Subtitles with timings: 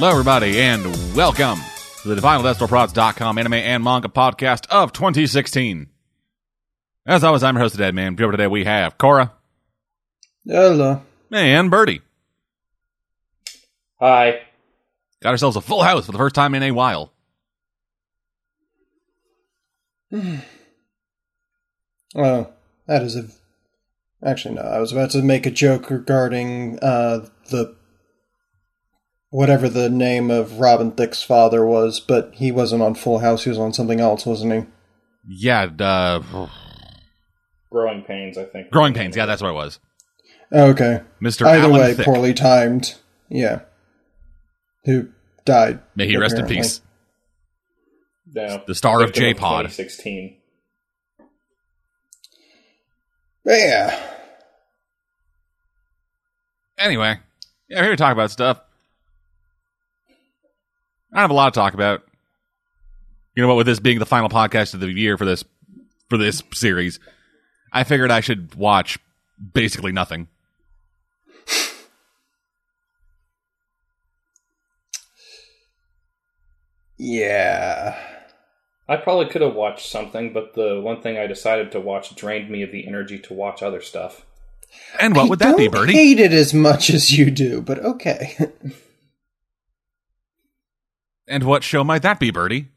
[0.00, 0.82] Hello, everybody, and
[1.14, 1.58] welcome
[2.00, 5.88] to the DefiantDestroProds.com anime and manga podcast of 2016.
[7.04, 8.16] As always, I'm your host, Dead Man.
[8.18, 9.34] Over today, we have Cora
[10.46, 11.02] Hello.
[11.30, 12.00] and Birdie.
[14.00, 14.40] Hi.
[15.22, 17.12] Got ourselves a full house for the first time in a while.
[22.14, 22.54] Well,
[22.86, 23.28] that is a.
[24.24, 24.62] Actually, no.
[24.62, 27.76] I was about to make a joke regarding uh, the
[29.30, 33.44] whatever the name of Robin Thicke's father was, but he wasn't on Full House.
[33.44, 34.66] He was on something else, wasn't he?
[35.28, 36.48] Yeah, uh,
[37.70, 38.70] Growing pains, I think.
[38.70, 39.16] Growing Pains.
[39.16, 39.78] Yeah, that's what it was.
[40.52, 41.00] Okay.
[41.22, 41.46] Mr.
[41.46, 42.04] Either Alan way, Thicke.
[42.04, 42.96] poorly timed.
[43.28, 43.60] Yeah.
[44.86, 45.08] Who
[45.44, 45.78] died?
[45.94, 46.62] May he rest in apparently.
[46.62, 46.80] peace.
[48.32, 49.66] No, The star of victim J-Pod.
[49.66, 50.36] 2016.
[53.44, 54.00] But yeah.
[56.78, 57.18] Anyway,
[57.68, 58.60] yeah, we're here to talk about stuff.
[61.12, 62.02] I have a lot to talk about.
[63.34, 63.56] You know what?
[63.56, 65.44] With this being the final podcast of the year for this
[66.08, 66.98] for this series,
[67.72, 68.98] I figured I should watch
[69.54, 70.28] basically nothing.
[76.98, 77.96] Yeah.
[78.88, 82.50] I probably could have watched something, but the one thing I decided to watch drained
[82.50, 84.26] me of the energy to watch other stuff.
[85.00, 85.92] And what I would that be, don't Birdie?
[85.94, 88.36] hate it as much as you do, but okay.
[91.30, 92.68] and what show might that be, Birdie?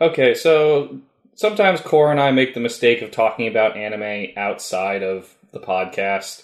[0.00, 0.98] Okay, so
[1.34, 6.42] sometimes Cora and I make the mistake of talking about anime outside of the podcast,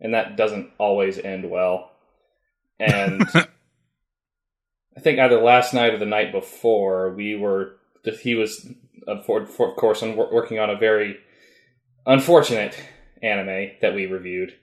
[0.00, 1.92] and that doesn't always end well.
[2.80, 7.76] And I think either last night or the night before, we were
[8.20, 8.66] he was
[9.06, 11.18] of for- for- of course working on a very
[12.06, 12.76] unfortunate
[13.22, 14.54] anime that we reviewed,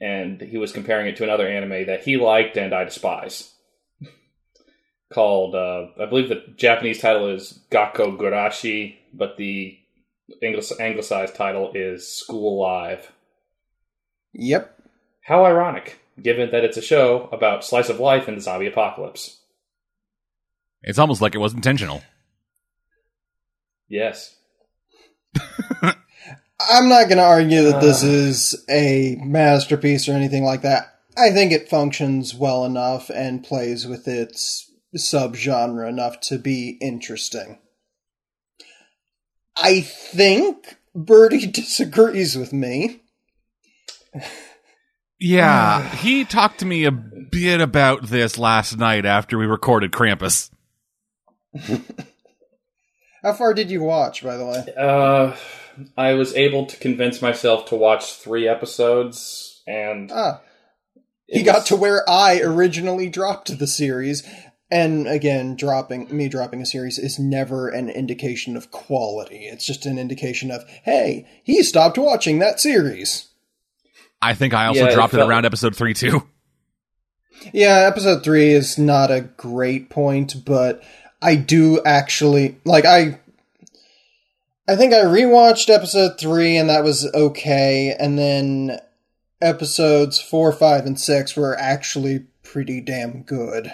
[0.00, 3.52] and he was comparing it to another anime that he liked and I despise
[5.12, 9.78] called uh, I believe the Japanese title is Gakko Gurashi, but the
[10.40, 13.12] English anglicized title is School Live.
[14.32, 14.78] yep.
[15.24, 19.38] How ironic, given that it's a show about slice of life in the zombie apocalypse.
[20.82, 22.02] It's almost like it was intentional.
[23.88, 24.34] Yes.
[25.82, 28.06] I'm not going to argue that this Uh.
[28.08, 30.88] is a masterpiece or anything like that.
[31.16, 37.58] I think it functions well enough and plays with its subgenre enough to be interesting.
[39.56, 43.02] I think Birdie disagrees with me.
[45.18, 50.50] Yeah, he talked to me a bit about this last night after we recorded Krampus.
[53.22, 54.64] How far did you watch, by the way?
[54.76, 55.36] Uh,
[55.96, 60.40] I was able to convince myself to watch three episodes, and Ah,
[61.28, 64.24] it he got to where I originally dropped the series.
[64.72, 69.44] And again, dropping me dropping a series is never an indication of quality.
[69.44, 73.28] It's just an indication of, hey, he stopped watching that series.
[74.22, 76.26] I think I also Yeah, dropped it felt- around episode three too.
[77.52, 80.82] Yeah, episode three is not a great point, but
[81.20, 83.18] I do actually like I.
[84.68, 87.94] I think I rewatched episode three, and that was okay.
[87.98, 88.78] And then
[89.40, 93.72] episodes four, five, and six were actually pretty damn good.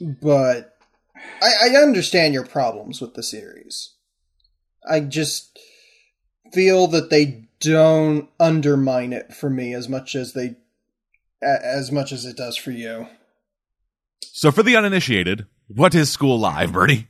[0.00, 0.76] But
[1.42, 3.90] I, I understand your problems with the series.
[4.88, 5.58] I just
[6.52, 10.56] feel that they don't undermine it for me as much as they
[11.42, 13.06] as much as it does for you.
[14.22, 17.08] So for the uninitiated, what is School Live, Birdie?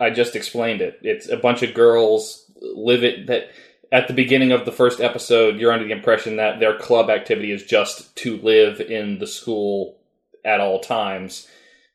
[0.00, 0.98] I just explained it.
[1.02, 3.50] It's a bunch of girls live it that
[3.92, 7.52] at the beginning of the first episode, you're under the impression that their club activity
[7.52, 9.98] is just to live in the school
[10.44, 11.48] at all times.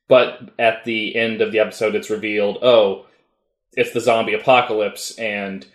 [0.08, 3.06] But at the end of the episode, it's revealed, oh,
[3.74, 5.66] it's the zombie apocalypse, and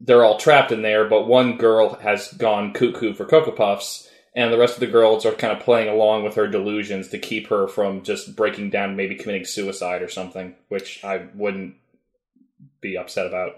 [0.00, 1.08] they're all trapped in there.
[1.08, 5.24] But one girl has gone cuckoo for Cocoa Puffs, and the rest of the girls
[5.24, 8.96] are kind of playing along with her delusions to keep her from just breaking down,
[8.96, 11.74] maybe committing suicide or something, which I wouldn't
[12.80, 13.56] be upset about.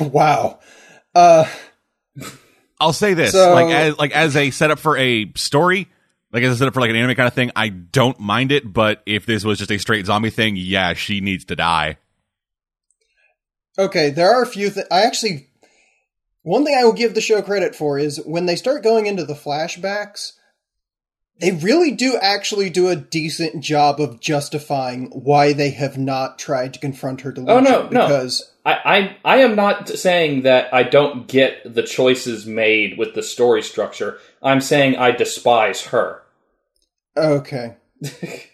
[0.12, 0.58] wow.
[1.14, 1.48] Uh
[2.80, 5.88] I'll say this, So- like as like as a setup for a story,
[6.32, 8.72] like as I said, for like an anime kind of thing, I don't mind it.
[8.72, 11.98] But if this was just a straight zombie thing, yeah, she needs to die.
[13.78, 15.48] okay, there are a few things I actually
[16.42, 19.24] one thing I will give the show credit for is when they start going into
[19.24, 20.32] the flashbacks,
[21.40, 26.74] they really do actually do a decent job of justifying why they have not tried
[26.74, 27.88] to confront her delusion Oh, no, no.
[27.88, 33.14] because I, I I am not saying that I don't get the choices made with
[33.14, 34.18] the story structure.
[34.42, 36.21] I'm saying I despise her
[37.16, 37.76] Okay.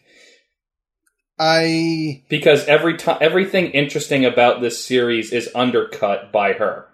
[1.38, 6.88] I because every time everything interesting about this series is undercut by her.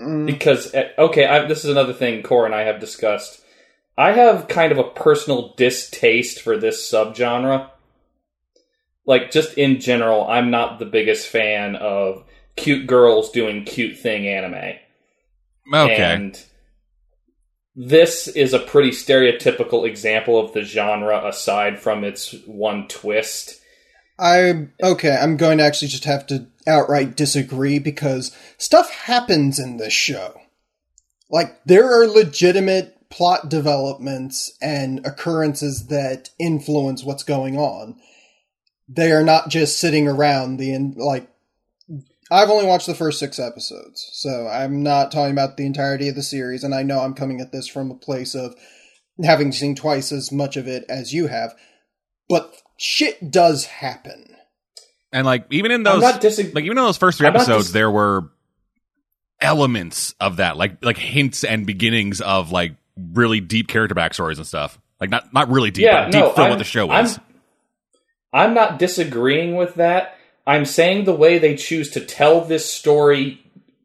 [0.00, 3.40] mm, Because eh, okay, I, this is another thing Cora and I have discussed.
[3.96, 7.70] I have kind of a personal distaste for this subgenre.
[9.06, 12.24] Like just in general, I'm not the biggest fan of
[12.56, 14.76] cute girls doing cute thing anime.
[15.72, 15.96] Okay.
[16.02, 16.44] And
[17.74, 23.60] this is a pretty stereotypical example of the genre aside from its one twist.
[24.18, 29.78] I okay, I'm going to actually just have to outright disagree because stuff happens in
[29.78, 30.38] this show.
[31.30, 37.96] Like there are legitimate plot developments and occurrences that influence what's going on.
[38.88, 41.28] They are not just sitting around the like
[42.32, 44.08] I've only watched the first 6 episodes.
[44.12, 47.40] So I'm not talking about the entirety of the series and I know I'm coming
[47.40, 48.54] at this from a place of
[49.22, 51.54] having seen twice as much of it as you have.
[52.28, 54.34] But shit does happen.
[55.12, 57.66] And like even in those not disag- like even in those first three I'm episodes
[57.66, 58.30] dis- there were
[59.40, 64.46] elements of that like like hints and beginnings of like really deep character backstories and
[64.46, 66.88] stuff like not not really deep yeah, but deep no, for I'm, what the show
[66.88, 67.08] I'm,
[68.32, 70.16] I'm not disagreeing with that.
[70.46, 73.40] I'm saying the way they choose to tell this story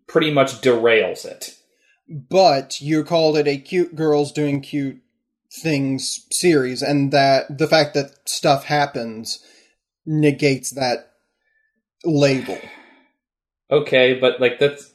[0.08, 1.56] pretty much derails it.
[2.08, 5.00] but you called it a cute girls doing cute
[5.52, 9.44] things series and that the fact that stuff happens
[10.06, 11.14] negates that
[12.06, 12.58] label
[13.70, 14.94] Okay, but like that's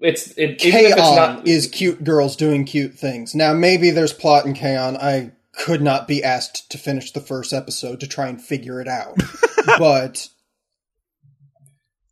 [0.00, 4.12] it's it, even if it's not is cute girls doing cute things now maybe there's
[4.12, 4.96] plot in K-On!
[4.96, 8.88] i could not be asked to finish the first episode to try and figure it
[8.88, 9.16] out
[9.78, 10.28] but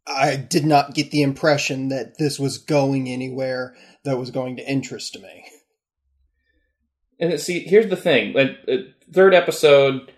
[0.07, 4.71] i did not get the impression that this was going anywhere that was going to
[4.71, 5.45] interest me
[7.19, 8.77] And see, here's the thing: like, uh,
[9.13, 10.13] third episode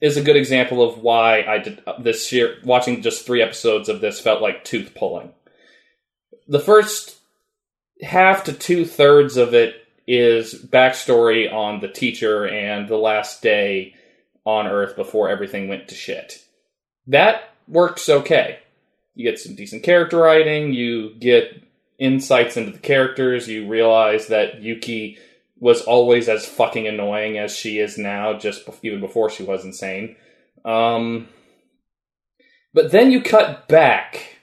[0.00, 2.58] is a good example of why I did uh, this year.
[2.64, 5.32] Watching just three episodes of this felt like tooth pulling.
[6.48, 7.16] The first
[8.02, 13.94] half to two thirds of it is backstory on the teacher and the last day
[14.44, 16.44] on Earth before everything went to shit.
[17.06, 18.58] That works okay.
[19.14, 20.72] You get some decent character writing.
[20.72, 21.62] You get
[21.98, 23.48] insights into the characters.
[23.48, 25.18] You realize that Yuki
[25.60, 30.16] was always as fucking annoying as she is now, just even before she was insane.
[30.64, 31.28] Um,
[32.74, 34.38] but then you cut back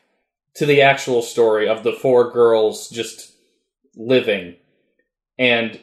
[0.55, 3.33] to the actual story of the four girls just
[3.95, 4.55] living,
[5.39, 5.79] and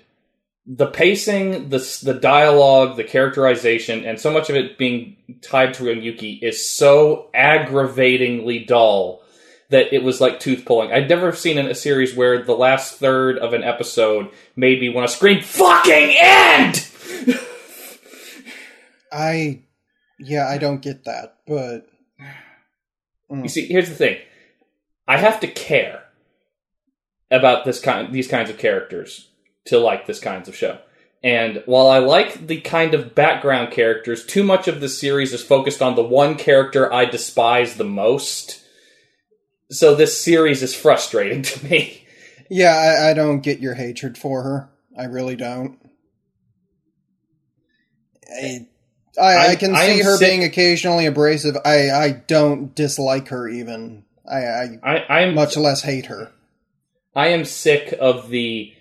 [0.66, 5.92] the pacing, the the dialogue, the characterization, and so much of it being tied to
[5.92, 9.22] Yuki is so aggravatingly dull
[9.70, 10.92] that it was like tooth pulling.
[10.92, 14.88] I'd never seen in a series where the last third of an episode made me
[14.88, 16.88] want to scream "fucking end."
[19.12, 19.62] I,
[20.18, 21.86] yeah, I don't get that, but
[23.30, 23.42] mm.
[23.44, 24.18] You see, here's the thing:
[25.06, 26.02] I have to care
[27.30, 29.28] about this kind, these kinds of characters
[29.66, 30.78] to like this kinds of show.
[31.22, 35.42] And while I like the kind of background characters, too much of the series is
[35.42, 38.62] focused on the one character I despise the most.
[39.70, 42.06] So this series is frustrating to me.
[42.48, 44.70] yeah, I, I don't get your hatred for her.
[44.96, 45.78] I really don't.
[48.30, 48.66] I,
[49.20, 51.56] I, I can I see her sick- being occasionally abrasive.
[51.64, 54.04] I, I don't dislike her even.
[54.28, 56.32] I, I I, I'm much less hate her.
[57.14, 58.74] I am sick of the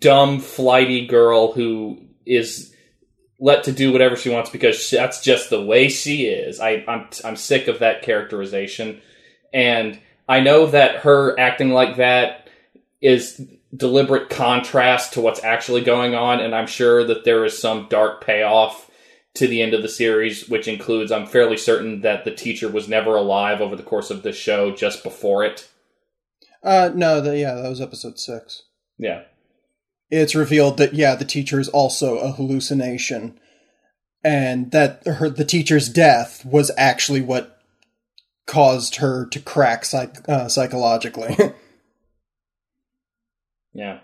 [0.00, 2.74] dumb, flighty girl who is
[3.38, 6.60] let to do whatever she wants because that's just the way she is.
[6.60, 9.00] I, I'm I'm sick of that characterization,
[9.52, 9.98] and
[10.28, 12.48] I know that her acting like that
[13.00, 13.40] is
[13.74, 18.24] deliberate contrast to what's actually going on, and I'm sure that there is some dark
[18.24, 18.90] payoff
[19.34, 22.88] to the end of the series, which includes I'm fairly certain that the teacher was
[22.88, 25.68] never alive over the course of the show just before it.
[26.62, 28.64] Uh, no, the, yeah, that was episode six.
[28.98, 29.22] Yeah.
[30.10, 33.38] It's revealed that yeah, the teacher is also a hallucination,
[34.24, 37.58] and that her the teacher's death was actually what
[38.46, 41.36] caused her to crack psych, uh, psychologically.
[43.72, 44.00] Yeah.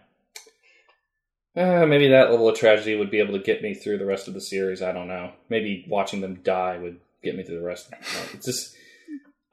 [1.57, 4.29] Uh, maybe that level of tragedy would be able to get me through the rest
[4.29, 4.83] of the series.
[4.83, 5.33] I don't know.
[5.49, 7.91] Maybe watching them die would get me through the rest.
[8.35, 8.77] It's just,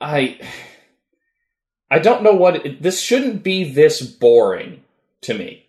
[0.02, 0.40] I,
[1.90, 4.84] I don't know what it, this shouldn't be this boring
[5.22, 5.63] to me.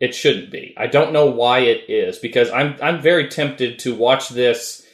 [0.00, 0.74] It shouldn't be.
[0.76, 4.84] I don't know why it is because I'm I'm very tempted to watch this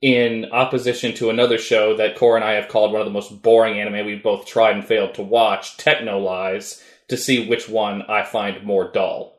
[0.00, 3.42] in opposition to another show that Cora and I have called one of the most
[3.42, 8.22] boring anime we've both tried and failed to watch, Texhnolyze, to see which one I
[8.22, 9.38] find more dull.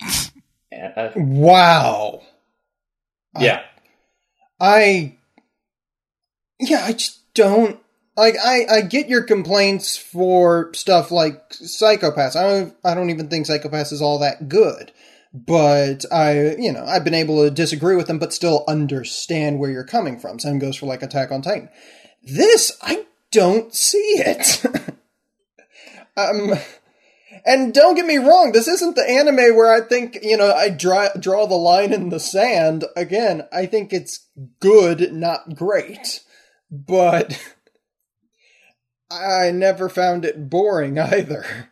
[0.72, 2.22] uh, wow.
[3.38, 3.62] Yeah.
[4.60, 5.18] I, I
[6.60, 7.81] yeah, I just don't
[8.16, 12.36] like I, I get your complaints for stuff like Psycho-Pass.
[12.36, 14.92] I don't I don't even think Psycho-Pass is all that good.
[15.34, 19.70] But I you know, I've been able to disagree with them but still understand where
[19.70, 20.38] you're coming from.
[20.38, 21.68] Same goes for like Attack on Titan.
[22.22, 24.64] This I don't see it.
[26.16, 26.58] um
[27.44, 30.68] and don't get me wrong, this isn't the anime where I think, you know, I
[30.68, 32.84] draw draw the line in the sand.
[32.96, 34.26] Again, I think it's
[34.60, 36.20] good, not great.
[36.70, 37.42] But
[39.12, 41.68] I never found it boring either.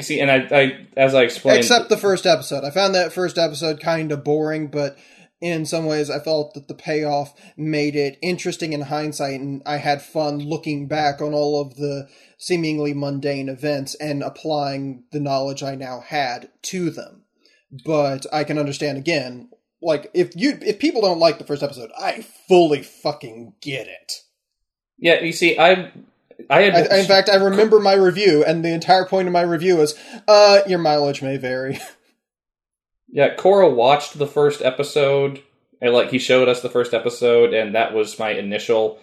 [0.00, 3.36] See, and I, I, as I explained, except the first episode, I found that first
[3.36, 4.96] episode kind of boring, but
[5.42, 9.76] in some ways, I felt that the payoff made it interesting in hindsight, and I
[9.76, 15.62] had fun looking back on all of the seemingly mundane events and applying the knowledge
[15.62, 17.24] I now had to them.
[17.84, 19.50] But I can understand again,
[19.82, 24.22] like if you if people don't like the first episode, I fully fucking get it.
[24.98, 25.92] Yeah, you see, I
[26.50, 26.92] I had.
[26.92, 29.94] I, in fact, I remember my review, and the entire point of my review was,
[30.28, 31.78] "Uh, your mileage may vary."
[33.14, 35.40] Yeah, Cora watched the first episode,
[35.80, 38.98] and like he showed us the first episode, and that was my initial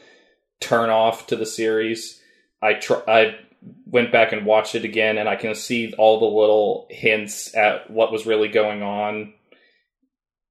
[0.60, 2.22] turn off to the series.
[2.62, 3.38] I tr- I
[3.86, 7.90] went back and watched it again, and I can see all the little hints at
[7.90, 9.34] what was really going on,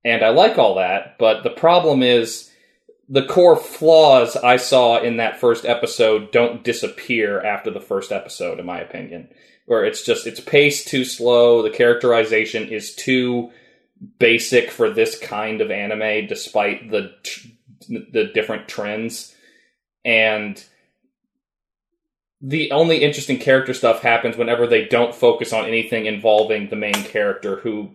[0.06, 1.18] and I like all that.
[1.18, 2.49] But the problem is
[3.10, 8.60] the core flaws I saw in that first episode don't disappear after the first episode,
[8.60, 9.28] in my opinion.
[9.66, 13.50] Where it's just it's paced too slow, the characterization is too
[14.18, 17.12] basic for this kind of anime, despite the
[17.88, 19.34] the different trends,
[20.04, 20.64] and
[22.40, 26.94] the only interesting character stuff happens whenever they don't focus on anything involving the main
[26.94, 27.90] character who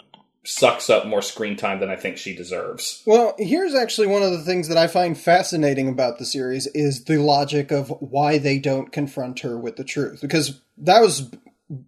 [0.46, 3.02] sucks up more screen time than I think she deserves.
[3.06, 7.06] Well, here's actually one of the things that I find fascinating about the series is
[7.06, 10.22] the logic of why they don't confront her with the truth.
[10.22, 11.32] Because that was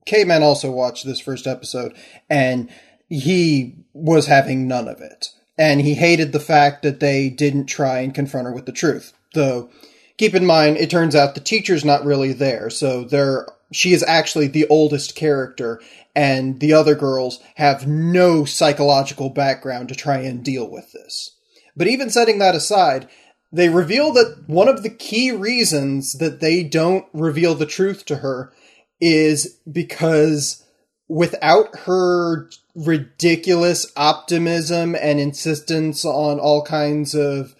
[0.05, 1.95] K-Man also watched this first episode
[2.29, 2.69] and
[3.09, 5.29] he was having none of it.
[5.57, 9.13] And he hated the fact that they didn't try and confront her with the truth.
[9.33, 9.69] Though
[10.17, 14.03] keep in mind it turns out the teacher's not really there, so they're she is
[14.03, 15.81] actually the oldest character
[16.15, 21.35] and the other girls have no psychological background to try and deal with this.
[21.75, 23.07] But even setting that aside,
[23.51, 28.17] they reveal that one of the key reasons that they don't reveal the truth to
[28.17, 28.51] her
[28.99, 30.63] is because
[31.07, 37.55] without her ridiculous optimism and insistence on all kinds of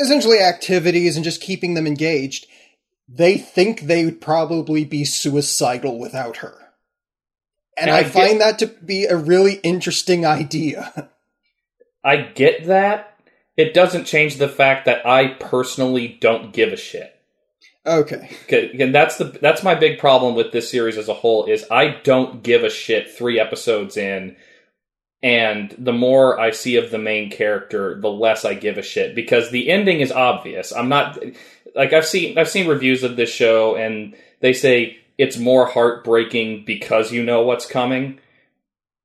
[0.00, 2.46] essentially activities and just keeping them engaged,
[3.08, 6.54] they think they would probably be suicidal without her.
[7.78, 11.10] And, I, I, find get, that to be a really interesting idea.
[12.04, 13.18] I get that.
[13.56, 17.14] It doesn't change the fact that I personally don't give a shit.
[17.86, 18.36] Okay.
[18.78, 22.00] And that's the that's my big problem with this series as a whole is I
[22.04, 24.36] don't give a shit 3 episodes in
[25.22, 29.14] and the more I see of the main character, the less I give a shit
[29.14, 30.72] because the ending is obvious.
[30.72, 31.18] I'm not
[31.74, 36.64] like I've seen I've seen reviews of this show and they say it's more heartbreaking
[36.64, 38.20] because you know what's coming.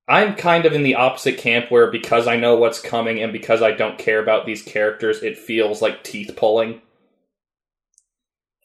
[0.08, 3.62] I'm kind of in the opposite camp where because I know what's coming and because
[3.62, 6.82] I don't care about these characters, it feels like teeth pulling.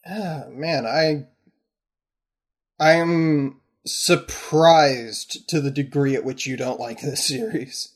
[0.04, 1.26] Ah, man, I
[2.80, 3.60] I'm
[3.94, 7.94] surprised to the degree at which you don't like this series.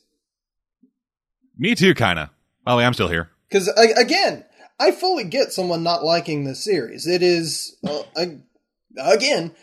[1.57, 2.29] Me too, kind of.
[2.65, 3.29] Well, I'm still here.
[3.49, 4.45] Because again,
[4.79, 7.05] I fully get someone not liking this series.
[7.05, 8.39] It is, uh, I,
[8.97, 9.53] again,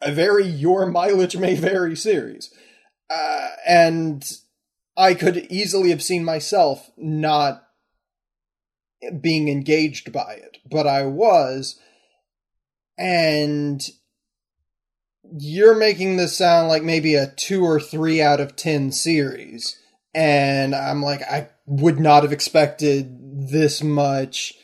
[0.00, 2.52] a very your mileage may vary series.
[3.10, 4.24] Uh, and
[4.96, 7.66] I could easily have seen myself not
[9.20, 11.78] being engaged by it, but I was.
[12.96, 13.86] And
[15.38, 19.78] you're making this sound like maybe a two or three out of ten series.
[20.14, 24.54] And I'm like, I would not have expected this much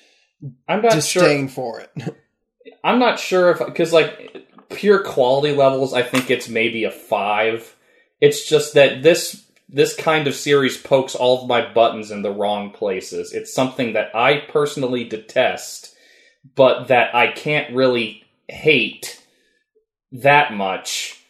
[0.69, 1.55] I'm not disdain sure.
[1.55, 2.15] for it.
[2.85, 7.77] I'm not sure if because like pure quality levels, I think it's maybe a five.
[8.21, 12.33] It's just that this this kind of series pokes all of my buttons in the
[12.33, 13.33] wrong places.
[13.33, 15.95] It's something that I personally detest,
[16.55, 19.20] but that I can't really hate
[20.13, 21.23] that much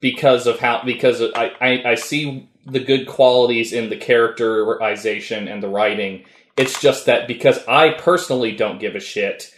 [0.00, 5.62] because of how because I, I, I see the good qualities in the characterization and
[5.62, 6.24] the writing
[6.56, 9.52] It's just that because I personally don't give a shit,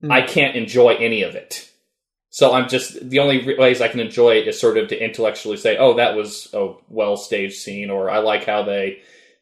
[0.00, 0.12] Hmm.
[0.12, 1.70] I can't enjoy any of it.
[2.30, 5.56] So I'm just the only ways I can enjoy it is sort of to intellectually
[5.56, 8.98] say, "Oh, that was a well staged scene," or "I like how they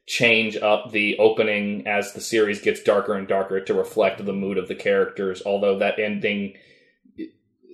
[0.06, 4.58] change up the opening as the series gets darker and darker to reflect the mood
[4.58, 6.56] of the characters." Although that ending,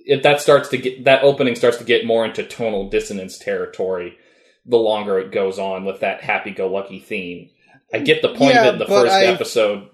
[0.05, 4.17] if that starts to get that opening starts to get more into tonal dissonance territory,
[4.65, 7.49] the longer it goes on with that happy-go-lucky theme.
[7.93, 9.89] I get the point Yeah, of it in the first I- episode.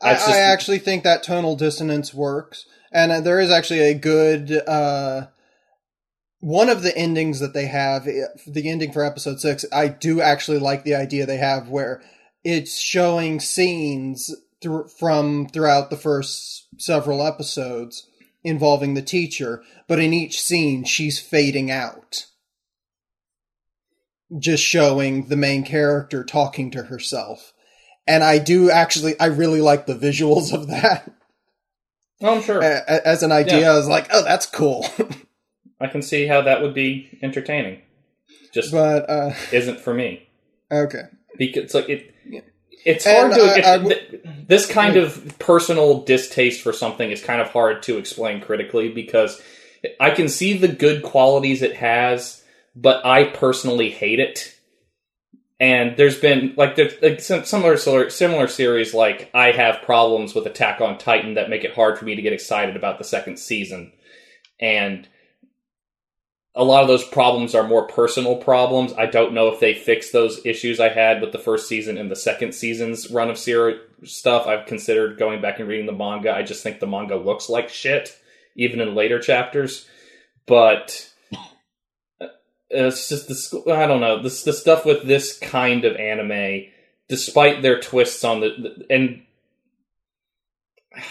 [0.00, 3.94] I, just- I actually think that tonal dissonance works, and uh, there is actually a
[3.94, 5.26] good uh,
[6.40, 8.04] one of the endings that they have.
[8.04, 12.00] The ending for episode six, I do actually like the idea they have where
[12.44, 18.07] it's showing scenes thr from throughout the first several episodes
[18.42, 22.26] involving the teacher, but in each scene she's fading out.
[24.38, 27.52] Just showing the main character talking to herself
[28.08, 31.12] and I do actually, I really like the visuals of that.
[32.22, 32.60] Oh, I'm sure.
[32.62, 33.72] As an idea, Yeah.
[33.72, 34.86] I was like, oh, that's cool.
[35.80, 37.82] I can see how that would be entertaining.
[38.52, 40.26] Just but uh, isn't for me
[40.72, 41.02] okay,
[41.36, 42.14] because it's like it.
[42.88, 43.66] It's And hard to.
[43.68, 47.98] I- I w- this kind of personal distaste for something is kind of hard to
[47.98, 49.40] explain critically because
[50.00, 52.42] I can see the good qualities it has,
[52.74, 54.54] but I personally hate it.
[55.60, 57.76] And there's been like there's like some similar
[58.10, 62.04] similar series like I have problems with Attack on Titan that make it hard for
[62.04, 63.92] me to get excited about the second season,
[64.60, 65.08] and
[66.58, 68.92] a lot of those problems are more personal problems.
[68.98, 72.10] I don't know if they fixed those issues I had with the first season and
[72.10, 74.48] the second season's run of series stuff.
[74.48, 76.34] I've considered going back and reading the manga.
[76.34, 78.18] I just think the manga looks like shit,
[78.56, 79.86] even in later chapters.
[80.46, 81.08] But
[82.20, 82.26] uh,
[82.70, 86.64] it's just the I don't know this the stuff with this kind of anime,
[87.08, 89.22] despite their twists on the and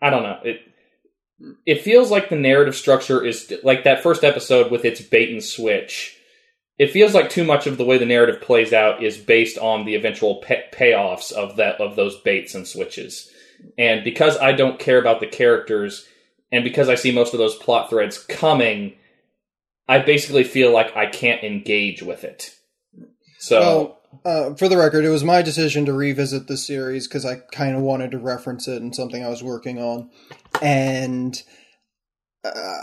[0.00, 0.67] I don't know it
[1.66, 5.42] it feels like the narrative structure is like that first episode with its bait and
[5.42, 6.16] switch.
[6.78, 9.84] It feels like too much of the way the narrative plays out is based on
[9.84, 13.30] the eventual pay- payoffs of that of those baits and switches.
[13.76, 16.06] And because I don't care about the characters,
[16.52, 18.94] and because I see most of those plot threads coming,
[19.88, 22.54] I basically feel like I can't engage with it.
[23.38, 27.24] So well, uh, for the record, it was my decision to revisit the series because
[27.24, 30.10] I kind of wanted to reference it in something I was working on,
[30.62, 31.42] and
[32.44, 32.80] uh,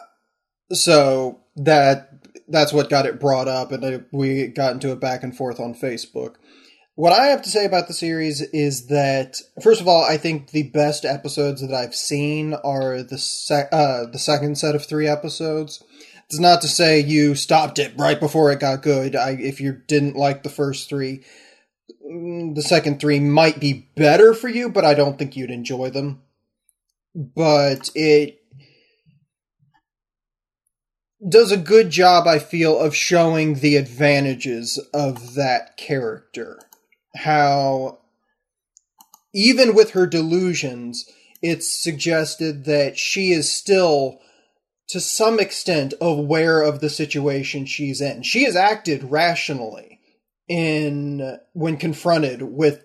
[0.72, 2.10] so that
[2.48, 5.74] that's what got it brought up, and we got into it back and forth on
[5.74, 6.36] Facebook.
[6.96, 10.52] What I have to say about the series is that, first of all, I think
[10.52, 15.08] the best episodes that I've seen are the sec- uh, the second set of three
[15.08, 15.84] episodes.
[16.28, 19.16] It's not to say you stopped it right before it got good.
[19.16, 21.24] I, if you didn't like the first three,
[22.04, 25.90] mm, the second three might be better for you, but I don't think you'd enjoy
[25.90, 26.22] them.
[27.16, 28.42] But it
[31.28, 36.60] does a good job, I feel, of showing the advantages of that character.
[37.16, 38.00] How,
[39.34, 41.06] even with her delusions,
[41.42, 44.20] it's suggested that she is still,
[44.90, 48.24] to some extent, aware of the situation she's in.
[48.24, 50.00] She has acted rationally
[50.50, 52.84] in when confronted with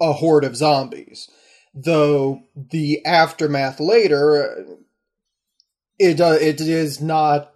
[0.00, 1.30] a horde of zombies,
[1.74, 4.78] though the aftermath later
[6.02, 7.52] it uh, it is not.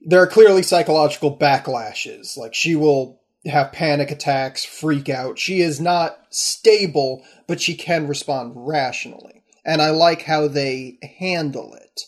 [0.00, 2.36] There are clearly psychological backlashes.
[2.36, 5.38] Like she will have panic attacks, freak out.
[5.38, 11.74] She is not stable, but she can respond rationally, and I like how they handle
[11.74, 12.02] it.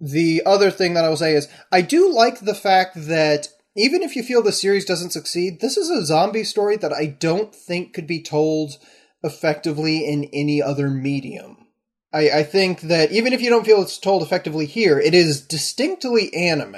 [0.00, 4.02] The other thing that I will say is I do like the fact that even
[4.02, 7.54] if you feel the series doesn't succeed, this is a zombie story that I don't
[7.54, 8.76] think could be told
[9.22, 11.66] effectively in any other medium.
[12.12, 15.40] I, I think that even if you don't feel it's told effectively here, it is
[15.40, 16.76] distinctly anime.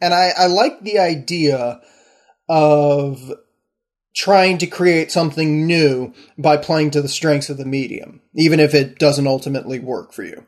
[0.00, 1.80] And I, I like the idea
[2.48, 3.32] of
[4.14, 8.74] trying to create something new by playing to the strengths of the medium, even if
[8.74, 10.46] it doesn't ultimately work for you.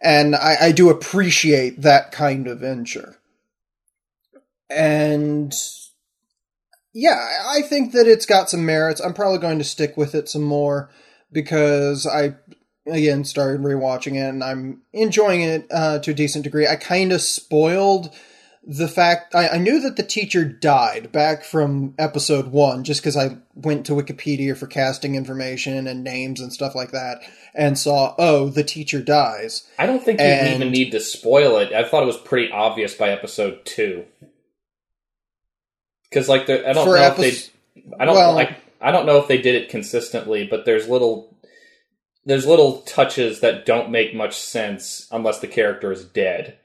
[0.00, 3.16] And I, I do appreciate that kind of venture.
[4.70, 5.54] And
[6.92, 9.00] yeah, I think that it's got some merits.
[9.00, 10.90] I'm probably going to stick with it some more
[11.30, 12.34] because I
[12.86, 16.66] again started rewatching it and I'm enjoying it uh, to a decent degree.
[16.66, 18.12] I kind of spoiled
[18.64, 23.16] the fact I, I knew that the teacher died back from episode one just because
[23.16, 27.22] I went to Wikipedia for casting information and names and stuff like that
[27.54, 29.68] and saw oh the teacher dies.
[29.78, 31.72] I don't think you And- even need to spoil it.
[31.72, 34.04] I thought it was pretty obvious by episode two.
[36.12, 37.50] Because like the, I don't For know if epis-
[37.98, 38.56] I don't Well- like.
[38.84, 41.32] I don't know if they did it consistently, but there's little
[42.26, 46.56] there's little touches that don't make much sense unless the character is dead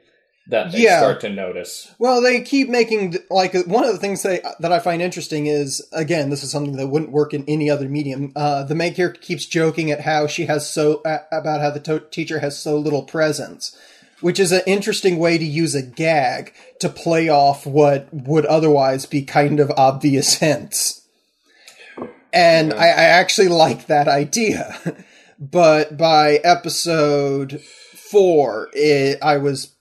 [0.49, 0.99] that they Yeah.
[0.99, 1.89] start to notice.
[1.99, 5.85] Well, they keep making like one of the things they, that I find interesting is
[5.91, 8.31] again, this is something that wouldn't work in any other medium.
[8.35, 11.79] Uh, the main character keeps joking at how she has so uh, about how the
[11.81, 13.75] to- teacher has so little presence,
[14.21, 19.05] which is an interesting way to use a gag to play off what would otherwise
[19.05, 21.07] be kind of obvious hints.
[22.33, 24.77] And I, I actually like that idea,
[25.39, 29.75] but by episode four, it, I was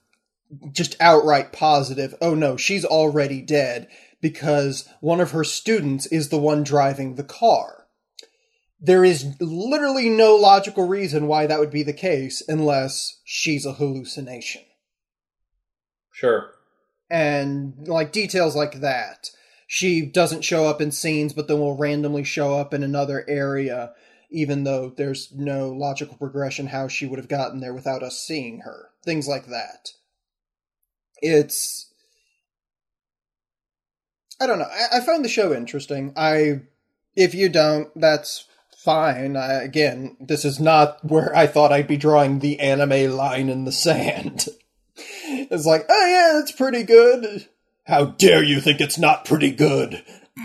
[0.73, 3.89] just outright positive, oh no, she's already dead
[4.21, 7.86] because one of her students is the one driving the car.
[8.79, 13.73] There is literally no logical reason why that would be the case unless she's a
[13.73, 14.63] hallucination.
[16.13, 16.53] Sure.
[17.11, 19.31] And like details like that.
[19.67, 23.93] She doesn't show up in scenes, but then will randomly show up in another area,
[24.31, 28.61] even though there's no logical progression how she would have gotten there without us seeing
[28.61, 28.91] her.
[29.05, 29.91] Things like that
[31.23, 31.93] it's
[34.41, 34.69] I don't know.
[34.71, 36.13] I, I find the show interesting.
[36.17, 36.63] I
[37.15, 38.47] if you don't, that's
[38.87, 39.37] fine.
[39.37, 43.65] I, again, this is not where I thought I'd be drawing the anime line in
[43.65, 44.47] the sand.
[44.97, 47.49] it's like, oh yeah, it's pretty good.
[47.85, 50.05] How dare you think it's not pretty good?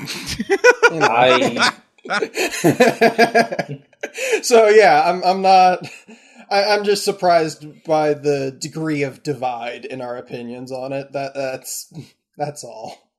[0.92, 1.72] I
[4.42, 5.88] so yeah, I'm I'm not.
[6.50, 11.12] I, I'm just surprised by the degree of divide in our opinions on it.
[11.14, 11.94] That that's
[12.38, 13.10] that's all.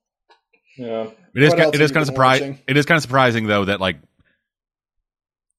[0.76, 1.10] yeah.
[1.34, 1.50] It is.
[1.50, 2.58] What ki- else It have is you kind of surprising.
[2.66, 3.98] It is kind of surprising though that like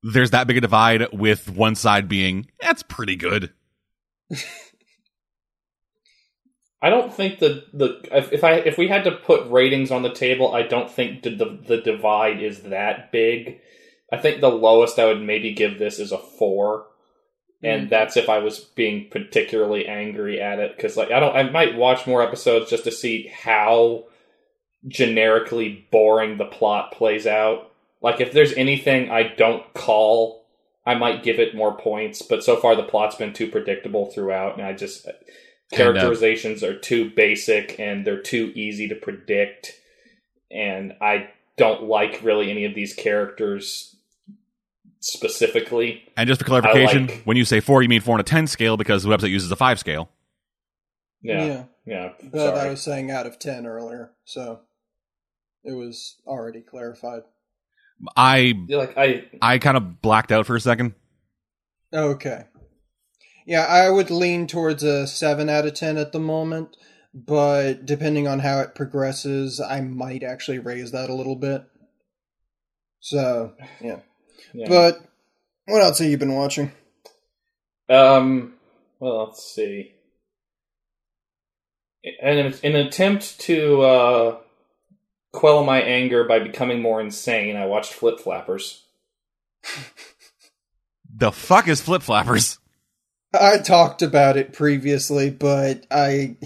[0.04, 3.52] there's that big a divide with one side being that's pretty good.
[6.82, 10.02] I don't think the the if, if I if we had to put ratings on
[10.04, 13.62] the table, I don't think the, the the divide is that big.
[14.12, 16.88] I think the lowest I would maybe give this is a four,
[17.64, 17.90] and Mm.
[17.90, 21.78] that's if I was being particularly angry at it because like I don't I might
[21.78, 24.04] watch more episodes just to see how
[24.86, 27.72] generically boring the plot plays out.
[28.04, 30.46] Like if there's anything I don't call,
[30.86, 32.22] I might give it more points.
[32.22, 35.14] But so far the plot's been too predictable throughout, and I just uh,
[35.72, 39.72] characterizations are too basic and they're too easy to predict
[40.52, 43.96] and i don't like really any of these characters
[45.00, 48.24] specifically And just for clarification, like- when you say four, you mean four on a
[48.24, 50.10] ten scale because the website uses a five scale.
[51.22, 54.60] yeah yeah, But I was saying out of ten earlier, so
[55.64, 57.24] it was already clarified.
[58.16, 60.94] I Yeah, like i I kind of blacked out for a second.
[61.94, 62.46] Okay.
[63.46, 66.78] Yeah, I would lean towards a 7 out of 10 at the moment,
[67.14, 71.64] but depending on how it progresses, I might actually raise that a little bit.
[73.02, 74.00] So, yeah.
[74.54, 74.70] yeah.
[74.70, 75.02] But
[75.66, 76.72] what else have you been watching?
[77.90, 78.54] um
[79.00, 79.94] well let's see
[82.04, 84.38] in an, in an attempt to uh
[85.34, 88.86] quell my anger by becoming more insane i watched flip flappers
[91.16, 92.58] The fuck is flip flappers?
[93.40, 96.38] I talked about it previously, but I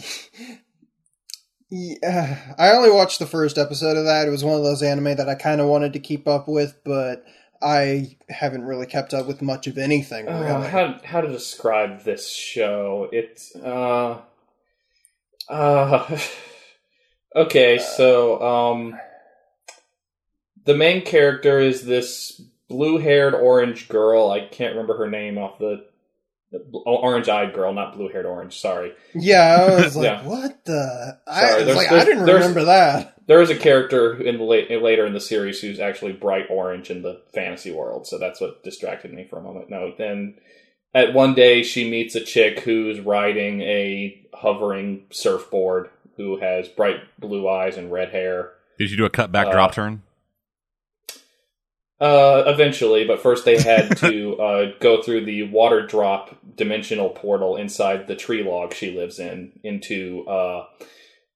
[1.70, 4.28] yeah, I only watched the first episode of that.
[4.28, 6.76] It was one of those anime that I kind of wanted to keep up with,
[6.84, 7.24] but
[7.62, 10.28] I haven't really kept up with much of anything.
[10.28, 10.68] Uh, Really.
[10.70, 13.08] how how to describe this show?
[13.12, 14.20] It's uh
[15.50, 16.18] uh
[17.36, 17.78] okay.
[17.80, 19.00] So um,
[20.66, 24.30] the main character is this blue-haired orange girl.
[24.30, 25.86] I can't remember her name off the.
[26.52, 28.58] the Orange-eyed girl, not blue-haired orange.
[28.60, 28.94] Sorry.
[29.14, 30.24] Yeah, I was like, Yeah.
[30.26, 31.20] what the?
[31.28, 33.16] Sorry, I was like, I didn't remember that.
[33.28, 37.02] There is a character in the later in the series who's actually bright orange in
[37.02, 39.70] the fantasy world, so that's what distracted me for a moment.
[39.70, 40.36] No, then
[40.94, 46.98] at one day she meets a chick who's riding a hovering surfboard who has bright
[47.20, 48.52] blue eyes and red hair.
[48.78, 50.04] Did you do a cutback Uh, drop turn?
[52.00, 57.56] Uh, eventually, but first they had to uh, go through the water drop dimensional portal
[57.56, 60.66] inside the tree log she lives in into uh,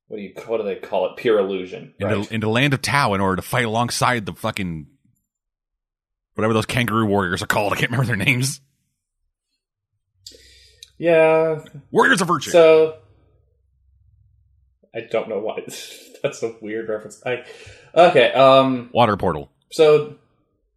[0.07, 1.17] what do you what do they call it?
[1.17, 1.93] Pure illusion.
[1.99, 2.31] Into, right?
[2.31, 4.85] into land of Tao in order to fight alongside the fucking
[6.35, 7.73] whatever those kangaroo warriors are called.
[7.73, 8.61] I can't remember their names.
[10.99, 12.51] Yeah, Warriors of Virtue.
[12.51, 12.99] So
[14.95, 15.61] I don't know why.
[16.23, 17.21] That's a weird reference.
[17.25, 17.45] I
[17.95, 18.31] okay.
[18.33, 18.89] Um.
[18.93, 19.51] Water portal.
[19.71, 20.15] So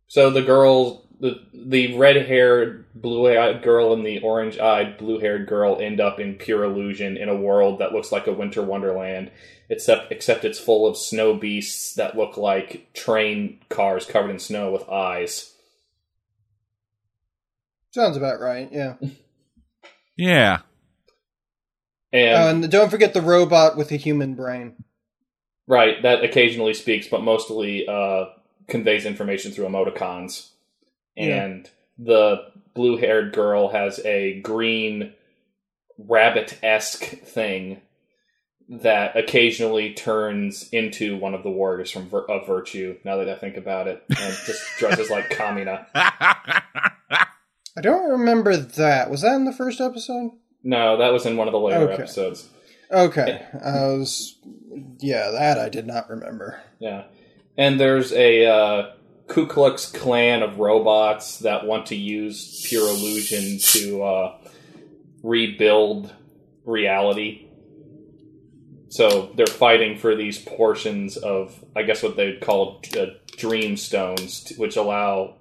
[0.07, 5.18] so the girl, the the red haired, blue eyed girl and the orange eyed, blue
[5.20, 8.62] haired girl end up in pure illusion in a world that looks like a winter
[8.62, 9.31] wonderland.
[9.68, 14.70] except except it's full of snow beasts that look like train cars covered in snow
[14.70, 15.53] with eyes.
[17.90, 18.68] Sounds about right.
[18.72, 18.94] Yeah.
[20.16, 20.59] Yeah.
[22.14, 24.77] And, Oh, and don't forget the robot with a human brain.
[25.66, 28.27] right, that occasionally speaks, but mostly uh,
[28.68, 30.48] conveys information through emoticons.
[31.16, 31.44] Yeah.
[31.44, 35.12] And the blue-haired girl has a green
[35.98, 37.81] rabbit-esque thing
[38.68, 42.96] that occasionally turns into one of the warriors from Vir- of Virtue.
[43.05, 45.87] Now that I think about it, and just dresses like Kamina.
[45.94, 49.11] I don't remember that.
[49.11, 50.31] Was that in the first episode?
[50.64, 51.94] No, that was in one of the later Okay.
[52.03, 52.48] episodes.
[52.90, 53.44] Okay.
[53.62, 54.37] I was.
[54.98, 56.61] Yeah, that I did not remember.
[56.81, 57.05] Yeah,
[57.57, 58.90] and there's a uh,
[59.29, 64.38] Ku Klux Klan of robots that want to use pure illusion to uh,
[65.22, 66.12] rebuild
[66.64, 67.48] reality.
[68.88, 74.53] So they're fighting for these portions of, I guess, what they'd call uh, dream stones,
[74.57, 75.35] which allow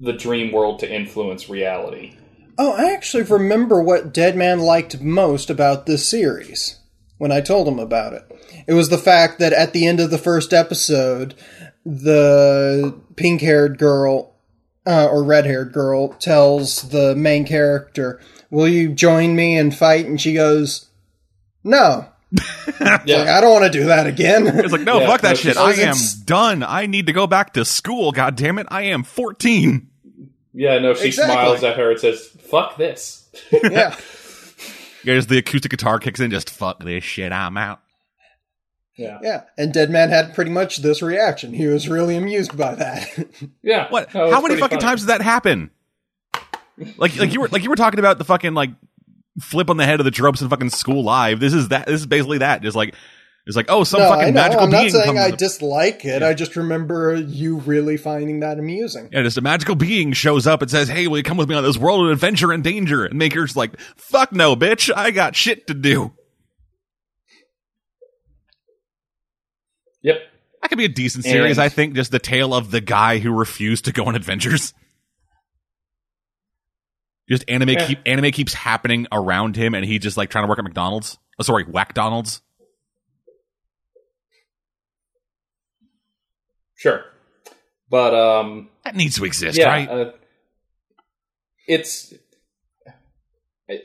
[0.00, 2.16] the dream world to influence reality.
[2.60, 6.80] Oh, I actually remember what Deadman liked most about this series
[7.16, 8.64] when I told him about it.
[8.66, 11.34] It was the fact that at the end of the first episode,
[11.86, 14.34] the pink haired girl,
[14.84, 20.06] uh, or red haired girl, tells the main character, Will you join me and fight?
[20.06, 20.88] And she goes,
[21.62, 22.06] No.
[22.80, 24.46] Like, Yeah, I don't want to do that again.
[24.46, 25.56] It's like, no, Yeah, fuck that no, shit.
[25.56, 26.62] I am done.
[26.62, 28.12] I need to go back to school.
[28.12, 28.66] God damn it.
[28.70, 29.88] I am 14.
[30.52, 30.78] Yeah.
[30.78, 31.34] No, she Exactly.
[31.34, 33.28] smiles at her and says, "Fuck this."
[33.62, 33.96] yeah.
[35.04, 36.30] There's the acoustic guitar kicks in.
[36.30, 37.32] Just fuck this shit.
[37.32, 37.80] I'm out.
[38.96, 39.42] Yeah, Yeah.
[39.56, 41.52] And Deadman had pretty much this reaction.
[41.52, 43.08] He was really amused by that.
[43.62, 43.88] yeah.
[43.90, 44.12] What?
[44.12, 44.88] No, How many fucking funny.
[44.88, 45.70] times does that happen?
[46.96, 48.70] Like, like you were, like you were talking about the fucking like
[49.40, 51.38] flip on the head of the tropes in fucking school live.
[51.38, 51.86] This is that.
[51.86, 52.60] This is basically that.
[52.62, 52.94] Just like
[53.48, 54.34] it's like, oh, some no, fucking I know.
[54.34, 55.18] magical I'm not being saying.
[55.18, 56.22] I dislike it.
[56.22, 59.08] I just remember you really finding that amusing.
[59.10, 61.54] yeah, just a magical being shows up and says, "Hey, will you come with me
[61.56, 64.92] on this world of adventure and danger?" And Maker's like, "Fuck no, bitch!
[64.94, 66.12] I got shit to do."
[70.02, 70.16] Yep.
[70.62, 71.94] That could be a decent series, And- I think.
[71.94, 74.74] Just the tale of the guy who refused to go on adventures.
[77.28, 77.86] Just anime Yeah.
[77.86, 81.18] keep anime keeps happening around him, and he just like trying to work at McDonald's.
[81.38, 82.42] Oh, sorry, Whackdonald's.
[86.78, 87.04] Sure.
[87.90, 89.88] But um That needs to exist, yeah, right?
[89.88, 90.12] uh,
[91.66, 92.14] it's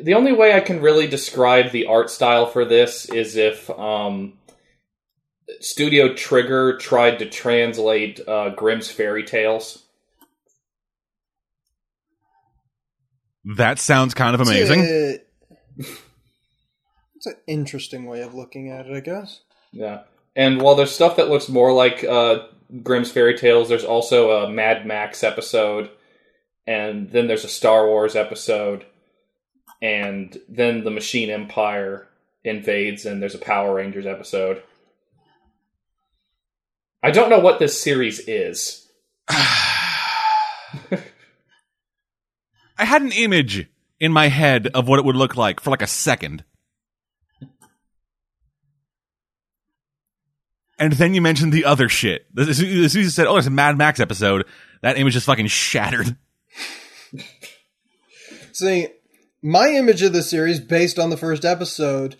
[0.01, 4.37] the only way I can really describe the art style for this is if um
[5.59, 9.83] Studio Trigger tried to translate uh, Grimm's fairy tales.
[13.57, 15.19] that sounds kind of amazing.
[15.75, 19.41] It's, an interesting way of looking at it, I guess.
[19.71, 20.03] Yeah.
[20.35, 22.47] And while there's stuff that looks more like uh,
[22.81, 25.89] Grimm's fairy tales, there's also a Mad Max episode,
[26.65, 28.85] and then there's a Star Wars episode,
[29.81, 32.07] and then the Machine Empire
[32.43, 34.63] invades, and there's a Power Rangers episode.
[37.03, 38.87] I don't know what this series is.
[42.77, 43.67] I had an image
[43.99, 46.43] in my head of what it would look like for like a second.
[50.83, 52.25] And then you mentioned the other shit.
[52.37, 54.45] As soon as you said, oh, there's a Mad Max episode,
[54.81, 56.17] that image just fucking shattered.
[58.51, 58.89] See,
[59.41, 62.17] my image of the series, based on the first episode,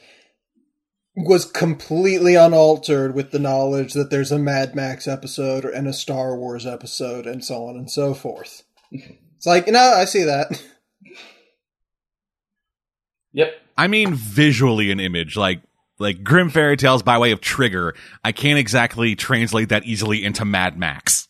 [1.14, 6.38] was completely unaltered with the knowledge that there's a Mad Max episode and a Star
[6.38, 8.64] Wars episode and so on and so forth.
[8.94, 10.64] It's like, you know, I see that.
[13.36, 13.52] Yep.
[13.76, 15.60] I mean, visually an image, like,
[16.04, 17.96] like Grimm Fairy Tales by way of trigger.
[18.24, 21.28] I can't exactly translate that easily into Mad Max.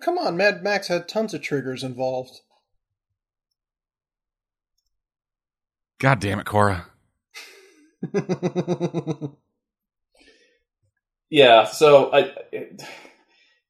[0.00, 2.40] Come on, Mad Max had tons of triggers involved.
[6.00, 6.86] God damn it, Cora.
[11.32, 12.82] Yeah, so I, it,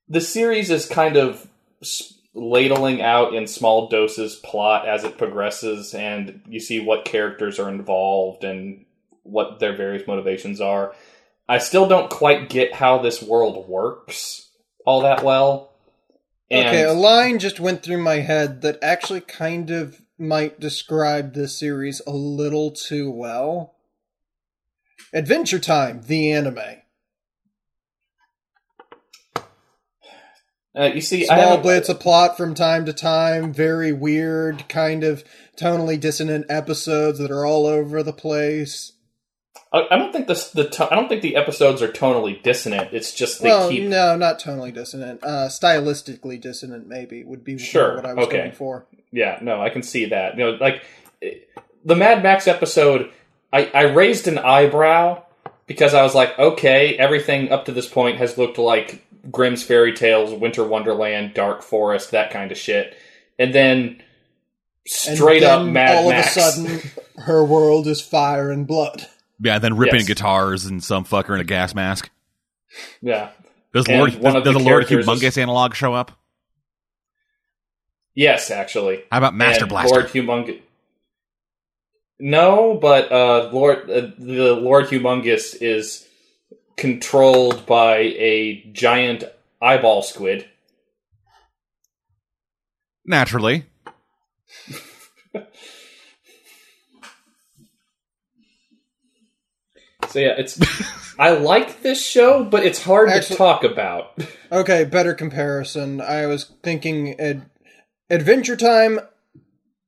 [0.08, 1.46] the series is kind of
[1.80, 7.58] s- ladling out in small doses plot as it progresses, and you see what characters
[7.58, 8.84] are involved and
[9.22, 10.94] what their various motivations are.
[11.48, 14.48] I still don't quite get how this world works
[14.84, 15.72] all that well.
[16.50, 21.32] And okay, a line just went through my head that actually kind of might describe
[21.32, 23.74] this series a little too well.
[25.12, 26.81] Adventure Time, the anime.
[30.78, 35.22] Uh, you see, Small blitz of plot from time to time, very weird, kind of
[35.56, 38.92] tonally dissonant episodes that are all over the place.
[39.72, 42.92] I, I don't think this the to- I don't think the episodes are tonally dissonant.
[42.92, 45.22] It's just they well, keep no, not tonally dissonant.
[45.22, 48.38] Uh, stylistically dissonant, maybe would be Sure, what I was okay.
[48.38, 48.86] going for.
[49.10, 50.38] Yeah, no, I can see that.
[50.38, 50.82] You know, like
[51.84, 53.10] the Mad Max episode,
[53.52, 55.22] I, I raised an eyebrow
[55.66, 59.92] because I was like, okay, everything up to this point has looked like Grimm's fairy
[59.92, 62.96] tales, Winter Wonderland, Dark Forest, that kind of shit,
[63.38, 64.00] and then And
[64.86, 66.36] straight up then Mad all Max.
[66.36, 69.06] of a sudden, her world is fire and blood.
[69.40, 70.08] Yeah, then ripping Yes.
[70.08, 72.10] guitars and some fucker in a gas mask.
[73.00, 73.30] yeah,
[73.74, 76.12] Does And Lord one does, of the a Lord Humungus is- analog show up?
[78.14, 79.02] yes, actually.
[79.10, 79.94] How about Master and Blaster?
[79.94, 80.60] Lord Humungus.
[82.18, 86.06] No, but uh, Lord uh, the Lord Humungus is
[86.76, 89.24] controlled by a giant
[89.60, 90.46] eyeball squid.
[93.04, 93.64] Naturally.
[100.08, 100.60] So yeah, it's
[101.18, 104.18] I like this show, but it's hard Actually- to talk about.
[104.52, 106.02] Okay, better comparison.
[106.02, 107.48] I was thinking ad-
[108.10, 109.00] Adventure Time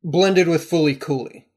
[0.03, 1.49] blended with Fooly Cooly.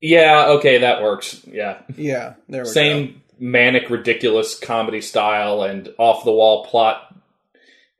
[0.00, 1.40] Yeah, okay, that works.
[1.46, 3.08] Yeah, Yeah, there we go.
[3.42, 7.12] Manic, ridiculous comedy style and off the wall plot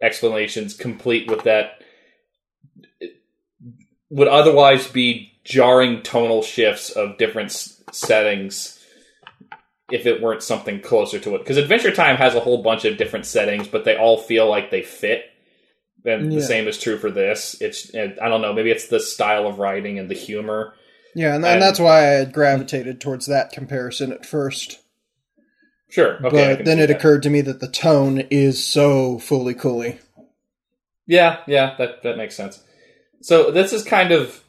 [0.01, 1.81] explanations, complete with that
[4.11, 8.79] would otherwise be jarring tonal shifts of different s- settings
[9.91, 11.39] if it weren't something closer to it.
[11.39, 14.71] Because Adventure Time has a whole bunch of different settings, but they all feel like
[14.71, 15.25] they fit.
[16.05, 17.57] And the same is true for this.
[17.61, 20.75] It's I don't know, maybe it's the style of writing and the humor.
[21.15, 24.79] Yeah, and, and- and that's why I gravitated towards that comparison at first.
[25.93, 26.57] Sure, okay.
[26.57, 26.97] But then it that.
[26.97, 29.99] occurred to me that the tone is so Fooly Cooly.
[31.07, 32.63] Yeah, yeah, that that makes sense.
[33.21, 34.43] So this is kind of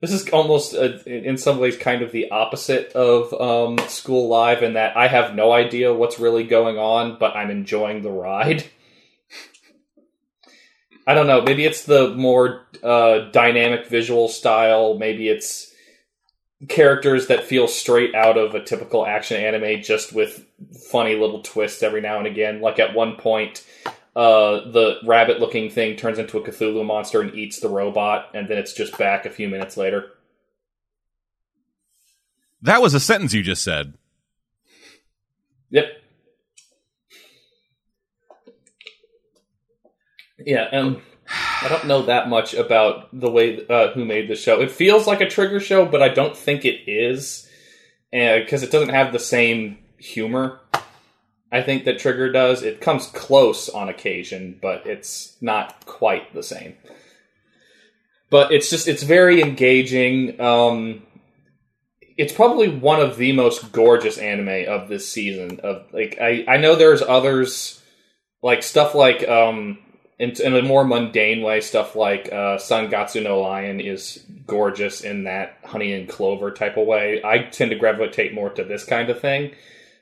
[0.00, 4.62] this is almost uh in some ways kind of the opposite of um, School Live
[4.62, 8.64] in that I have no idea what's really going on, but I'm enjoying the ride.
[11.06, 11.42] I don't know.
[11.42, 14.96] Maybe it's the more uh, dynamic visual style.
[14.96, 15.73] Maybe it's
[16.68, 20.46] characters that feel straight out of a typical action anime, just with
[20.90, 22.60] funny little twists every now and again.
[22.60, 23.64] Like at one point,
[24.16, 28.48] uh, the rabbit looking thing turns into a Cthulhu monster and eats the robot, and
[28.48, 30.10] then it's just back a few minutes later.
[32.62, 33.94] That was a sentence you just said.
[35.70, 35.84] Yep.
[40.38, 41.00] Yeah, and
[41.62, 44.60] I don't know that much about the way uh, who made the show.
[44.60, 47.48] It feels like a Trigger show, but I don't think it is,
[48.10, 50.60] because it doesn't have the same humor.
[51.50, 52.62] I think that Trigger does.
[52.62, 56.74] It comes close on occasion, but it's not quite the same.
[58.28, 60.40] But it's just it's very engaging.
[60.40, 61.02] Um,
[62.16, 65.60] it's probably one of the most gorgeous anime of this season.
[65.60, 67.80] Of like, I I know there's others
[68.42, 69.78] like stuff like um
[70.18, 75.24] in, in a more mundane way, stuff like uh, Sangatsu no Lion is gorgeous in
[75.24, 77.20] that honey and clover type of way.
[77.24, 79.52] I tend to gravitate more to this kind of thing,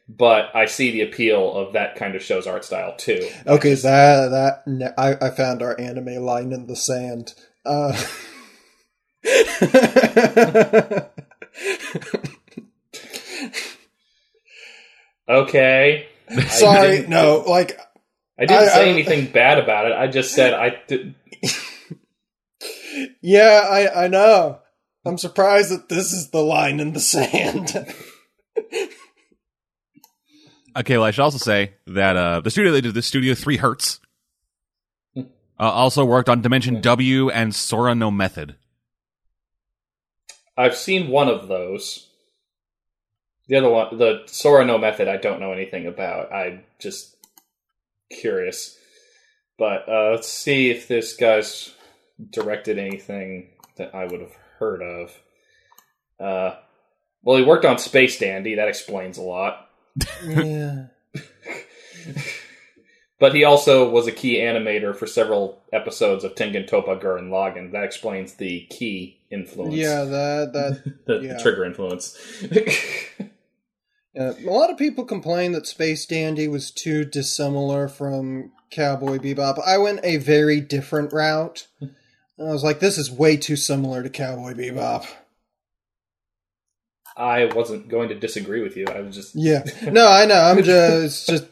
[0.09, 3.29] but I see the appeal of that kind of show's art style too.
[3.46, 7.35] Okay, that that I, I found our anime line in the sand.
[7.64, 7.96] Uh,
[15.29, 16.09] Okay,
[16.48, 17.79] sorry, no, like
[18.38, 19.92] I didn't I- say I- anything bad about it.
[19.92, 20.81] I just said I.
[20.88, 21.14] Did,
[23.21, 24.59] yeah, I I know.
[25.05, 27.75] I'm surprised that this is the line in the sand.
[30.75, 33.59] Okay, well, I should also say that uh, the studio they did the Studio Three
[33.59, 34.01] Hertz
[35.14, 35.23] uh,
[35.59, 38.57] also worked on Dimension W and Sora No Method.
[40.57, 42.09] I've seen one of those.
[43.49, 46.33] The other one, the Sora no method, I don't know anything about.
[46.33, 47.16] I'm just
[48.21, 48.79] curious.
[49.59, 51.73] But uh, let's see if this guy's
[52.31, 55.19] directed anything that I would have heard of.
[56.19, 56.57] Uh,
[57.23, 58.57] well, he worked on Space Dandy.
[58.57, 59.69] That explains a lot.
[60.27, 60.87] yeah.
[63.23, 67.71] But he also was a key animator for several episodes of Tengen Toppa Gurren Lagann.
[67.71, 69.77] That explains the key influence.
[69.77, 72.19] Yeah, that that The, the trigger influence.
[74.19, 79.61] uh, a lot of people complain that Space Dandy was too dissimilar from Cowboy Bebop.
[79.67, 81.67] I went a very different route.
[81.83, 81.89] I
[82.53, 85.07] was like, this is way too similar to Cowboy Bebop.
[87.17, 88.87] I wasn't going to disagree with you.
[88.87, 89.65] I was just Yeah.
[89.83, 90.41] No, I know.
[90.41, 91.45] I'm just just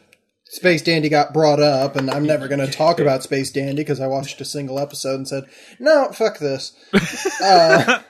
[0.45, 3.99] Space Dandy got brought up, and I'm never going to talk about Space Dandy because
[4.01, 5.45] I watched a single episode and said,
[5.79, 6.73] "No, fuck this."
[7.43, 8.01] Uh,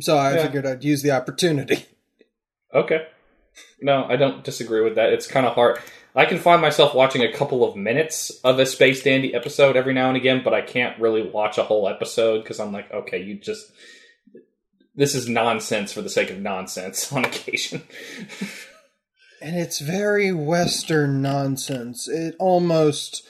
[0.00, 0.46] So I Yeah.
[0.46, 1.86] figured I'd use the opportunity.
[2.74, 3.06] Okay.
[3.80, 5.12] No, I don't disagree with that.
[5.12, 5.78] It's kind of hard.
[6.14, 9.94] I can find myself watching a couple of minutes of a Space Dandy episode every
[9.94, 13.22] now and again, but I can't really watch a whole episode because I'm like, okay,
[13.22, 13.70] you just.
[14.96, 17.82] This is nonsense for the sake of nonsense on occasion.
[19.40, 22.08] And it's very Western nonsense.
[22.08, 23.26] It almost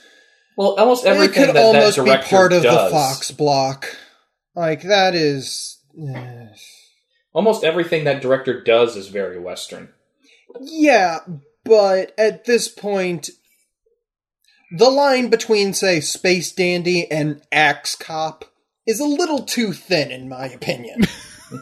[0.57, 3.97] well, almost it everything could that almost that be part of does, the Fox block.
[4.55, 6.49] Like that is eh.
[7.33, 9.89] Almost everything that director does is very Western.
[10.61, 11.20] Yeah,
[11.64, 13.31] but at this point
[14.70, 18.45] the line between say Space Dandy and Axe Cop
[18.87, 21.03] is a little too thin in my opinion.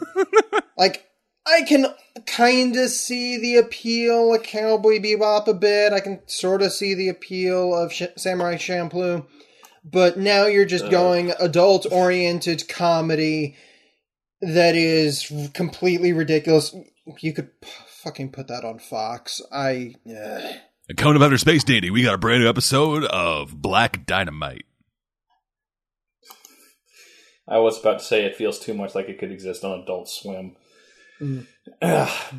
[0.77, 1.09] like
[1.45, 1.87] I can
[2.27, 5.93] kind of see the appeal of Cowboy Bebop a bit.
[5.93, 9.25] I can sort of see the appeal of Sh- Samurai Champloo.
[9.83, 10.91] But now you're just Ugh.
[10.91, 13.55] going adult oriented comedy
[14.41, 16.75] that is completely ridiculous.
[17.19, 17.69] You could p-
[18.03, 19.41] fucking put that on Fox.
[19.51, 19.95] I.
[20.07, 20.39] Uh,
[20.97, 24.65] Coming up after Space Dandy, we got a brand new episode of Black Dynamite.
[27.47, 30.09] I was about to say it feels too much like it could exist on Adult
[30.09, 30.55] Swim.
[31.19, 31.45] Mm.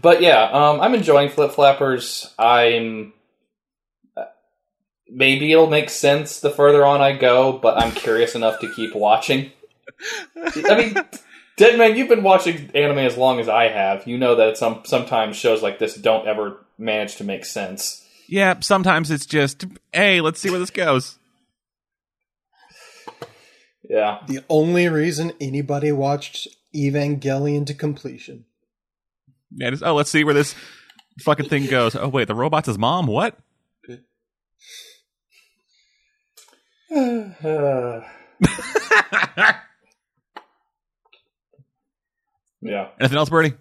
[0.00, 2.32] but yeah, um, I'm enjoying Flip Flappers.
[2.38, 3.12] I'm
[4.16, 4.24] uh,
[5.08, 8.94] maybe it'll make sense the further on I go, but I'm curious enough to keep
[8.94, 9.52] watching.
[10.36, 10.96] I mean,
[11.60, 14.06] Deadman, you've been watching anime as long as I have.
[14.06, 18.02] You know that some sometimes shows like this don't ever manage to make sense.
[18.26, 21.18] Yeah, sometimes it's just, hey, let's see where this goes.
[23.82, 28.46] Yeah, the only reason anybody watched Evangelion to completion.
[29.50, 30.54] Yeah, just, oh, let's see where this
[31.18, 31.94] fucking thing goes.
[31.94, 33.06] Oh, wait, the robot's his mom?
[33.06, 33.36] What?
[37.44, 38.00] Uh,
[42.62, 42.88] Yeah.
[42.98, 43.54] Anything else, Birdie?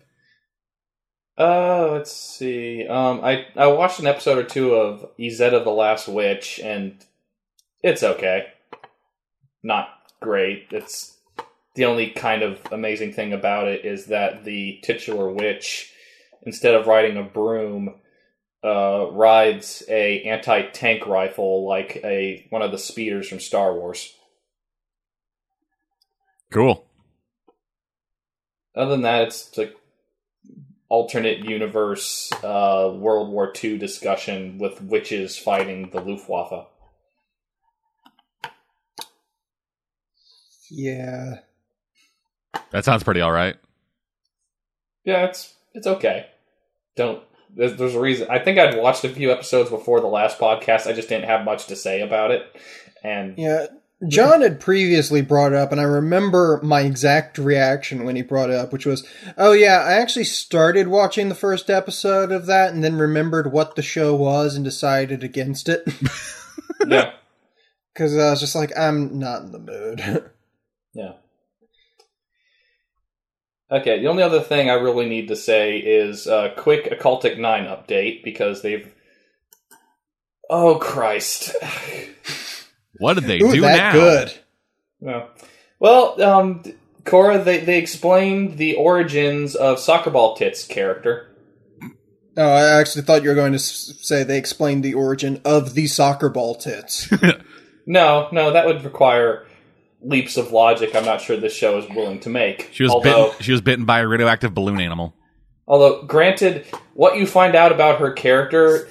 [1.38, 2.86] Uh, let's see.
[2.86, 6.98] Um, I I watched an episode or two of Izetta the Last Witch, and
[7.82, 8.48] it's okay.
[9.64, 9.88] Not
[10.20, 10.68] great.
[10.72, 11.18] It's
[11.76, 15.94] the only kind of amazing thing about it is that the titular witch,
[16.42, 17.96] instead of riding a broom,
[18.62, 24.14] uh, rides a anti tank rifle like a one of the speeders from Star Wars.
[26.52, 26.86] Cool.
[28.76, 29.76] Other than that, it's like
[30.90, 36.68] alternate universe uh, World War II discussion with witches fighting the Luftwaffe.
[40.70, 41.40] Yeah.
[42.72, 43.56] That sounds pretty all right.
[45.04, 46.28] Yeah, it's it's okay.
[46.96, 47.24] Don't
[47.56, 48.28] there's, there's a reason.
[48.30, 50.86] I think I'd watched a few episodes before the last podcast.
[50.88, 52.44] I just didn't have much to say about it,
[53.04, 53.68] and Yeah.
[54.08, 58.50] John had previously brought it up, and I remember my exact reaction when he brought
[58.50, 59.06] it up, which was,
[59.38, 63.76] oh, yeah, I actually started watching the first episode of that and then remembered what
[63.76, 65.84] the show was and decided against it.
[66.88, 67.12] yeah,
[67.94, 70.00] Because I was just like, I'm not in the mood.
[70.94, 71.14] yeah.
[73.70, 77.66] Okay, the only other thing I really need to say is a quick Occultic Nine
[77.66, 78.92] update because they've.
[80.50, 81.56] Oh Christ!
[83.00, 83.92] What did they Ooh, do that now?
[83.94, 84.34] good.
[85.02, 85.26] Yeah.
[85.80, 86.64] Well, um,
[87.06, 91.26] Cora, they, they explained the origins of Soccer Ball Tits character.
[92.38, 95.88] Oh, I actually thought you were going to say they explained the origin of the
[95.88, 97.10] soccer ball tits.
[97.86, 99.48] No, no, that would require
[100.04, 100.96] leaps of logic.
[100.96, 102.70] I'm not sure this show is willing to make.
[102.72, 103.42] She was although, bitten.
[103.42, 105.16] She was bitten by a radioactive balloon animal.
[105.68, 108.88] although, granted, what you find out about her character,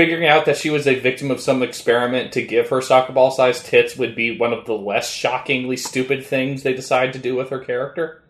[0.00, 3.30] figuring out that she was a victim of some experiment to give her soccer ball
[3.30, 7.36] sized tits would be one of the less shockingly stupid things they decide to do
[7.36, 8.22] with her character.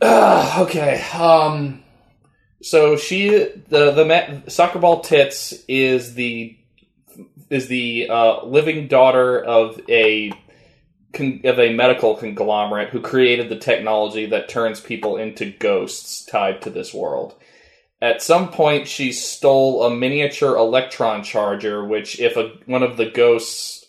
[0.00, 1.02] Ugh, okay.
[1.12, 1.82] Um.
[2.62, 6.56] So she the the ma- soccer ball tits is the
[7.50, 10.30] is the uh, living daughter of a
[11.18, 16.70] of a medical conglomerate who created the technology that turns people into ghosts tied to
[16.70, 17.34] this world.
[18.02, 23.06] At some point, she stole a miniature electron charger, which, if a, one of the
[23.06, 23.86] ghosts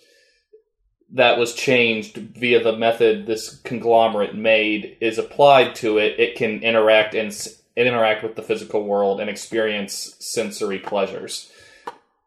[1.14, 6.62] that was changed via the method this conglomerate made is applied to it, it can
[6.62, 7.36] interact and
[7.76, 11.52] interact with the physical world and experience sensory pleasures.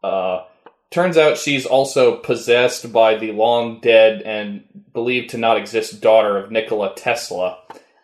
[0.02, 0.42] Uh,
[0.90, 6.36] turns out she's also possessed by the long dead and believed to not exist daughter
[6.36, 7.58] of Nikola Tesla,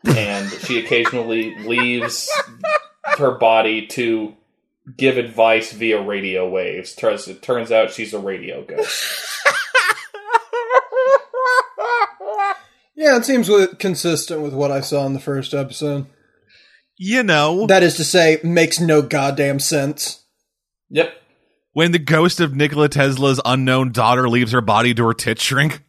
[0.04, 2.30] and she occasionally leaves
[3.18, 4.34] her body to
[4.96, 6.94] give advice via radio waves.
[6.94, 9.02] Turns it turns out she's a radio ghost.
[12.94, 16.06] Yeah, it seems consistent with what I saw in the first episode.
[16.96, 20.22] You know, That is to say, makes no goddamn sense.
[20.90, 21.12] Yep.
[21.72, 25.82] when the ghost of Nikola Tesla's unknown daughter leaves her body, do her tits shrink?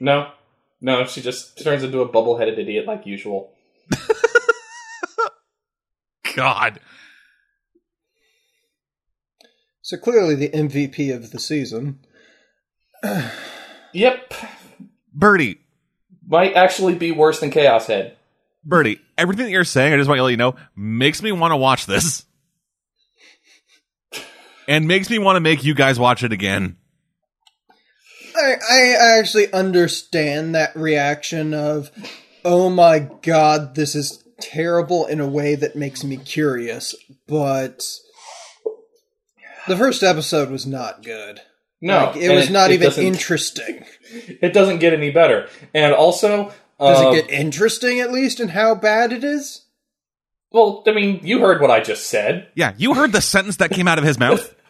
[0.00, 0.30] No.
[0.80, 3.52] No, she just turns into a bubble headed idiot like usual.
[6.36, 6.80] God.
[9.80, 12.00] So clearly the MVP of the season.
[13.92, 14.34] Yep.
[15.14, 15.58] Birdie,
[16.28, 18.14] Might actually be worse than Chaos Head.
[18.62, 21.52] Birdie, everything that you're saying, I just want to let you know, makes me want
[21.52, 22.26] to watch this.
[24.68, 26.76] And makes me want to make you guys watch it again.
[28.36, 31.90] I, I actually understand that reaction of,
[32.44, 36.94] oh my god, this is terrible in a way that makes me curious,
[37.26, 37.84] but
[39.66, 41.40] the first episode was not good.
[41.80, 43.84] No, Like, it and was not even interesting.
[44.10, 45.48] It doesn't get any better.
[45.74, 49.62] And also, Does uh, it get interesting at least in how bad it is?
[50.50, 52.48] well, I mean, you heard what I just said.
[52.54, 54.54] Yeah, you heard the sentence that came out of his mouth?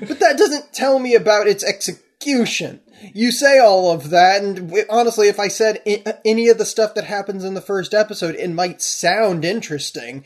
[0.00, 2.80] But that doesn't tell me about its execution.
[3.12, 6.94] You say all of that, and honestly, if I said I- any of the stuff
[6.94, 10.24] that happens in the first episode, it might sound interesting.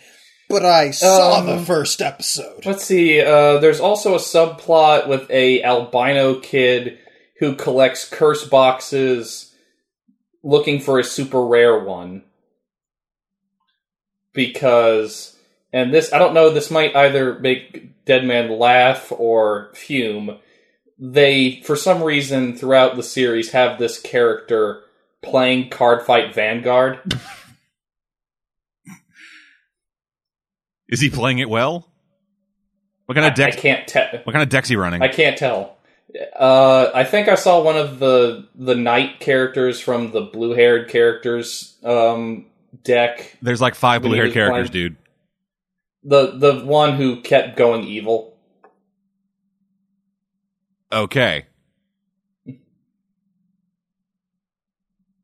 [0.49, 2.65] But I saw Um, the first episode.
[2.65, 3.21] Let's see.
[3.21, 6.99] Uh, there's also a subplot with a albino kid
[7.39, 9.53] who collects curse boxes,
[10.43, 12.23] looking for a super rare one.
[14.33, 15.37] Because,
[15.73, 16.51] and this, I don't know.
[16.51, 20.39] This might either make Deadman laugh or fume.
[20.99, 24.83] They, for some reason, throughout the series, have this character
[25.23, 27.01] playing Card Fight Vanguard.
[30.89, 31.87] Is he playing it well?
[33.07, 33.55] What kind of deck?
[33.55, 34.07] I can't tell.
[34.25, 35.03] what kind of deck's he running?
[35.03, 35.77] I can't tell.
[36.39, 40.89] Uh, I think I saw one of the the knight characters from the blue haired
[40.89, 42.47] characters um,
[42.83, 43.37] deck.
[43.43, 44.97] There's like five blue haired characters, playing- dude.
[46.05, 48.38] The the one who kept going evil.
[50.93, 51.47] Okay.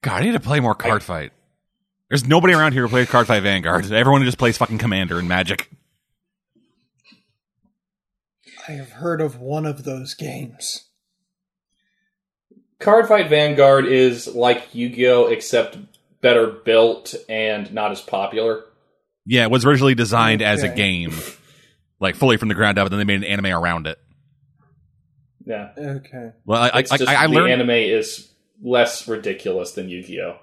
[0.02, 1.32] God, I need to play more card fight.
[2.10, 3.90] There's nobody around here who plays card fight Vanguard.
[3.92, 5.70] Everyone just plays fucking Commander and Magic.
[8.68, 10.88] I have heard of one of those games.
[12.78, 15.78] Card Fight Vanguard is like Yu Gi Oh, except
[16.20, 18.64] better built and not as popular.
[19.26, 21.14] Yeah, it was originally designed as a game,
[21.98, 23.98] like fully from the ground up, and then they made an anime around it.
[25.46, 26.32] Yeah, Okay.
[26.46, 27.52] Well, I, I, it's just I, I the learned.
[27.52, 28.30] anime is
[28.62, 30.36] less ridiculous than Yu Gi Oh.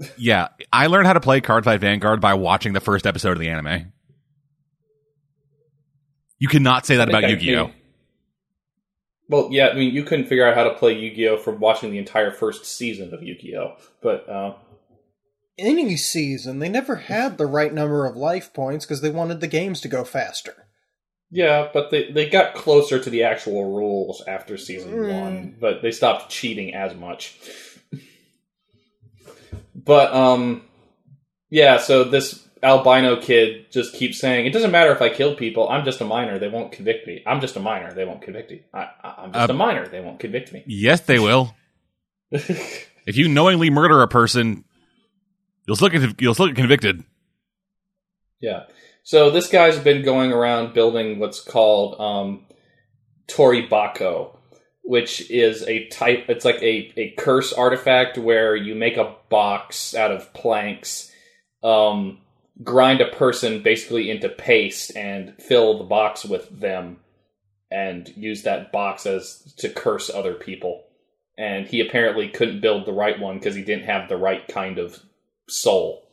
[0.16, 3.38] Yeah, I learned how to play Card Fight Vanguard by watching the first episode of
[3.40, 3.92] the anime.
[6.38, 7.72] You cannot say that about Yu-Gi-Oh.
[9.28, 11.58] Well, yeah, I mean, you couldn't figure out how to play Yu Gi Oh from
[11.60, 14.54] watching the entire first season of Yu Gi Oh, but uh,
[15.58, 19.48] Any season, they never had the right number of life points because they wanted the
[19.48, 20.67] games to go faster.
[21.30, 25.20] Yeah, but they they got closer to the actual rules after season Mm.
[25.20, 27.36] one, but they stopped cheating as much.
[29.74, 30.62] but um,
[31.50, 31.78] yeah.
[31.78, 35.68] So this albino kid just keeps saying, "It doesn't matter if I kill people.
[35.68, 36.38] I'm just a minor.
[36.38, 37.22] They won't convict me.
[37.26, 37.92] I'm just a minor.
[37.92, 38.62] They won't convict me.
[38.72, 39.86] I, I, I'm just Uh, a minor.
[39.88, 41.54] They won't convict me." Yes, they will.
[43.06, 44.64] If you knowingly murder a person,
[45.66, 47.04] you'll still get you'll still get convicted.
[48.38, 48.64] Yeah.
[49.08, 52.44] So this guy's been going around building what's called um,
[53.26, 54.36] Toribako,
[54.82, 56.26] which is a type.
[56.28, 61.10] It's like a a curse artifact where you make a box out of planks,
[61.64, 62.18] um,
[62.62, 66.98] grind a person basically into paste, and fill the box with them,
[67.70, 70.84] and use that box as to curse other people.
[71.38, 74.78] And he apparently couldn't build the right one because he didn't have the right kind
[74.78, 75.00] of
[75.48, 76.07] soul.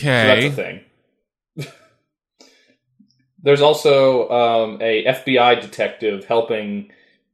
[0.00, 0.80] So that's a thing.
[3.42, 6.90] There's also um, a FBI detective helping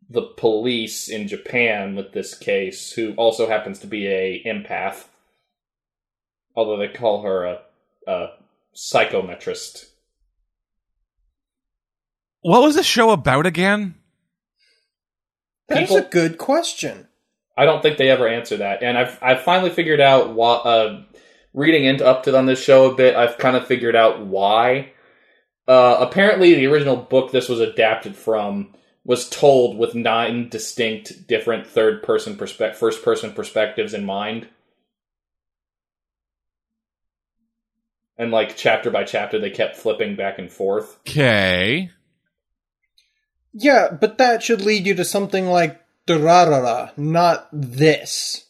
[0.08, 5.04] the police in Japan with this case, who also happens to be a empath,
[6.56, 7.60] although they call her a,
[8.08, 8.26] a
[8.74, 9.86] psychometrist.
[12.40, 13.94] What was the show about again?
[15.68, 17.06] That's a good question.
[17.56, 20.66] I don't think they ever answer that, and I've I've finally figured out what.
[20.66, 21.02] Uh,
[21.52, 24.92] reading into up to on this show a bit, I've kind of figured out why.
[25.66, 28.74] Uh, apparently, the original book this was adapted from
[29.04, 34.48] was told with nine distinct different third person perspective, first person perspectives in mind,
[38.18, 40.98] and like chapter by chapter, they kept flipping back and forth.
[41.08, 41.90] Okay.
[43.52, 48.46] Yeah, but that should lead you to something like Durarara, not this.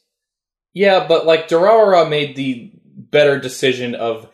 [0.73, 2.73] Yeah, but like Durarara made the
[3.11, 4.29] better decision of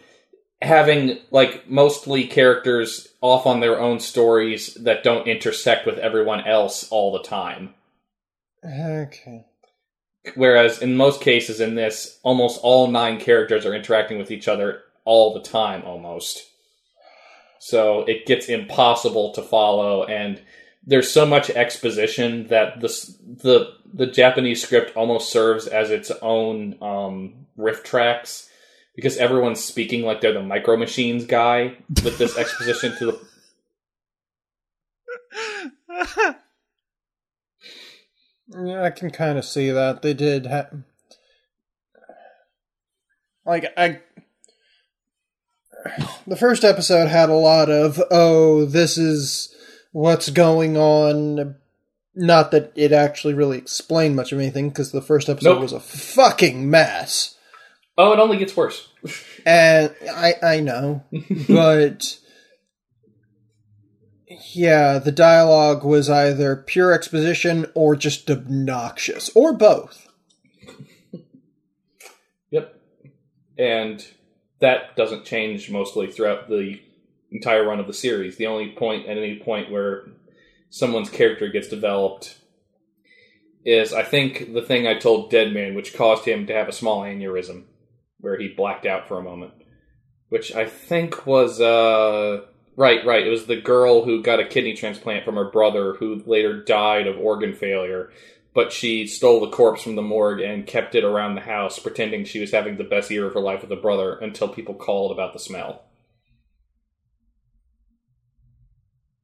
[0.63, 6.89] having like mostly characters off on their own stories that don't intersect with everyone else
[6.91, 7.75] all the time.
[8.65, 9.45] Okay.
[10.35, 14.83] Whereas in most cases in this, almost all nine characters are interacting with each other
[15.05, 16.45] all the time almost.
[17.59, 20.41] So it gets impossible to follow and
[20.87, 22.89] there's so much exposition that the
[23.43, 28.46] the the Japanese script almost serves as its own um, riff tracks
[28.97, 33.21] because everyone's speaking like they're the Micro Machines guy with this exposition to the.
[38.49, 40.73] Yeah, I can kind of see that they did have.
[43.45, 44.01] Like I,
[46.27, 49.55] the first episode had a lot of oh, this is
[49.93, 51.57] what's going on.
[52.15, 55.61] Not that it actually really explained much of anything because the first episode Nope.
[55.61, 57.36] was a fucking mess.
[57.99, 58.89] Oh, it only gets worse.
[59.45, 61.05] And I I know,
[61.49, 62.19] but
[64.55, 70.09] yeah, the dialogue was either pure exposition or just obnoxious, or both.
[72.51, 72.81] Yep.
[73.59, 74.07] And
[74.61, 76.81] that doesn't change mostly throughout the
[77.31, 78.37] entire run of the series.
[78.37, 80.07] The only point at any point where
[80.71, 82.39] someone's character gets developed
[83.65, 87.03] is I think the thing I told Deadman, which caused him to have a small
[87.03, 87.65] aneurysm
[88.27, 89.53] where he blacked out for a moment.
[90.31, 92.41] Which I think was uh
[92.75, 93.25] right, right.
[93.25, 97.07] It was the girl who got a kidney transplant from her brother who later died
[97.07, 98.11] of organ failure
[98.57, 102.25] but she stole the corpse from the morgue and kept it around the house, pretending
[102.25, 105.13] she was having the best year of her life with her brother until people called
[105.13, 105.85] about the smell.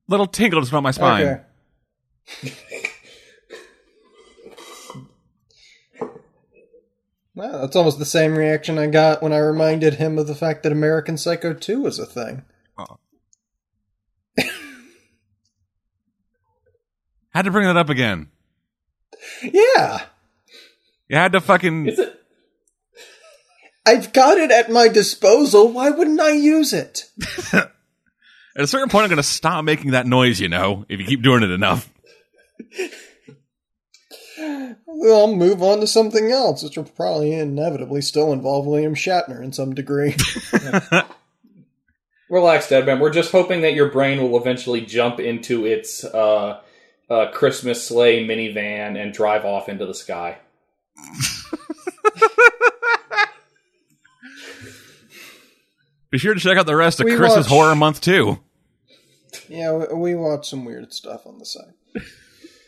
[0.07, 1.41] Little tingle just went my spine.
[2.43, 2.53] Okay.
[7.35, 10.62] Wow, that's almost the same reaction I got when I reminded him of the fact
[10.62, 12.43] that American Psycho 2 was a thing.
[12.78, 12.99] Oh.
[17.30, 18.28] Had to bring that up again.
[19.43, 20.03] Yeah,
[21.09, 21.87] You had to fucking.
[21.87, 22.20] Is it?
[23.87, 25.68] I've got it at my disposal.
[25.68, 27.11] Why wouldn't I use it?
[27.55, 27.70] At
[28.57, 30.39] a certain point, I'm going to stop making that noise.
[30.41, 31.89] You know, if you keep doing it enough.
[34.39, 39.43] Well, I'll move on to something else, which will probably inevitably still involve William Shatner
[39.43, 40.14] in some degree.
[42.30, 42.99] Relax, Deadman.
[43.01, 46.61] We're just hoping that your brain will eventually jump into its uh,
[47.11, 50.39] uh, Christmas sleigh minivan and drive off into the sky.
[56.11, 58.39] Be sure to check out the rest of We Chris's watch- Horror Month too.
[59.49, 61.72] yeah, we, we watch some weird stuff on the side.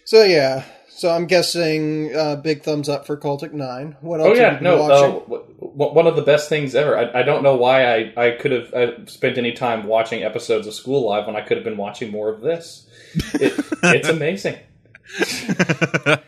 [0.06, 0.64] So yeah,
[0.97, 3.97] so I'm guessing uh, big thumbs up for Cultic Nine.
[4.01, 4.82] What else Oh have yeah, you been no.
[4.82, 5.16] watching?
[5.16, 6.97] Uh, w- w- one of the best things ever.
[6.97, 10.66] I, I don't know why I, I could have uh, spent any time watching episodes
[10.66, 12.88] of School Live when I could have been watching more of this.
[13.34, 14.59] It, it's amazing.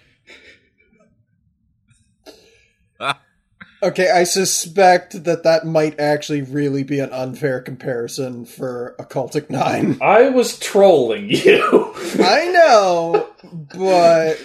[3.83, 9.99] Okay, I suspect that that might actually really be an unfair comparison for Occultic Nine.
[10.01, 11.93] I was trolling you.
[12.19, 13.29] I know,
[13.75, 14.39] but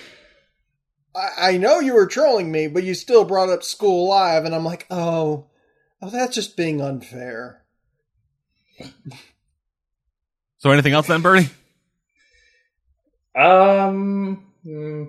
[1.15, 4.55] I, I know you were trolling me, but you still brought up School Live, and
[4.55, 5.45] I'm like, oh,
[6.01, 7.63] oh, that's just being unfair.
[10.57, 11.49] So, anything else then, Bernie?
[13.35, 15.05] um, hmm,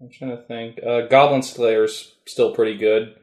[0.00, 0.80] I'm trying to think.
[0.82, 3.16] Uh, Goblin Slayer's still pretty good.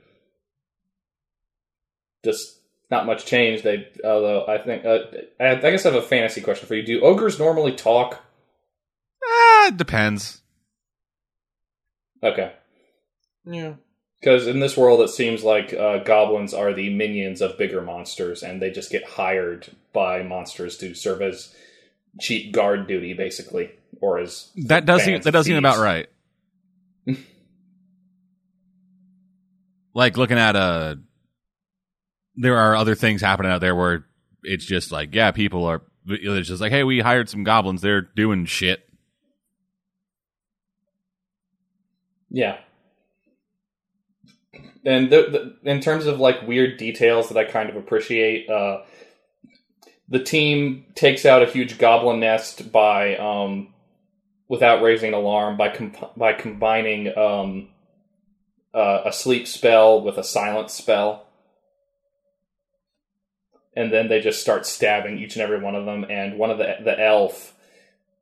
[2.23, 2.59] Just
[2.89, 3.63] not much change.
[3.63, 4.99] They, although I think, uh,
[5.39, 6.83] I, I guess I have a fantasy question for you.
[6.83, 8.23] Do ogres normally talk?
[9.23, 10.41] Ah, it depends.
[12.23, 12.53] Okay.
[13.45, 13.73] Yeah.
[14.19, 18.41] Because in this world, it seems like uh, goblins are the minions of bigger monsters,
[18.41, 21.53] and they just get hired by monsters to serve as
[22.19, 23.69] cheap guard duty, basically,
[24.01, 26.07] or as That does seem that does seem about right.
[29.93, 30.99] like looking at a,
[32.35, 34.05] there are other things happening out there where
[34.43, 35.83] it's just like, yeah, people are.
[36.07, 37.81] It's just like, hey, we hired some goblins.
[37.81, 38.86] They're doing shit.
[42.29, 42.57] Yeah.
[44.85, 48.83] And the, the, in terms of like weird details that I kind of appreciate, uh,
[50.09, 53.73] the team takes out a huge goblin nest by um,
[54.47, 55.75] without raising alarm by
[56.15, 57.69] by combining um,
[58.73, 61.27] uh, a sleep spell with a silence spell,
[63.75, 66.05] and then they just start stabbing each and every one of them.
[66.09, 67.53] And one of the the elf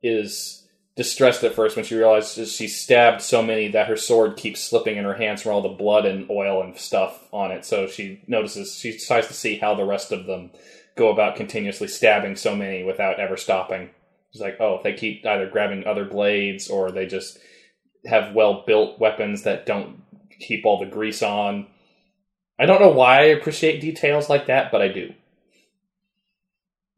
[0.02, 0.65] is
[0.96, 4.96] distressed at first when she realizes she stabbed so many that her sword keeps slipping
[4.96, 7.66] in her hands from all the blood and oil and stuff on it.
[7.66, 10.50] So she notices, she decides to see how the rest of them
[10.96, 13.90] go about continuously stabbing so many without ever stopping.
[14.32, 17.38] She's like, oh, they keep either grabbing other blades or they just
[18.06, 20.02] have well built weapons that don't
[20.40, 21.66] keep all the grease on.
[22.58, 25.12] I don't know why I appreciate details like that, but I do.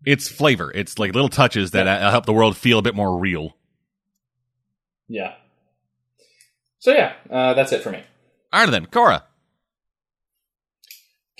[0.06, 0.70] It's flavor.
[0.72, 3.56] It's like little touches that uh, help the world feel a bit more real.
[5.08, 5.34] Yeah.
[6.80, 8.02] So yeah, uh, that's it for me.
[8.52, 9.24] All right then, Cora.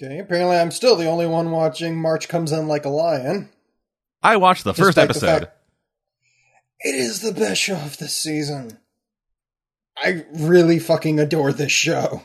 [0.01, 3.49] Okay, apparently I'm still the only one watching March Comes In Like a Lion.
[4.23, 5.41] I watched the first despite the episode.
[5.47, 5.57] fact-
[6.81, 8.79] It is the best show of the season.
[9.97, 12.23] I really fucking adore this show.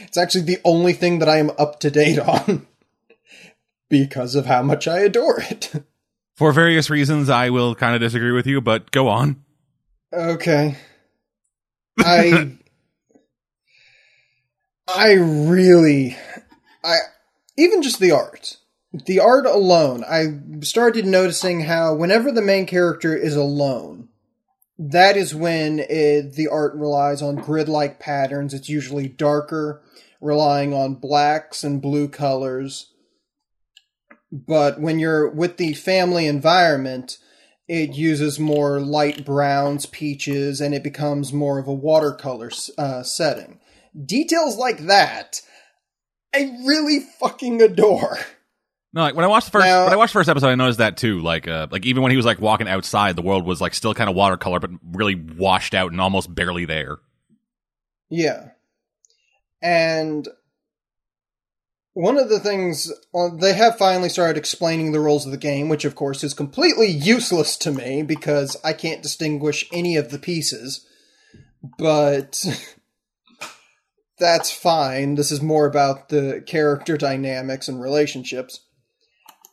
[0.00, 2.66] It's actually the only thing that I am up to date on
[3.90, 5.72] because of how much I adore it.
[6.36, 9.44] For various reasons, I will kind of disagree with you, but go on.
[10.12, 10.76] Okay.
[11.98, 12.56] I
[14.88, 16.16] I really
[16.84, 16.96] I
[17.56, 18.56] even just the art.
[18.92, 24.08] The art alone, I started noticing how whenever the main character is alone,
[24.78, 28.54] that is when it, the art relies on grid-like patterns.
[28.54, 29.82] It's usually darker,
[30.22, 32.92] relying on blacks and blue colors.
[34.32, 37.18] But when you're with the family environment,
[37.68, 43.60] it uses more light browns, peaches, and it becomes more of a watercolor uh, setting.
[44.04, 45.40] Details like that,
[46.34, 48.18] I really fucking adore.
[48.94, 50.54] No, like when I watched the first Now- when I watched the first episode, I
[50.54, 51.20] noticed that too.
[51.20, 53.92] Like, uh, like even when he was like walking outside, the world was like still
[53.94, 56.96] kind of watercolor, but really washed out and almost barely there.
[58.08, 58.48] Yeah.
[59.60, 60.26] And
[61.98, 65.68] one of the things well, they have finally started explaining the rules of the game,
[65.68, 70.18] which of course is completely useless to me because I can't distinguish any of the
[70.20, 70.86] pieces.
[71.76, 72.44] But
[74.20, 75.16] that's fine.
[75.16, 78.60] This is more about the character dynamics and relationships.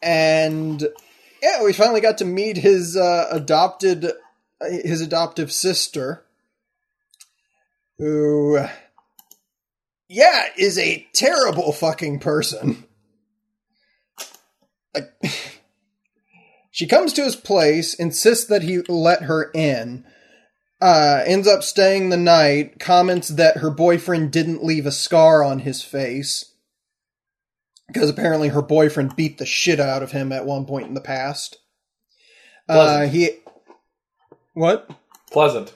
[0.04, 0.88] And
[1.42, 4.12] yeah, we finally got to meet his uh, adopted
[4.62, 6.24] his adoptive sister
[7.98, 8.60] who
[10.16, 12.86] yeah is a terrible fucking person
[14.94, 15.12] like
[16.72, 20.06] she comes to his place insists that he let her in
[20.82, 25.60] uh ends up staying the night comments that her boyfriend didn't leave a scar on
[25.60, 26.54] his face
[27.88, 31.02] because apparently her boyfriend beat the shit out of him at one point in the
[31.02, 31.58] past
[32.70, 33.30] uh he
[34.54, 34.90] what
[35.32, 35.74] Pleasant.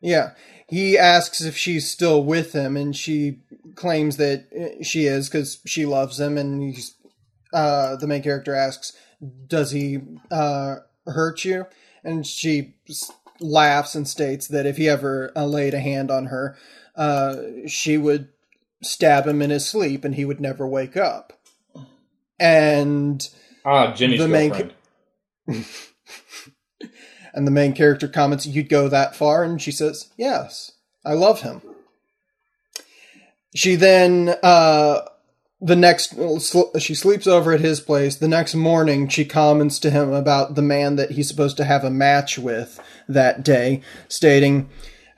[0.00, 0.30] yeah.
[0.66, 3.42] He asks if she's still with him, and she
[3.74, 6.38] claims that uh, she is because she loves him.
[6.38, 6.94] And he's,
[7.52, 8.92] uh, the main character asks,
[9.46, 10.00] Does he
[10.30, 11.66] uh, hurt you?
[12.02, 12.74] And she
[13.40, 16.56] laughs and states that if he ever uh, laid a hand on her,
[16.96, 17.36] uh,
[17.66, 18.28] she would
[18.82, 21.32] stab him in his sleep and he would never wake up.
[22.38, 23.26] And
[23.64, 24.74] Ah, Jimmy's The main girlfriend.
[27.34, 29.42] And the main character comments, You'd go that far?
[29.42, 30.72] And she says, Yes,
[31.04, 31.60] I love him.
[33.54, 35.00] She then, uh,
[35.60, 36.14] the next,
[36.78, 38.16] she sleeps over at his place.
[38.16, 41.84] The next morning, she comments to him about the man that he's supposed to have
[41.84, 44.68] a match with that day, stating,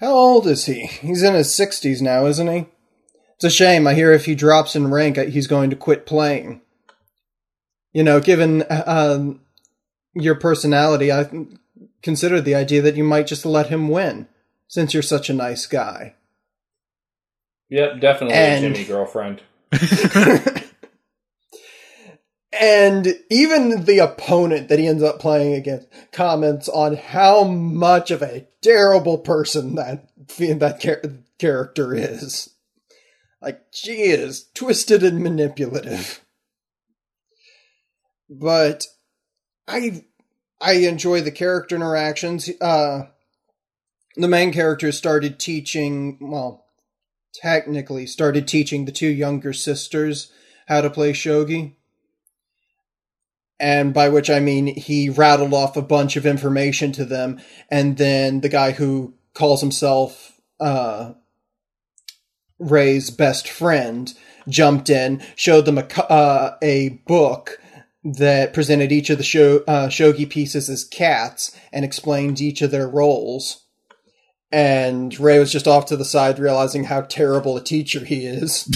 [0.00, 0.86] How old is he?
[0.86, 2.66] He's in his 60s now, isn't he?
[3.36, 3.86] It's a shame.
[3.86, 6.60] I hear if he drops in rank, he's going to quit playing.
[7.92, 9.40] You know, given um,
[10.14, 11.28] your personality, I
[12.02, 14.28] consider the idea that you might just let him win,
[14.68, 16.14] since you're such a nice guy.
[17.70, 19.42] Yep, definitely And- a Jimmy girlfriend.
[22.58, 28.22] And even the opponent that he ends up playing against comments on how much of
[28.22, 30.08] a terrible person that
[30.38, 31.02] that char-
[31.38, 32.50] character is.
[33.42, 36.20] Like she is twisted and manipulative.
[38.30, 38.86] But
[39.68, 40.04] I
[40.60, 42.48] I enjoy the character interactions.
[42.60, 43.08] Uh
[44.16, 46.64] the main character started teaching, well,
[47.40, 50.32] technically started teaching the two younger sisters
[50.66, 51.74] how to play shogi.
[53.58, 57.96] And by which I mean he rattled off a bunch of information to them, and
[57.96, 61.12] then the guy who calls himself uh,
[62.58, 64.12] Ray's best friend
[64.48, 67.58] jumped in, showed them a uh, a book
[68.04, 72.88] that presented each of the uh, shogi pieces as cats and explained each of their
[72.88, 73.65] roles.
[74.52, 78.68] And Ray was just off to the side, realizing how terrible a teacher he is.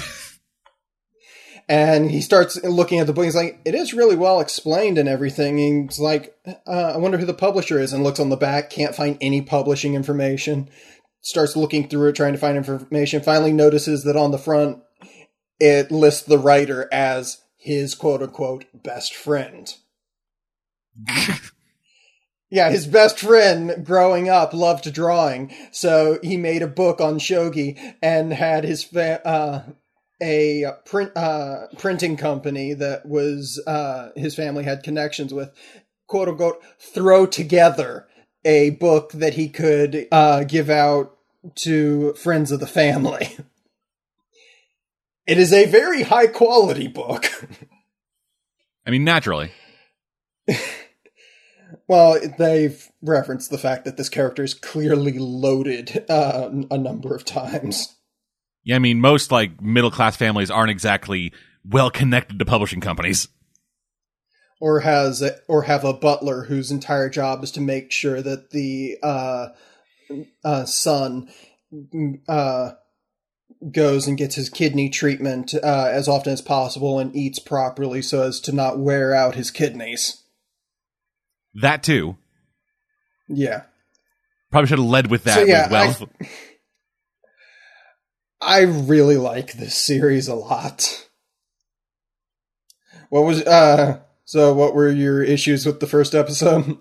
[1.68, 3.24] And he starts looking at the book.
[3.24, 7.24] He's like, "It is really well explained and everything." he's like, uh, "I wonder who
[7.24, 10.68] the publisher is." And looks on the back, can't find any publishing information.
[11.20, 13.22] Starts looking through it, trying to find information.
[13.22, 14.82] Finally, notices that on the front
[15.60, 19.74] it lists the writer as his quote unquote best friend.
[22.50, 27.78] yeah, his best friend growing up loved drawing, so he made a book on shogi
[28.02, 29.62] and had his fa- uh,
[30.20, 35.50] a print uh, printing company that was uh, his family had connections with,
[36.06, 38.06] quote unquote, throw together
[38.44, 41.16] a book that he could uh, give out
[41.54, 43.36] to friends of the family.
[45.26, 47.26] It is a very high quality book.
[48.84, 49.52] I mean, naturally.
[51.90, 57.24] well, they've referenced the fact that this character is clearly loaded uh, a number of
[57.24, 57.96] times.
[58.62, 61.32] Yeah, I mean, most like middle class families aren't exactly
[61.68, 63.26] well connected to publishing companies.
[64.60, 68.50] Or has a, or have a butler whose entire job is to make sure that
[68.50, 69.48] the uh,
[70.44, 71.28] uh, son
[72.28, 72.70] uh,
[73.72, 78.22] goes and gets his kidney treatment uh, as often as possible and eats properly so
[78.22, 80.19] as to not wear out his kidneys.
[81.54, 82.16] That too.
[83.28, 83.62] Yeah.
[84.50, 86.08] Probably should have led with that so, yeah, as well.
[86.20, 86.28] I,
[88.58, 91.06] I really like this series a lot.
[93.10, 96.78] What was uh so what were your issues with the first episode?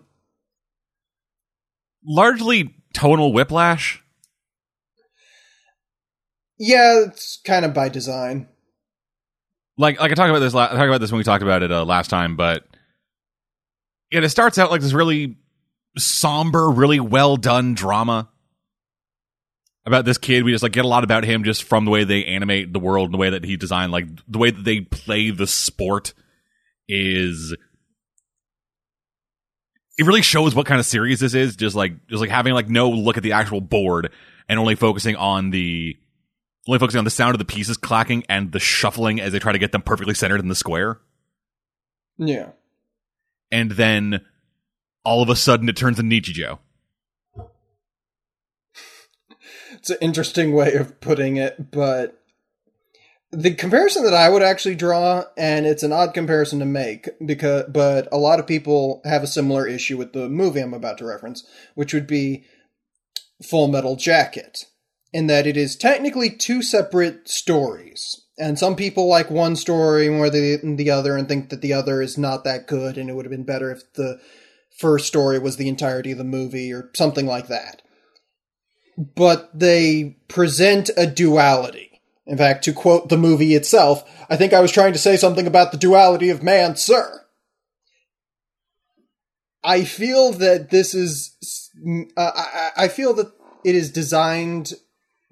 [2.05, 4.03] Largely tonal whiplash.
[6.57, 8.47] Yeah, it's kind of by design.
[9.77, 10.53] Like, like I talked about this.
[10.53, 12.67] I talked about this when we talked about it uh, last time, but
[14.11, 15.37] yeah, it starts out like this really
[15.97, 18.29] somber, really well done drama
[19.85, 20.43] about this kid.
[20.43, 22.79] We just like get a lot about him just from the way they animate the
[22.79, 26.13] world, and the way that he designed, like the way that they play the sport
[26.87, 27.55] is.
[29.97, 31.57] It really shows what kind of series this is.
[31.57, 34.11] Just like, just like having like no look at the actual board
[34.47, 35.97] and only focusing on the
[36.67, 39.51] only focusing on the sound of the pieces clacking and the shuffling as they try
[39.51, 40.99] to get them perfectly centered in the square.
[42.17, 42.49] Yeah.
[43.51, 44.25] And then
[45.03, 46.59] all of a sudden it turns into Nichijou.
[49.71, 52.19] It's an interesting way of putting it, but
[53.31, 57.65] the comparison that I would actually draw, and it's an odd comparison to make, because
[57.69, 61.05] but a lot of people have a similar issue with the movie I'm about to
[61.05, 62.43] reference, which would be
[63.47, 64.65] Full Metal Jacket
[65.13, 68.25] in that it is technically two separate stories.
[68.39, 72.01] And some people like one story more than the other and think that the other
[72.01, 74.19] is not that good and it would have been better if the
[74.77, 77.81] first story was the entirety of the movie or something like that.
[78.97, 82.01] But they present a duality.
[82.25, 85.47] In fact, to quote the movie itself, I think I was trying to say something
[85.47, 87.25] about the duality of man, sir.
[89.63, 91.35] I feel that this is.
[92.15, 93.31] Uh, I, I feel that
[93.65, 94.73] it is designed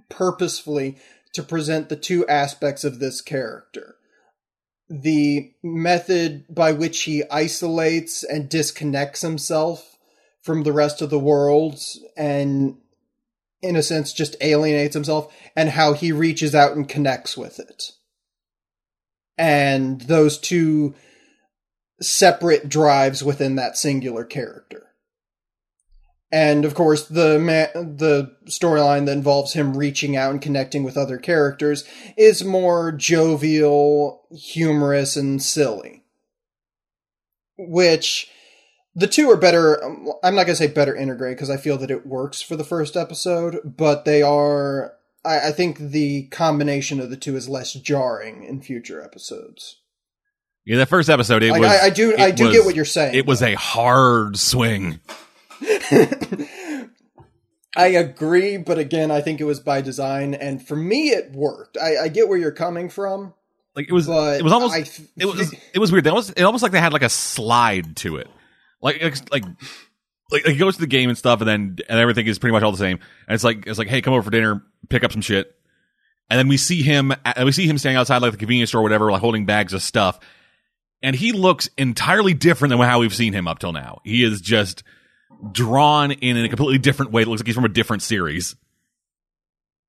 [0.09, 0.97] purposefully
[1.33, 3.95] to present the two aspects of this character.
[4.89, 9.97] The method by which he isolates and disconnects himself
[10.41, 11.79] from the rest of the world
[12.15, 12.77] and
[13.61, 17.91] in a sense just alienates himself and how he reaches out and connects with it.
[19.37, 20.95] And those two
[22.01, 24.86] separate drives within that singular character
[26.31, 30.97] and of course the ma- the storyline that involves him reaching out and connecting with
[30.97, 31.85] other characters
[32.17, 36.03] is more jovial, humorous, and silly.
[37.57, 38.29] Which
[38.93, 39.81] the two are better.
[40.23, 42.97] I'm not gonna say better integrated because I feel that it works for the first
[42.97, 44.93] episode, but they are.
[45.23, 49.77] I, I think the combination of the two is less jarring in future episodes.
[50.65, 51.69] Yeah, the first episode, it like, was.
[51.69, 52.17] I, I do.
[52.17, 53.15] I do was, get what you're saying.
[53.15, 54.99] It was a hard swing.
[57.75, 61.77] I agree, but again, I think it was by design, and for me, it worked.
[61.77, 63.33] I, I get where you're coming from.
[63.75, 66.07] Like it was, it was almost, th- it was, it was weird.
[66.07, 68.27] It almost, it almost like they had like a slide to it,
[68.81, 69.43] like, like, like,
[70.31, 72.63] like he goes to the game and stuff, and then and everything is pretty much
[72.63, 72.99] all the same.
[73.27, 75.55] And it's like, it's like, hey, come over for dinner, pick up some shit,
[76.31, 78.79] and then we see him, and we see him standing outside like the convenience store,
[78.79, 80.19] or whatever, like holding bags of stuff,
[81.03, 84.01] and he looks entirely different than how we've seen him up till now.
[84.03, 84.83] He is just
[85.51, 87.23] drawn in in a completely different way.
[87.23, 88.55] It looks like he's from a different series.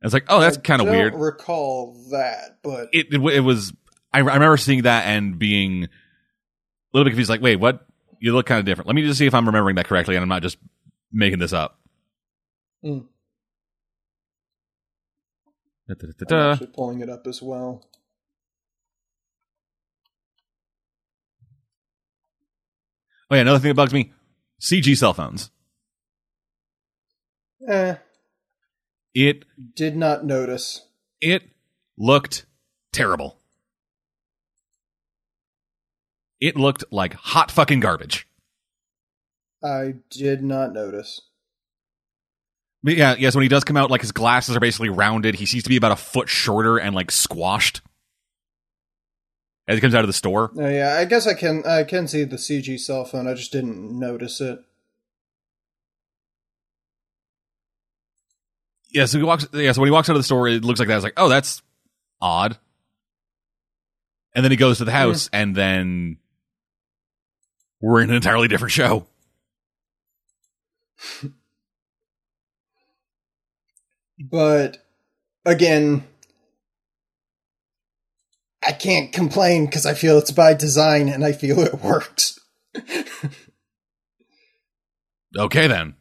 [0.00, 1.14] And it's like, oh, that's kind of weird.
[1.14, 3.72] Recall that, but it it, it was.
[4.12, 5.88] I, I, remember seeing that and being a
[6.92, 7.30] little bit confused.
[7.30, 7.84] Like, wait, what?
[8.20, 8.86] You look kind of different.
[8.86, 10.56] Let me just see if I'm remembering that correctly, and I'm not just
[11.12, 11.78] making this up.
[12.84, 13.06] Mm.
[15.88, 17.82] Da, da, da, I'm actually pulling it up as well.
[23.30, 24.12] Oh yeah, another thing that bugs me:
[24.60, 25.50] CG cell phones.
[27.66, 27.96] Eh.
[29.14, 29.44] It
[29.74, 30.86] did not notice.
[31.20, 31.42] It
[31.96, 32.46] looked
[32.92, 33.38] terrible.
[36.40, 38.28] It looked like hot fucking garbage.
[39.62, 41.22] I did not notice.
[42.82, 45.34] But yeah, yes, when he does come out, like his glasses are basically rounded.
[45.34, 47.80] He seems to be about a foot shorter and like squashed
[49.68, 50.50] as he comes out of the store.
[50.56, 53.28] Oh yeah, I guess I can I can see the CG cell phone.
[53.28, 54.58] I just didn't notice it.
[58.90, 59.46] Yeah, so he walks.
[59.52, 60.94] Yeah, so when he walks out of the store, it looks like that.
[60.94, 61.62] I was like, oh, that's
[62.20, 62.56] odd.
[64.34, 66.16] And then he goes to the house, and then
[67.80, 69.06] we're in an entirely different show.
[74.18, 74.78] but
[75.44, 76.04] again,
[78.68, 82.38] I can't complain because I feel it's by design and I feel it works.
[85.38, 85.94] okay, then.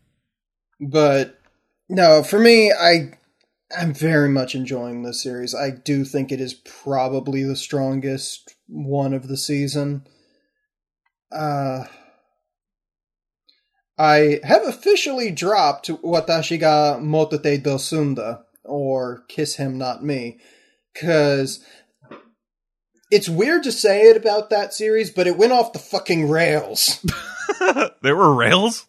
[0.81, 1.39] But
[1.87, 3.13] no, for me, I
[3.75, 5.55] I'm very much enjoying this series.
[5.55, 10.05] I do think it is probably the strongest one of the season.
[11.31, 11.85] Uh
[13.97, 20.37] I have officially dropped Watashi ga Motete Dousunda, or Kiss Him Not Me,
[20.93, 21.63] because
[23.09, 27.05] it's weird to say it about that series, but it went off the fucking rails.
[28.01, 28.85] there were rails?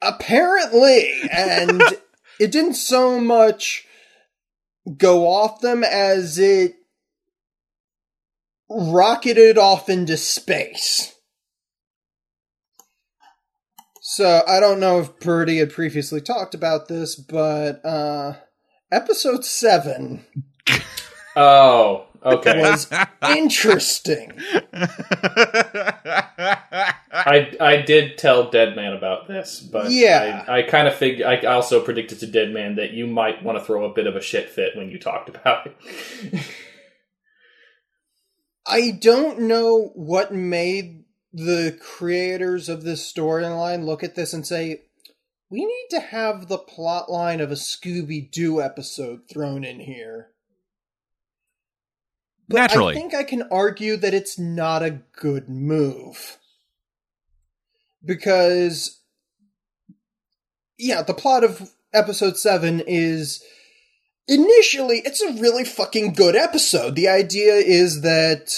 [0.00, 1.08] Apparently.
[1.30, 1.82] And
[2.40, 3.86] it didn't so much
[4.96, 6.76] go off them as it
[8.68, 11.14] rocketed off into space.
[14.00, 18.34] So I don't know if Purdy had previously talked about this, but uh
[18.92, 20.24] episode seven.
[21.36, 22.60] Oh, okay.
[22.60, 22.88] Was
[23.28, 24.32] interesting.
[27.12, 31.26] I I did tell Deadman about this, but yeah, I, I kind of figured.
[31.26, 34.20] I also predicted to Deadman that you might want to throw a bit of a
[34.20, 35.76] shit fit when you talked about it.
[38.66, 44.82] I don't know what made the creators of this storyline look at this and say,
[45.50, 50.33] we need to have the plot line of a Scooby Doo episode thrown in here.
[52.48, 52.94] But Naturally.
[52.94, 56.38] I think I can argue that it's not a good move.
[58.04, 59.00] Because,
[60.78, 63.42] yeah, the plot of episode 7 is
[64.28, 66.96] initially it's a really fucking good episode.
[66.96, 68.50] The idea is that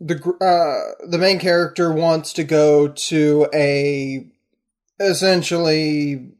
[0.00, 4.26] the uh, the main character wants to go to a
[4.98, 6.32] essentially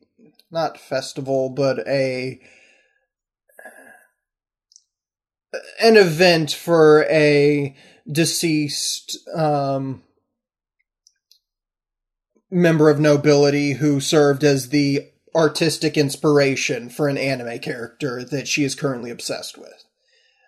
[0.50, 2.40] not festival but a
[5.80, 7.76] an event for a
[8.10, 10.02] deceased um,
[12.50, 18.64] member of nobility who served as the artistic inspiration for an anime character that she
[18.64, 19.84] is currently obsessed with.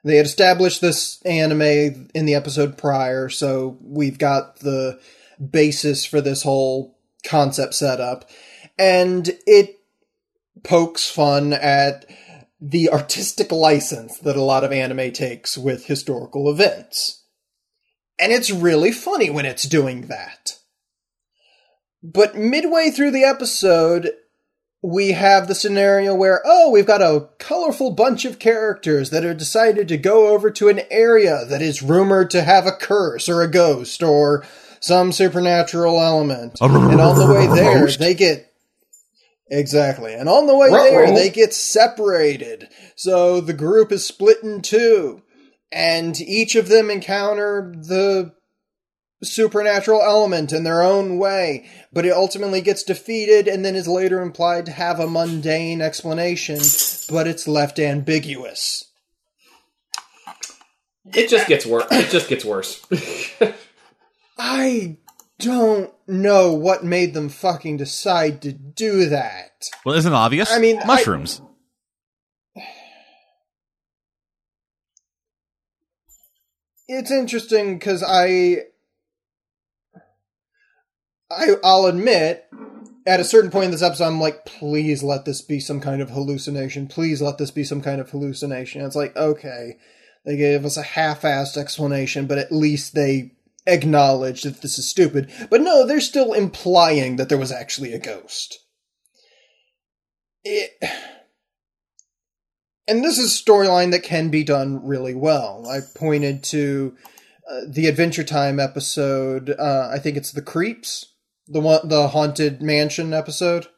[0.04, 5.00] They had established this anime in the episode prior, so we've got the
[5.50, 8.28] basis for this whole concept setup.
[8.78, 9.80] And it
[10.62, 12.04] pokes fun at
[12.66, 17.24] the artistic license that a lot of anime takes with historical events.
[18.18, 20.56] And it's really funny when it's doing that.
[22.02, 24.12] But midway through the episode,
[24.82, 29.36] we have the scenario where, oh, we've got a colorful bunch of characters that have
[29.36, 33.42] decided to go over to an area that is rumored to have a curse or
[33.42, 34.42] a ghost or
[34.80, 36.58] some supernatural element.
[36.62, 38.53] and on the way there, they get.
[39.50, 40.14] Exactly.
[40.14, 42.68] And on the way there, they get separated.
[42.96, 45.22] So the group is split in two.
[45.70, 48.32] And each of them encounter the
[49.22, 54.20] supernatural element in their own way, but it ultimately gets defeated and then is later
[54.20, 56.58] implied to have a mundane explanation,
[57.10, 58.84] but it's left ambiguous.
[61.06, 61.86] It just gets worse.
[61.90, 62.84] It just gets worse.
[64.38, 64.96] I
[65.38, 69.68] don't know what made them fucking decide to do that.
[69.84, 70.50] Well, isn't it obvious?
[70.50, 71.40] I mean, mushrooms.
[71.40, 72.62] I,
[76.88, 78.64] it's interesting because I
[81.30, 82.46] I, I'll admit,
[83.06, 86.00] at a certain point in this episode, I'm like, please let this be some kind
[86.00, 86.86] of hallucination.
[86.86, 88.80] Please let this be some kind of hallucination.
[88.80, 89.78] And it's like, okay,
[90.24, 93.32] they gave us a half-assed explanation, but at least they
[93.66, 95.30] acknowledge that this is stupid.
[95.50, 98.58] But no, they're still implying that there was actually a ghost.
[100.44, 100.70] It...
[102.86, 105.66] And this is a storyline that can be done really well.
[105.66, 106.94] I pointed to
[107.50, 109.48] uh, the Adventure Time episode.
[109.58, 111.14] Uh, I think it's the Creeps,
[111.48, 113.68] the one, the haunted mansion episode.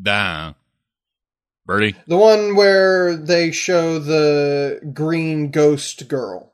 [0.00, 0.54] Damn.
[1.66, 1.96] Birdie.
[2.06, 6.47] The one where they show the green ghost girl.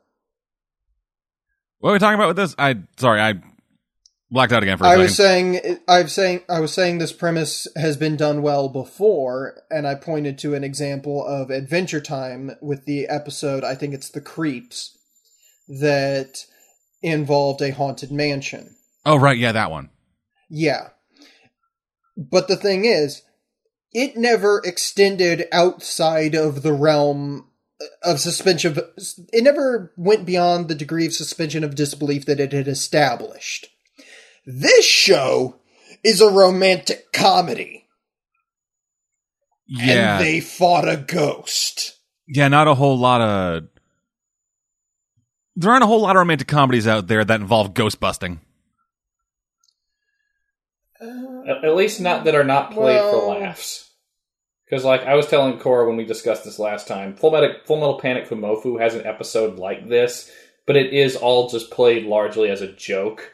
[1.79, 2.55] What are we talking about with this?
[2.57, 3.33] I sorry, I
[4.31, 5.03] blacked out again for a I second.
[5.03, 9.87] was saying I've saying I was saying this premise has been done well before, and
[9.87, 14.21] I pointed to an example of Adventure Time with the episode, I think it's The
[14.21, 14.97] Creeps,
[15.67, 16.45] that
[17.01, 18.75] involved a haunted mansion.
[19.05, 19.89] oh right, yeah, that one.
[20.49, 20.89] Yeah.
[22.17, 23.23] But the thing is,
[23.91, 27.49] it never extended outside of the realm
[28.03, 28.77] of suspension of
[29.33, 33.67] it never went beyond the degree of suspension of disbelief that it had established.
[34.45, 35.57] This show
[36.03, 37.87] is a romantic comedy.
[39.67, 41.97] Yeah, And they fought a ghost.
[42.27, 43.63] yeah, not a whole lot of.
[45.55, 48.39] There aren't a whole lot of romantic comedies out there that involve ghost busting.
[51.01, 53.84] At, at least not that are not played for laughs.
[54.65, 57.77] Because, like I was telling Cora when we discussed this last time, Full Metal, Full
[57.77, 60.31] Metal Panic Fumoffu has an episode like this,
[60.65, 63.31] but it is all just played largely as a joke.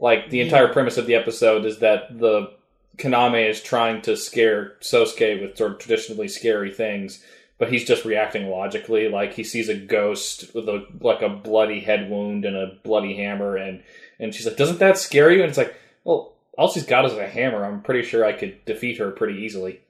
[0.00, 2.52] Like the entire premise of the episode is that the
[2.96, 7.24] Kaname is trying to scare Sosuke with sort of traditionally scary things,
[7.58, 9.08] but he's just reacting logically.
[9.08, 13.16] Like he sees a ghost with a like a bloody head wound and a bloody
[13.16, 13.82] hammer, and
[14.18, 17.12] and she's like, "Doesn't that scare you?" And it's like, "Well, all she's got is
[17.14, 17.64] a hammer.
[17.64, 19.80] I'm pretty sure I could defeat her pretty easily."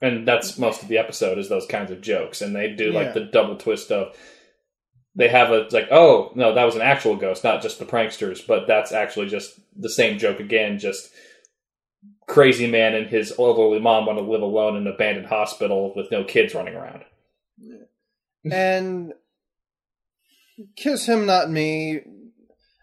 [0.00, 3.08] And that's most of the episode is those kinds of jokes, and they do like
[3.08, 3.12] Yeah.
[3.14, 4.14] the double twist of
[5.16, 8.46] they have a like oh no that was an actual ghost not just the pranksters
[8.46, 11.10] but that's actually just the same joke again just
[12.28, 16.10] crazy man and his elderly mom want to live alone in an abandoned hospital with
[16.12, 17.02] no kids running around.
[18.52, 19.12] And
[20.76, 22.00] kiss him not me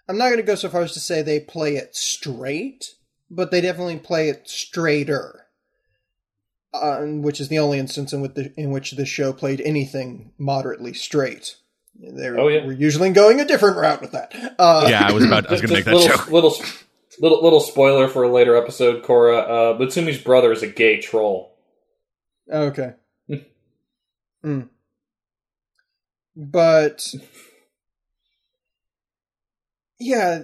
[0.10, 2.96] i'm not going to go so far as to say they play it straight
[3.30, 5.45] but they definitely play it straighter
[6.82, 10.32] uh, which is the only instance in, with the, in which the show played anything
[10.38, 11.56] moderately straight
[11.98, 12.66] they were, Oh, yeah.
[12.66, 15.48] were usually going a different route with that uh, Yeah, I was about.
[15.48, 16.30] I was going to make that little, joke.
[16.32, 16.56] little
[17.22, 21.56] little little spoiler for a later episode Cora uh, Mitsumi's brother is a gay troll
[22.52, 22.94] Okay.
[24.44, 24.68] mm.
[26.36, 27.08] But
[30.00, 30.44] yeah,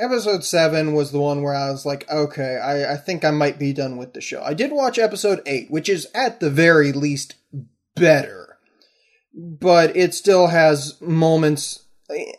[0.00, 3.58] episode seven was the one where I was like, okay, I, I think I might
[3.58, 4.42] be done with the show.
[4.42, 7.34] I did watch episode eight, which is at the very least
[7.94, 8.58] better,
[9.34, 11.84] but it still has moments.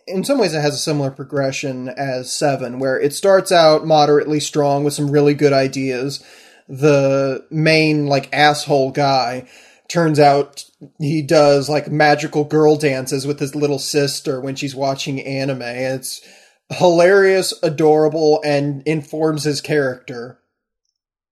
[0.07, 4.39] In some ways, it has a similar progression as seven, where it starts out moderately
[4.39, 6.24] strong with some really good ideas
[6.72, 9.45] the main like asshole guy
[9.89, 10.64] turns out
[10.99, 15.62] he does like magical girl dances with his little sister when she's watching anime.
[15.62, 16.22] It's
[16.72, 20.39] hilarious, adorable, and informs his character.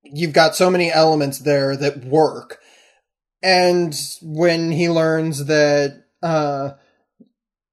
[0.04, 2.60] You've got so many elements there that work.
[3.42, 6.72] And when he learns that uh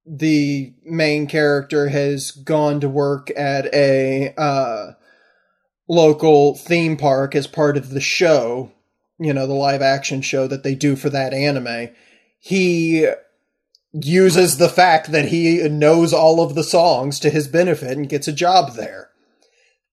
[0.09, 4.93] the main character has gone to work at a uh
[5.89, 8.70] local theme park as part of the show,
[9.19, 11.89] you know, the live action show that they do for that anime,
[12.39, 13.09] he
[14.05, 18.28] uses the fact that he knows all of the songs to his benefit and gets
[18.28, 19.10] a job there.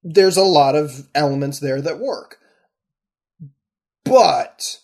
[0.03, 2.39] There's a lot of elements there that work.
[4.03, 4.79] But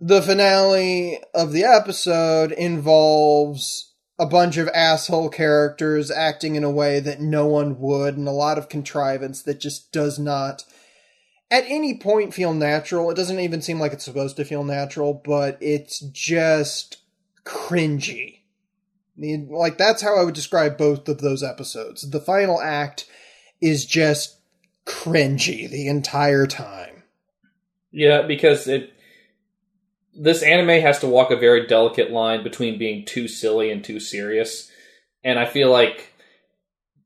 [0.00, 7.00] the finale of the episode involves a bunch of asshole characters acting in a way
[7.00, 10.64] that no one would, and a lot of contrivance that just does not,
[11.50, 13.10] at any point, feel natural.
[13.10, 16.96] It doesn't even seem like it's supposed to feel natural, but it's just
[17.44, 18.35] cringy.
[19.18, 22.08] Like, that's how I would describe both of those episodes.
[22.08, 23.06] The final act
[23.60, 24.38] is just
[24.84, 27.02] cringy the entire time.
[27.90, 28.92] Yeah, because it
[30.18, 34.00] this anime has to walk a very delicate line between being too silly and too
[34.00, 34.70] serious.
[35.22, 36.12] And I feel like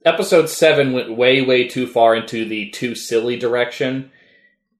[0.05, 4.13] episode 7 went way way too far into the too silly direction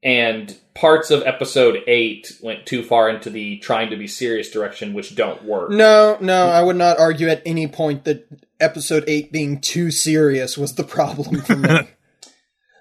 [0.03, 4.95] and parts of episode 8 went too far into the trying to be serious direction
[4.95, 5.71] which don't work.
[5.71, 8.27] No, no, I would not argue at any point that
[8.59, 11.89] episode 8 being too serious was the problem for me.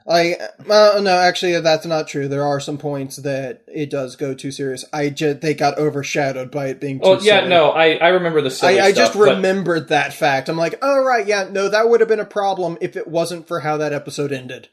[0.06, 2.28] Like, well, no, actually, that's not true.
[2.28, 4.84] There are some points that it does go too serious.
[4.92, 7.06] I just they got overshadowed by it being too.
[7.06, 7.50] Oh yeah, silly.
[7.50, 10.50] no, I, I remember the silly I, I stuff, just but- remembered that fact.
[10.50, 13.48] I'm like, oh right, yeah, no, that would have been a problem if it wasn't
[13.48, 14.70] for how that episode ended.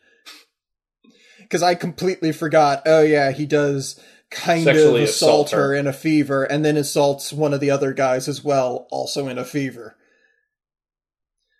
[1.47, 2.83] Because I completely forgot.
[2.87, 4.01] Oh yeah, he does
[4.31, 8.29] kind of assault her in a fever and then assaults one of the other guys
[8.29, 9.97] as well, also in a fever.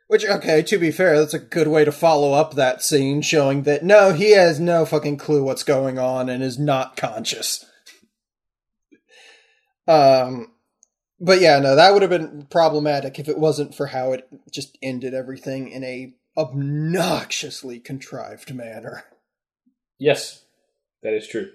[0.09, 3.63] Which, okay, to be fair, that's a good way to follow up that scene, showing
[3.63, 7.65] that no, he has no fucking clue what's going on and is not conscious.
[9.89, 10.53] Um,
[11.21, 14.79] but yeah, no, that would have been problematic if it wasn't for how it just
[14.83, 19.05] ended everything in a obnoxiously contrived manner.
[19.99, 20.45] Yes,
[21.03, 21.51] that is true.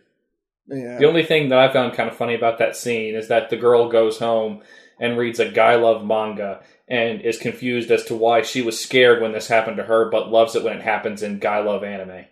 [0.67, 0.97] Yeah.
[0.99, 3.57] The only thing that I found kind of funny about that scene is that the
[3.57, 4.61] girl goes home
[4.99, 9.21] and reads a Guy Love manga and is confused as to why she was scared
[9.21, 12.25] when this happened to her, but loves it when it happens in Guy Love anime.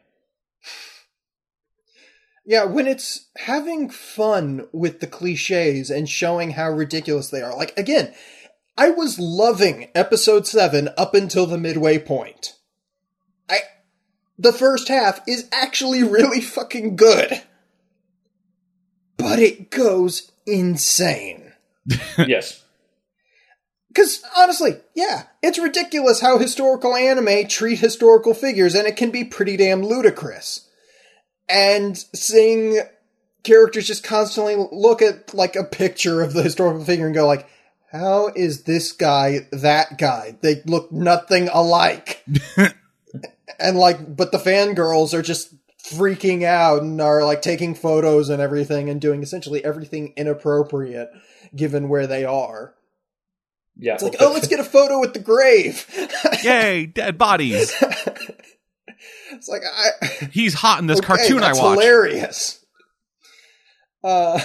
[2.46, 7.56] Yeah, when it's having fun with the cliches and showing how ridiculous they are.
[7.56, 8.14] Like, again,
[8.78, 12.56] I was loving episode 7 up until the midway point.
[14.40, 17.42] The first half is actually really fucking good.
[19.18, 21.52] But it goes insane.
[22.18, 22.64] yes.
[23.90, 29.24] Because honestly, yeah, it's ridiculous how historical anime treat historical figures, and it can be
[29.24, 30.70] pretty damn ludicrous
[31.50, 32.80] and seeing
[33.44, 37.48] characters just constantly look at like a picture of the historical figure and go like
[37.92, 42.24] how is this guy that guy they look nothing alike
[43.60, 45.54] and like but the fangirls are just
[45.94, 51.10] freaking out and are like taking photos and everything and doing essentially everything inappropriate
[51.56, 52.76] given where they are
[53.78, 55.86] yeah it's like oh let's get a photo with the grave
[56.44, 57.74] yay dead bodies
[59.32, 60.28] it's like I.
[60.32, 61.80] He's hot in this okay, cartoon I watch.
[61.80, 62.66] Hilarious.
[64.04, 64.40] Uh,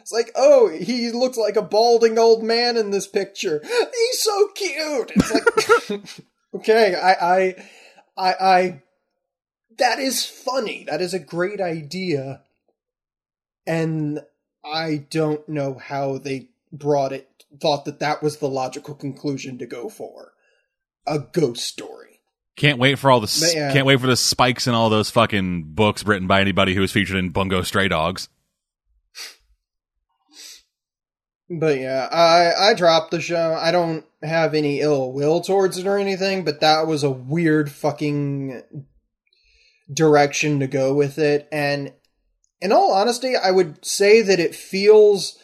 [0.00, 3.60] it's like, oh, he looks like a balding old man in this picture.
[3.62, 5.12] He's so cute.
[5.14, 6.00] It's like,
[6.54, 7.64] okay, I, I,
[8.16, 8.82] I, I.
[9.78, 10.84] That is funny.
[10.88, 12.42] That is a great idea,
[13.66, 14.20] and
[14.64, 17.28] I don't know how they brought it.
[17.60, 20.32] Thought that that was the logical conclusion to go for
[21.06, 22.20] a ghost story.
[22.56, 23.72] Can't wait for all the yeah.
[23.72, 26.92] can't wait for the spikes in all those fucking books written by anybody who was
[26.92, 28.28] featured in Bungo Stray Dogs.
[31.50, 33.56] But yeah, I I dropped the show.
[33.60, 37.70] I don't have any ill will towards it or anything, but that was a weird
[37.70, 38.62] fucking
[39.92, 41.48] direction to go with it.
[41.52, 41.92] And
[42.60, 45.38] in all honesty, I would say that it feels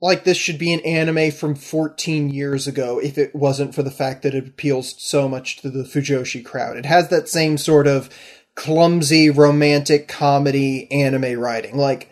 [0.00, 3.90] like this should be an anime from 14 years ago if it wasn't for the
[3.90, 6.76] fact that it appeals so much to the Fujoshi crowd.
[6.76, 8.08] It has that same sort of
[8.54, 11.76] clumsy romantic comedy anime writing.
[11.76, 12.10] Like,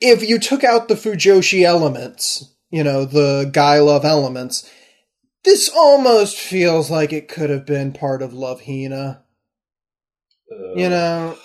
[0.00, 4.70] if you took out the Fujoshi elements, you know, the guy love elements,
[5.44, 9.22] this almost feels like it could have been part of Love Hina.
[10.50, 11.36] Uh, you know,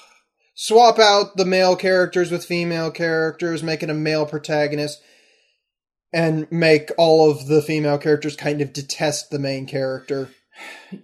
[0.56, 5.02] swap out the male characters with female characters, make it a male protagonist,
[6.14, 10.30] and make all of the female characters kind of detest the main character.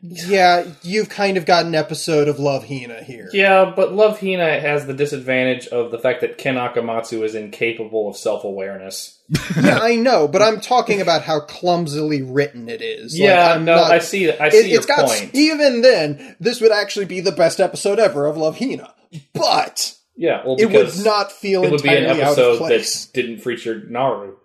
[0.02, 3.30] Yeah, you've kind of got an episode of Love Hina here.
[3.32, 8.10] Yeah, but Love Hina has the disadvantage of the fact that Ken Akamatsu is incapable
[8.10, 9.20] of self awareness.
[9.62, 13.18] yeah, I know, but I'm talking about how clumsily written it is.
[13.18, 14.32] Yeah, like, no, not, I see.
[14.32, 15.32] I see it, your got, point.
[15.34, 18.94] Even then, this would actually be the best episode ever of Love Hina
[19.34, 23.84] but yeah, well, it would not feel it would be an episode that didn't feature
[23.88, 24.36] Naru.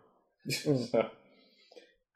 [0.49, 0.91] Mm.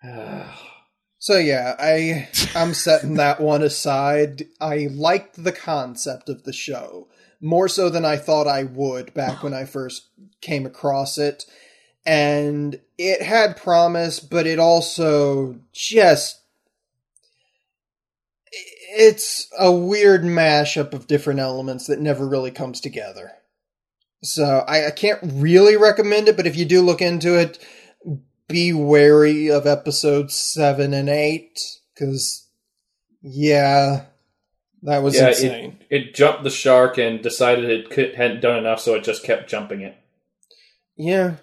[0.02, 0.48] so.
[1.18, 4.47] so yeah, I I'm setting that one aside.
[4.60, 7.09] I liked the concept of the show
[7.40, 10.09] more so than I thought I would back when I first
[10.40, 11.44] came across it.
[12.05, 16.40] And it had promise, but it also just
[18.98, 23.32] it's a weird mashup of different elements that never really comes together.
[24.22, 27.59] So I, I, can't really recommend it, but if you do look into it,
[28.48, 31.60] be wary of episodes seven and eight
[31.94, 32.47] because,
[33.23, 34.05] yeah,
[34.82, 35.78] that was yeah, insane.
[35.90, 39.24] It, it, jumped the shark and decided it could, hadn't done enough, so it just
[39.24, 39.97] kept jumping it.
[40.97, 41.36] Yeah.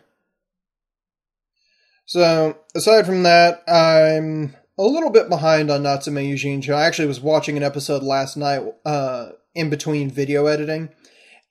[2.06, 6.74] So aside from that, I'm a little bit behind on Natsume Yuujincho.
[6.74, 10.90] I actually was watching an episode last night uh, in between video editing,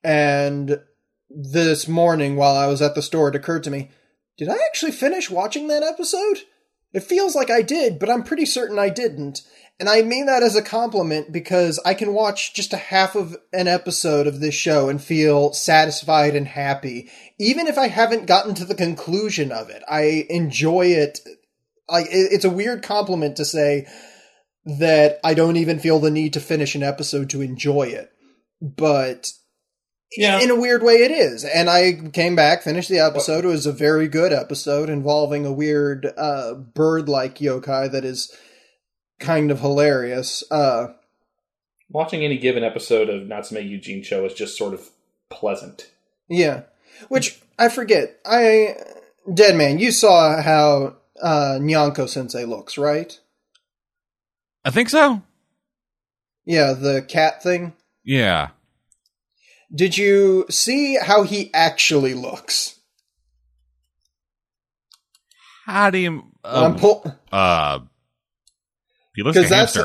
[0.03, 0.81] and
[1.31, 3.91] this morning while I was at the store, it occurred to me,
[4.37, 6.39] did I actually finish watching that episode?
[6.93, 9.43] It feels like I did, but I'm pretty certain I didn't.
[9.81, 13.37] And I mean that as a compliment because I can watch just a half of
[13.53, 18.55] an episode of this show and feel satisfied and happy, even if I haven't gotten
[18.57, 19.83] to the conclusion of it.
[19.91, 21.21] I enjoy it
[21.89, 23.87] like it's a weird compliment to say
[24.65, 28.13] that I don't even feel the need to finish an episode to enjoy it.
[28.61, 29.33] But
[30.17, 30.41] yeah.
[30.41, 31.45] in a weird way, it is.
[31.45, 33.45] And I came back, finished the episode.
[33.45, 38.35] It was a very good episode involving a weird uh, bird-like yokai that is
[39.19, 40.45] kind of hilarious.
[40.51, 40.89] Uh,
[41.89, 44.91] Watching any given episode of Natsume Yuujincho is just sort of
[45.31, 45.91] pleasant.
[46.29, 46.63] Yeah,
[47.09, 48.19] which I forget.
[48.25, 48.77] I
[49.33, 53.19] Dead Man, you saw how uh, Nyanko Sensei looks, right?
[54.65, 55.23] I think so.
[56.45, 57.75] Yeah, the cat thing.
[58.05, 58.51] Yeah.
[59.75, 62.79] Did you see how he actually looks?
[65.65, 66.25] How do you?
[66.45, 67.81] Um, pull- uh,
[69.15, 69.77] he looks like a that's.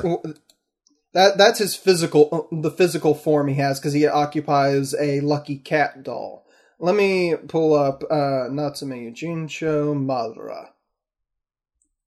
[1.14, 6.04] That that's his physical, the physical form he has because he occupies a lucky cat
[6.04, 6.46] doll.
[6.80, 10.70] Let me pull up uh, Natsume Yuujincho Madara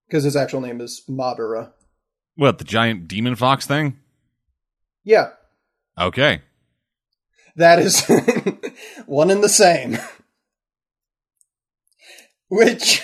[0.07, 1.73] because his actual name is Madara.
[2.37, 3.99] What the giant demon fox thing?
[5.03, 5.31] Yeah.
[5.99, 6.43] Okay.
[7.57, 8.05] That is
[9.07, 9.99] one and the same.
[12.49, 13.03] Which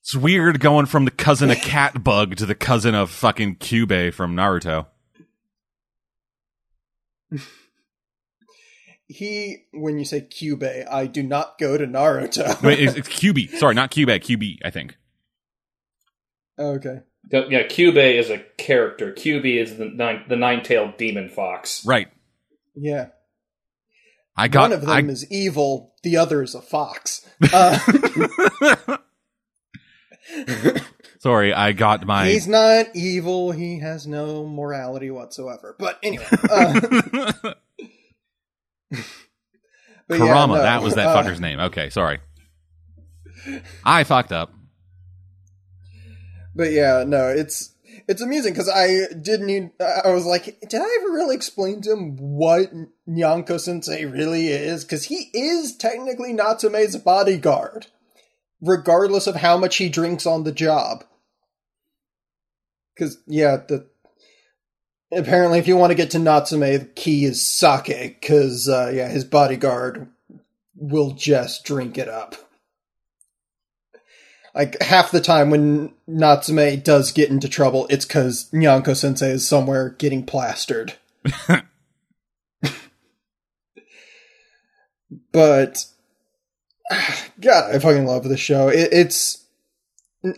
[0.00, 4.12] it's weird going from the cousin of cat bug to the cousin of fucking Kyubey
[4.12, 4.86] from Naruto.
[9.06, 12.62] he when you say Kyubey, I do not go to Naruto.
[12.62, 13.56] Wait, it's, it's QB.
[13.56, 14.96] Sorry, not Kyubey, QB, I think.
[16.56, 17.00] Oh, okay.
[17.30, 19.12] Yeah, Kyubey is a character.
[19.12, 21.84] QB is the nine, the nine-tailed demon fox.
[21.84, 22.08] Right.
[22.74, 23.08] Yeah.
[24.38, 25.94] I got one of them I, is evil.
[26.04, 27.28] The other is a fox.
[27.52, 27.76] Uh,
[31.18, 32.28] Sorry, I got my.
[32.28, 33.50] He's not evil.
[33.50, 35.74] He has no morality whatsoever.
[35.76, 36.24] But anyway.
[36.48, 36.80] Uh,
[40.06, 41.58] but Kurama, yeah, no, that was that uh, fucker's name.
[41.58, 42.20] Okay, sorry.
[43.84, 44.52] I fucked up.
[46.54, 47.74] But yeah, no, it's
[48.08, 49.46] it's amusing because I didn't.
[49.46, 52.70] Need, I was like, did I ever really explain to him what
[53.06, 54.82] Nyanko Sensei really is?
[54.82, 57.88] Because he is technically Natsume's bodyguard,
[58.62, 61.04] regardless of how much he drinks on the job.
[62.96, 63.86] Because yeah, the
[65.12, 68.22] apparently if you want to get to Natsume, the key is sake.
[68.22, 70.08] Because uh, yeah, his bodyguard
[70.74, 72.47] will just drink it up
[74.58, 79.46] like half the time when Natsume does get into trouble, it's because Nyanko Sensei is
[79.46, 80.94] somewhere getting plastered.
[85.32, 85.86] but
[87.40, 88.66] God, I fucking love this show.
[88.66, 89.44] It, it's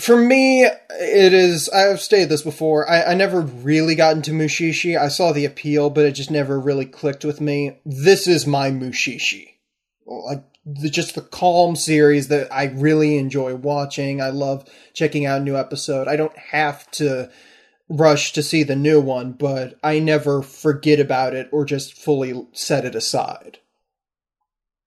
[0.00, 0.64] for me.
[0.64, 1.68] It is.
[1.68, 2.90] I've stated this before.
[2.90, 4.98] I, I never really got into Mushishi.
[4.98, 7.78] I saw the appeal, but it just never really clicked with me.
[7.86, 9.50] This is my Mushishi.
[10.04, 10.42] Like
[10.74, 14.20] the, just the calm series that I really enjoy watching.
[14.20, 16.08] I love checking out a new episode.
[16.08, 17.30] I don't have to
[17.88, 22.46] rush to see the new one, but I never forget about it or just fully
[22.52, 23.58] set it aside.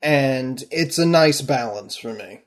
[0.01, 2.41] And it's a nice balance for me.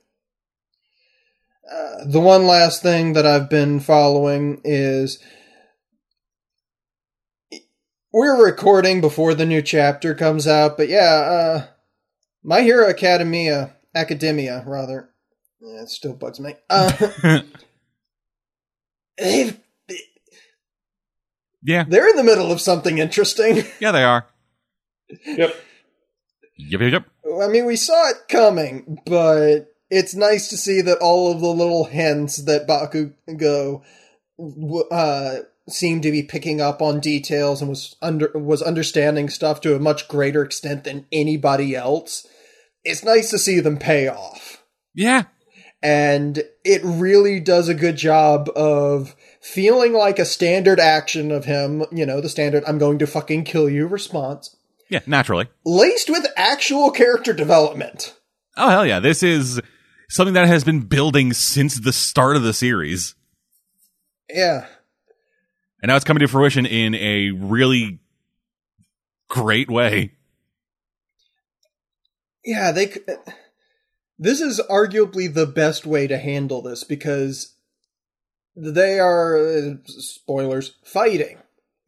[1.71, 5.19] Uh, the one last thing that I've been following is
[8.13, 11.67] we're recording before the new chapter comes out, but yeah, uh,
[12.47, 15.11] my Hero Academia, Academia, rather.
[15.61, 16.55] Yeah, it still bugs me.
[16.71, 16.93] Uh,
[19.19, 19.59] they've,
[21.63, 21.85] yeah.
[21.87, 23.65] They're in the middle of something interesting.
[23.81, 24.27] Yeah, they are.
[25.27, 25.57] Yep.
[26.59, 27.05] Yep, yep, yep.
[27.43, 31.49] I mean, we saw it coming, but it's nice to see that all of the
[31.49, 33.83] little hints that Bakugo
[34.91, 35.37] uh,
[35.69, 39.81] seemed to be picking up on details and was under was understanding stuff to a
[39.81, 42.27] much greater extent than anybody else
[42.87, 44.63] it's nice to see them pay off.
[44.95, 45.25] Yeah.
[45.83, 51.85] And it really does a good job of feeling like a standard action of him,
[51.93, 54.57] you know, the standard I'm going to fucking kill you response.
[54.89, 55.49] Yeah, naturally.
[55.65, 58.15] Laced with actual character development.
[58.57, 59.01] Oh hell yeah.
[59.01, 59.61] This is
[60.09, 63.15] something that has been building since the start of the series.
[64.31, 64.67] Yeah.
[65.83, 68.01] And now it's coming to fruition in a really
[69.29, 70.16] great way
[72.47, 72.95] yeah, they.
[74.19, 77.55] This is arguably the best way to handle this because
[78.55, 81.39] they are spoilers fighting.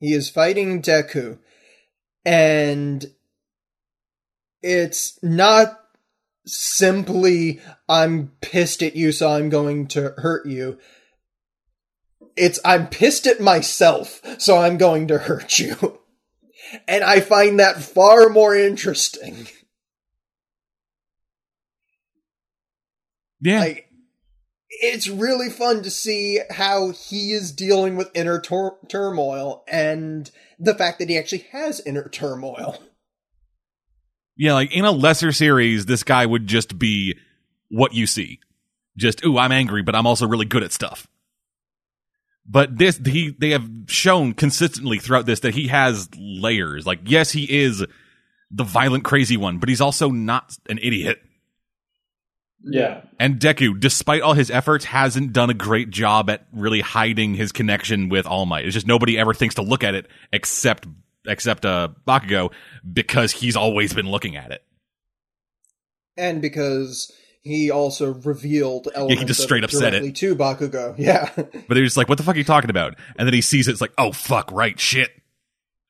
[0.00, 1.38] He is fighting Deku,
[2.26, 3.06] and
[4.62, 5.80] it's not
[6.44, 10.78] simply I'm pissed at you, so I'm going to hurt you.
[12.36, 16.00] It's I'm pissed at myself, so I'm going to hurt you.
[16.86, 19.48] And I find that far more interesting.
[23.40, 23.60] Yeah.
[23.60, 23.88] Like,
[24.70, 30.98] it's really fun to see how he is dealing with inner turmoil and the fact
[30.98, 32.78] that he actually has inner turmoil.
[34.36, 37.16] Yeah, like in a lesser series, this guy would just be
[37.70, 38.40] what you see.
[38.96, 41.08] Just, ooh, I'm angry, but I'm also really good at stuff.
[42.46, 46.86] But this, he, they have shown consistently throughout this that he has layers.
[46.86, 47.84] Like, yes, he is
[48.50, 51.20] the violent, crazy one, but he's also not an idiot.
[52.62, 53.02] Yeah.
[53.18, 57.52] And Deku, despite all his efforts, hasn't done a great job at really hiding his
[57.52, 58.64] connection with All Might.
[58.64, 60.86] It's just nobody ever thinks to look at it except
[61.26, 62.52] except uh Bakugo
[62.90, 64.62] because he's always been looking at it.
[66.16, 67.12] And because
[67.42, 70.94] he also revealed elements yeah, he just straight up said it to Bakugo.
[70.98, 71.30] Yeah.
[71.36, 72.96] but they're like, what the fuck are you talking about?
[73.16, 75.10] And then he sees it, it's like, oh fuck, right, shit.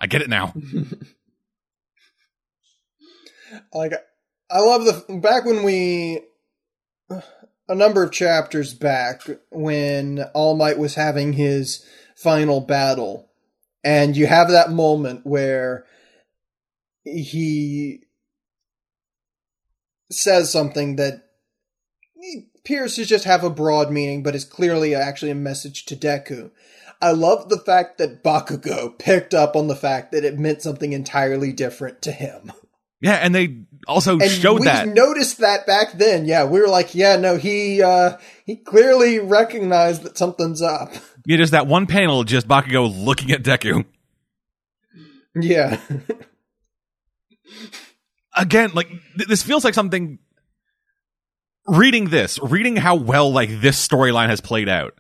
[0.01, 0.55] I get it now.
[3.73, 3.95] like
[4.51, 6.21] I love the back when we
[7.11, 11.85] a number of chapters back when All Might was having his
[12.17, 13.31] final battle,
[13.85, 15.85] and you have that moment where
[17.05, 18.01] he
[20.11, 21.25] says something that
[22.57, 26.51] appears to just have a broad meaning, but is clearly actually a message to Deku.
[27.01, 30.93] I love the fact that Bakugo picked up on the fact that it meant something
[30.93, 32.53] entirely different to him.
[33.01, 34.89] Yeah, and they also and showed we that.
[34.89, 36.27] noticed that back then.
[36.27, 40.93] Yeah, we were like, yeah, no, he uh he clearly recognized that something's up.
[41.27, 43.85] Yeah, just that one panel, just Bakugo looking at Deku.
[45.39, 45.79] Yeah.
[48.37, 50.21] Again, like th- this feels like something.
[51.67, 54.95] Reading this, reading how well like this storyline has played out,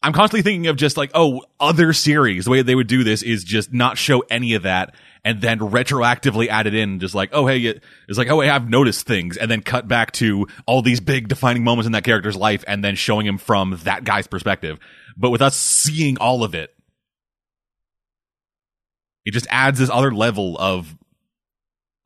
[0.00, 2.44] I'm constantly thinking of just like, oh, other series.
[2.44, 4.94] The way they would do this is just not show any of that
[5.24, 8.68] and then retroactively add it in, just like, oh hey, it's like, oh hey, I've
[8.68, 12.36] noticed things, and then cut back to all these big defining moments in that character's
[12.36, 14.78] life, and then showing him from that guy's perspective.
[15.16, 16.74] But with us seeing all of it,
[19.24, 20.96] it just adds this other level of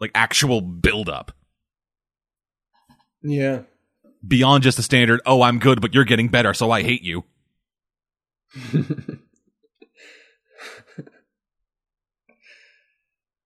[0.01, 1.32] like actual buildup.
[3.23, 3.62] Yeah.
[4.27, 7.24] Beyond just the standard, oh, I'm good, but you're getting better, so I hate you.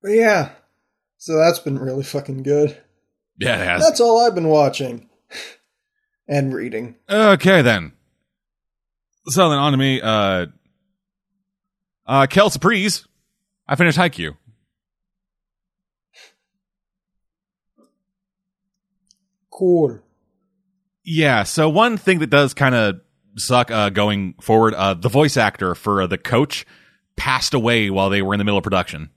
[0.02, 0.50] But yeah,
[1.16, 2.76] so that's been really fucking good.
[3.38, 3.82] Yeah, it has.
[3.82, 5.08] That's all I've been watching
[6.28, 6.94] and reading.
[7.10, 7.90] Okay, then.
[9.26, 10.00] So then on to me.
[10.00, 10.46] Uh,
[12.06, 13.04] uh, Kel Surprise.
[13.66, 14.36] I finished Haikyuu.
[19.50, 19.98] Cool.
[21.02, 23.00] Yeah, so one thing that does kind of
[23.36, 26.66] suck uh, going forward, uh, the voice actor for uh, the coach
[27.16, 29.10] passed away while they were in the middle of production.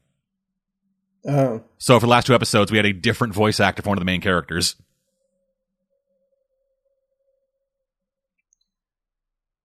[1.28, 1.64] Oh.
[1.78, 4.02] So for the last two episodes, we had a different voice actor for one of
[4.02, 4.76] the main characters.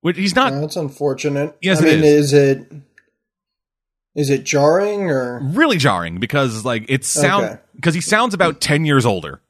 [0.00, 0.52] Which he's not.
[0.52, 1.56] That's unfortunate.
[1.62, 2.32] Yes, I it mean, is.
[2.32, 2.72] is it
[4.14, 7.96] is it jarring or really jarring because like it sound because okay.
[7.96, 9.40] he sounds about ten years older,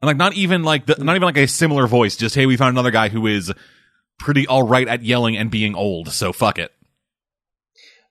[0.00, 2.16] and like not even like the, not even like a similar voice.
[2.16, 3.52] Just hey, we found another guy who is
[4.18, 6.72] pretty all right at yelling and being old, so fuck it.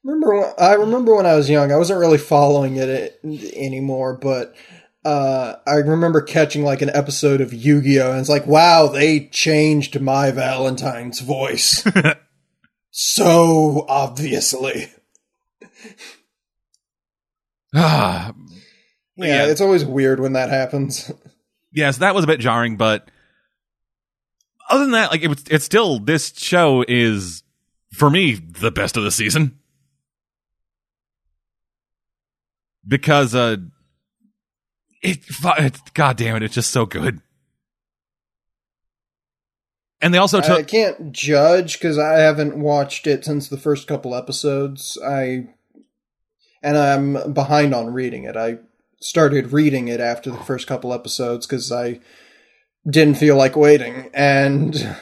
[0.03, 1.71] Remember, when, I remember when I was young.
[1.71, 4.55] I wasn't really following it anymore, but
[5.03, 8.87] uh, I remember catching like an episode of Yu Gi Oh, and it's like, wow,
[8.87, 11.85] they changed Mai Valentine's voice
[12.91, 14.91] so obviously.
[17.75, 18.33] Ah,
[19.17, 21.11] yeah, yeah, it's always weird when that happens.
[21.77, 23.09] yeah, so that was a bit jarring, but
[24.69, 27.43] other than that, like it was, it's still this show is
[27.93, 29.57] for me the best of the season.
[32.87, 33.57] because uh
[35.01, 35.19] it,
[35.59, 37.21] it god damn it it's just so good.
[39.99, 43.87] And they also took I can't judge cuz I haven't watched it since the first
[43.87, 44.97] couple episodes.
[45.03, 45.47] I
[46.63, 48.37] and I'm behind on reading it.
[48.37, 48.59] I
[48.99, 51.99] started reading it after the first couple episodes cuz I
[52.89, 54.95] didn't feel like waiting and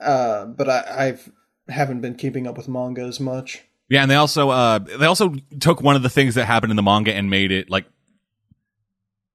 [0.00, 1.32] uh but I I've
[1.68, 5.34] haven't been keeping up with manga as much yeah, and they also uh they also
[5.60, 7.86] took one of the things that happened in the manga and made it like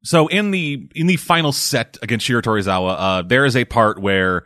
[0.04, 4.44] so in the in the final set against Shiratorizawa, uh there is a part where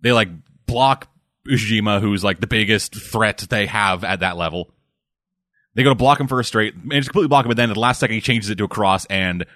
[0.00, 0.28] they like
[0.66, 1.08] block
[1.48, 4.70] Ushijima, who's like the biggest threat they have at that level.
[5.74, 7.70] They go to block him for a straight, manage to completely block him, but then
[7.70, 9.46] at the last second he changes it to a cross, and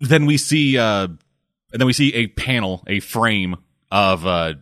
[0.00, 3.56] then we see uh and then we see a panel, a frame
[3.90, 4.54] of uh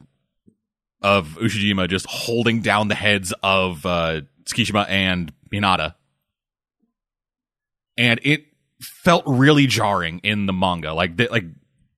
[1.02, 5.94] of Ushijima just holding down the heads of uh, Tsukishima and Hinata.
[7.96, 8.44] And it
[8.80, 10.92] felt really jarring in the manga.
[10.92, 11.44] Like, like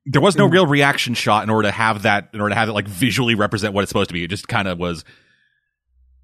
[0.06, 2.68] there was no real reaction shot in order to have that, in order to have
[2.68, 4.24] it like visually represent what it's supposed to be.
[4.24, 5.04] It just kind of was.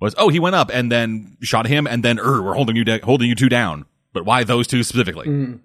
[0.01, 2.85] Was oh he went up and then shot him and then er, we're holding you
[3.03, 3.87] holding you two down.
[4.13, 5.27] But why those two specifically?
[5.27, 5.61] Mm.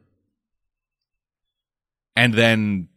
[2.16, 2.90] And then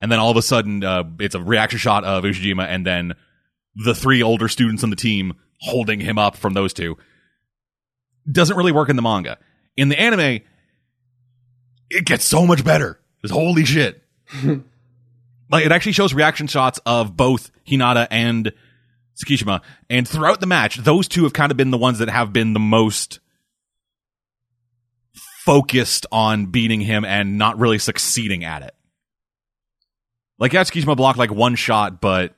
[0.00, 3.14] and then all of a sudden uh, it's a reaction shot of Ushijima and then
[3.74, 6.96] the three older students on the team holding him up from those two.
[8.30, 9.38] Doesn't really work in the manga.
[9.76, 10.40] In the anime,
[11.90, 13.00] it gets so much better.
[13.22, 14.02] It's holy shit.
[15.50, 18.52] like it actually shows reaction shots of both Hinata and
[19.22, 22.32] Tsukishima, and throughout the match, those two have kind of been the ones that have
[22.32, 23.20] been the most
[25.44, 28.74] focused on beating him and not really succeeding at it.
[30.38, 32.34] Like yeah, Tsukishima blocked like one shot, but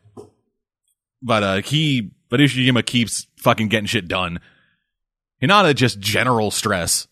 [1.23, 4.41] but uh he but Ushijima keeps fucking getting shit done.
[5.43, 7.07] Hinata just general stress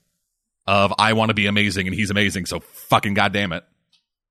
[0.66, 3.64] of I want to be amazing and he's amazing, so fucking goddamn it.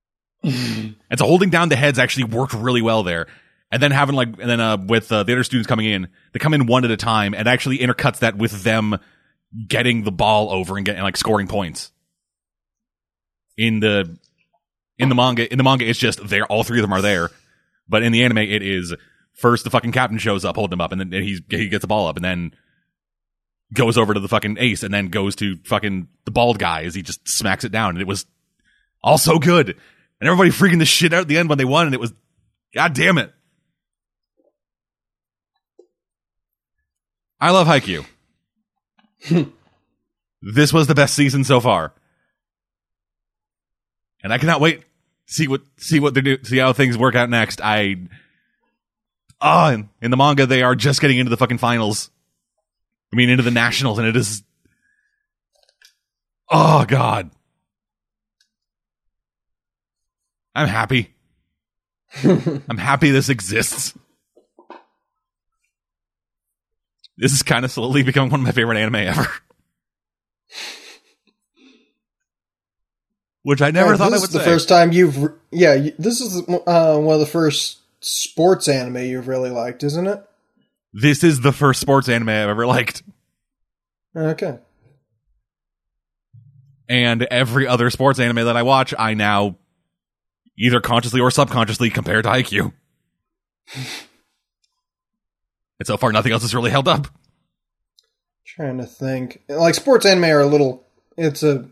[0.44, 3.28] and so holding down the heads actually worked really well there.
[3.72, 6.40] And then having like, and then uh, with uh, the other students coming in, they
[6.40, 9.00] come in one at a time and actually intercuts that with them
[9.68, 11.92] getting the ball over and getting like scoring points.
[13.58, 14.18] In the
[14.98, 16.46] in the manga, in the manga, it's just there.
[16.46, 17.30] All three of them are there,
[17.88, 18.94] but in the anime, it is
[19.34, 21.88] first the fucking captain shows up, holding him up, and then he's he gets the
[21.88, 22.52] ball up, and then
[23.74, 26.96] goes over to the fucking ace, and then goes to fucking the bald guy as
[26.96, 28.26] he just smacks it down, and it was
[29.04, 29.70] all so good,
[30.20, 32.14] and everybody freaking the shit out at the end when they won, and it was,
[32.74, 33.34] god damn it.
[37.42, 38.06] I love Haikyuu.
[40.44, 41.92] this was the best season so far.
[44.24, 44.84] And I cannot wait
[45.26, 47.60] see what see what they do see how things work out next.
[47.62, 47.96] I
[49.44, 52.12] Ah, oh, in, in the manga they are just getting into the fucking finals.
[53.12, 54.44] I mean into the nationals and it is
[56.48, 57.32] Oh god.
[60.54, 61.16] I'm happy.
[62.24, 63.98] I'm happy this exists.
[67.22, 69.28] This is kind of slowly becoming one of my favorite anime ever.
[73.44, 74.46] Which I never thought this I would is the say.
[74.46, 75.32] first time you've.
[75.52, 80.24] Yeah, this is uh, one of the first sports anime you've really liked, isn't it?
[80.94, 83.04] this is the first sports anime I've ever liked.
[84.16, 84.58] Okay.
[86.90, 89.56] And every other sports anime that I watch, I now
[90.58, 92.74] either consciously or subconsciously compare to Haikyuu.
[95.82, 97.08] and so far, nothing else has really held up.
[98.46, 99.42] Trying to think.
[99.50, 100.86] Like sports anime are a little.
[101.18, 101.68] It's a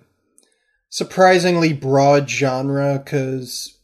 [0.89, 3.77] surprisingly broad genre because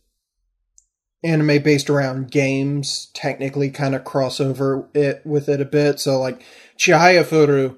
[1.24, 6.00] anime based around games technically kind of cross over it with it a bit.
[6.00, 6.42] So like
[6.76, 7.78] Chihaya Furu,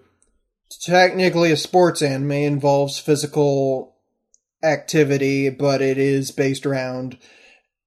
[0.80, 3.98] technically a sports anime involves physical
[4.64, 7.18] activity, but it is based around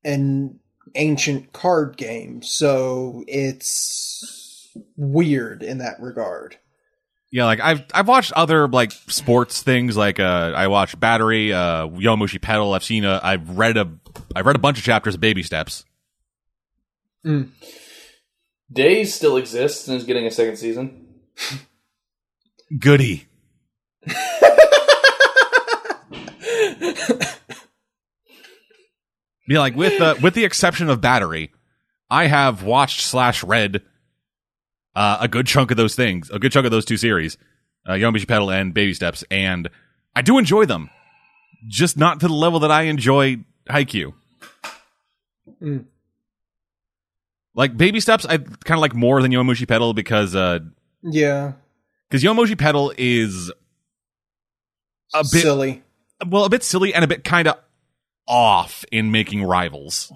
[0.04, 0.60] an
[0.94, 2.42] ancient card game.
[2.42, 4.39] So it's
[4.96, 6.56] weird in that regard.
[7.32, 9.96] Yeah, like I've I've watched other like sports things.
[9.96, 12.74] Like uh, I watched Battery, uh, Yowamushi Pedal.
[12.74, 13.20] I've seen a.
[13.22, 13.90] I've read a.
[14.34, 15.84] I've read a bunch of chapters of Baby Steps.
[18.72, 21.06] Days still exists and is getting a second season.
[22.78, 23.26] Goody.
[29.50, 31.50] Yeah, like with uh, with the exception of Battery,
[32.08, 33.82] I have watched slash read
[34.94, 37.36] uh, a good chunk of those things, a good chunk of those two series,
[37.86, 37.92] uh,
[38.26, 39.68] Pedal and Baby Steps, and
[40.14, 40.90] I do enjoy them,
[41.68, 43.38] just not to the level that I enjoy
[43.68, 44.12] Haikyuu.
[45.62, 45.84] Mm.
[47.54, 50.60] Like Baby Steps, I kind of like more than Yowamushi Pedal because uh,
[51.02, 51.52] Yeah.
[52.08, 53.50] because Yowamushi Pedal is
[55.12, 55.82] a bit silly.
[56.26, 57.56] well, a bit silly and a bit kind of
[58.28, 60.12] off in making rivals.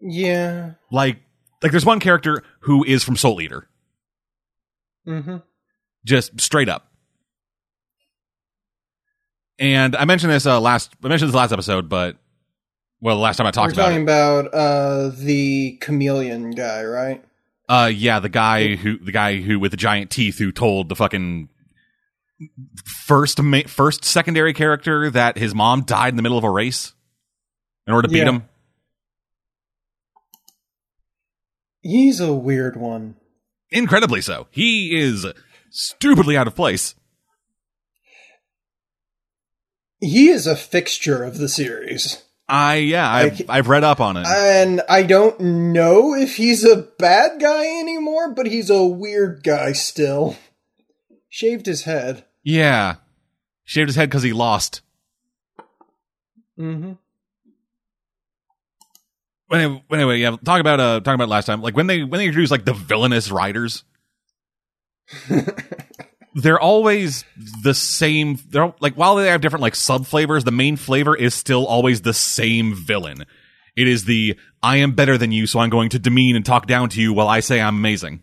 [0.00, 0.72] Yeah.
[0.90, 1.18] Like,
[1.62, 3.68] like there's one character who is from Soul Eater,
[5.06, 5.36] Mm-hmm.
[6.04, 6.88] just straight up.
[9.58, 10.92] And I mentioned this uh, last.
[11.04, 12.16] I mentioned this last episode, but
[13.00, 17.24] well, the last time I We're talked about talking about uh, the chameleon guy, right?
[17.68, 20.96] uh, yeah, the guy who, the guy who with the giant teeth, who told the
[20.96, 21.48] fucking
[22.84, 26.92] first, ma- first secondary character that his mom died in the middle of a race
[27.86, 28.44] in order to beat him.
[31.82, 33.16] He's a weird one.
[33.70, 34.46] Incredibly so.
[34.50, 35.26] He is
[35.70, 36.94] stupidly out of place.
[40.00, 42.22] He is a fixture of the series.
[42.48, 44.26] I yeah, I've Like- I've read up on it.
[44.26, 49.72] And I don't know if he's a bad guy anymore, but he's a weird guy
[49.72, 50.36] still.
[51.28, 52.24] Shaved his head.
[52.42, 52.96] yeah,
[53.64, 54.82] shaved his head because he lost.
[56.58, 56.92] Mm-hmm.
[59.52, 60.36] Anyway, anyway, yeah.
[60.44, 62.72] Talk about uh, talking about last time, like when they when they introduced like the
[62.72, 63.84] villainous riders,
[66.34, 67.24] they're always
[67.62, 68.38] the same.
[68.48, 72.00] They're like while they have different like sub flavors, the main flavor is still always
[72.00, 73.26] the same villain.
[73.76, 76.66] It is the I am better than you, so I'm going to demean and talk
[76.66, 78.22] down to you while I say I'm amazing.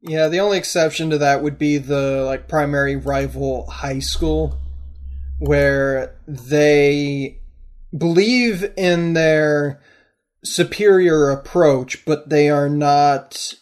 [0.00, 4.58] Yeah, the only exception to that would be the like primary rival high school
[5.38, 7.38] where they
[7.96, 9.80] believe in their
[10.42, 13.54] superior approach, but they are not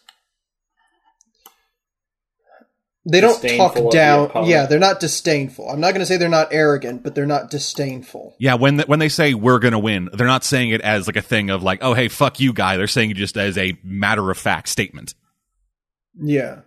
[3.04, 4.30] they don't talk down.
[4.46, 5.68] Yeah, they're not disdainful.
[5.68, 8.36] I'm not going to say they're not arrogant, but they're not disdainful.
[8.38, 11.08] Yeah, when the, when they say we're going to win, they're not saying it as
[11.08, 12.76] like a thing of like, oh hey, fuck you, guy.
[12.76, 15.14] They're saying it just as a matter of fact statement.
[16.14, 16.60] Yeah,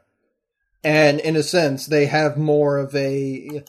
[0.84, 3.64] and in a sense, they have more of a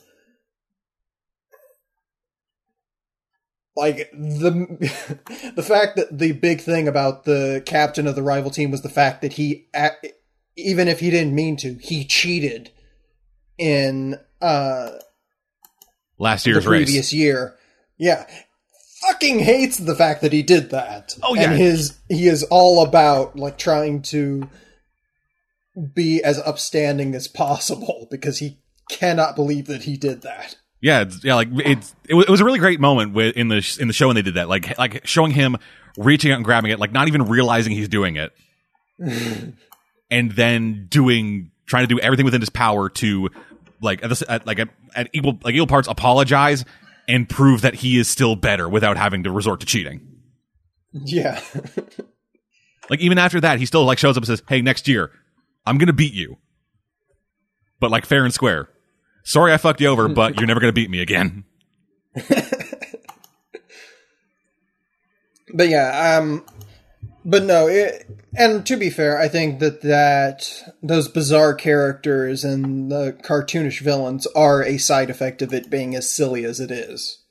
[3.77, 4.67] like the
[5.55, 8.89] the fact that the big thing about the captain of the rival team was the
[8.89, 9.67] fact that he
[10.57, 12.71] even if he didn't mean to, he cheated
[13.57, 14.91] in uh
[16.17, 17.13] last year's the previous race.
[17.13, 17.55] year.
[17.97, 18.25] Yeah.
[19.01, 21.15] Fucking hates the fact that he did that.
[21.23, 21.51] Oh yeah.
[21.51, 24.49] And his he is all about like trying to
[25.93, 28.57] be as upstanding as possible because he
[28.89, 30.55] cannot believe that he did that.
[30.79, 33.93] Yeah, yeah, like it's it, it was a really great moment in the in the
[33.93, 35.57] show when they did that, like like showing him
[35.97, 38.31] reaching out and grabbing it, like not even realizing he's doing it.
[40.09, 43.29] and then doing trying to do everything within his power to
[43.81, 46.63] like at, this, at like at, at equal like equal parts apologize
[47.07, 50.01] and prove that he is still better without having to resort to cheating.
[50.91, 51.41] Yeah.
[52.89, 55.11] like even after that, he still like shows up and says, "Hey, next year,
[55.65, 56.37] I'm gonna beat you."
[57.79, 58.69] But like fair and square.
[59.27, 61.43] Sorry, I fucked you over, but you're never gonna beat me again.
[65.53, 66.45] but yeah, um,
[67.25, 70.49] but no, it, and to be fair, I think that that
[70.81, 76.09] those bizarre characters and the cartoonish villains are a side effect of it being as
[76.09, 77.21] silly as it is.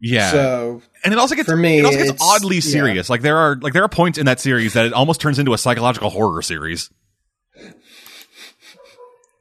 [0.00, 0.32] Yeah.
[0.32, 3.08] So, and it also gets for me, it also gets oddly serious.
[3.08, 3.12] Yeah.
[3.12, 5.52] Like there are like there are points in that series that it almost turns into
[5.52, 6.90] a psychological horror series.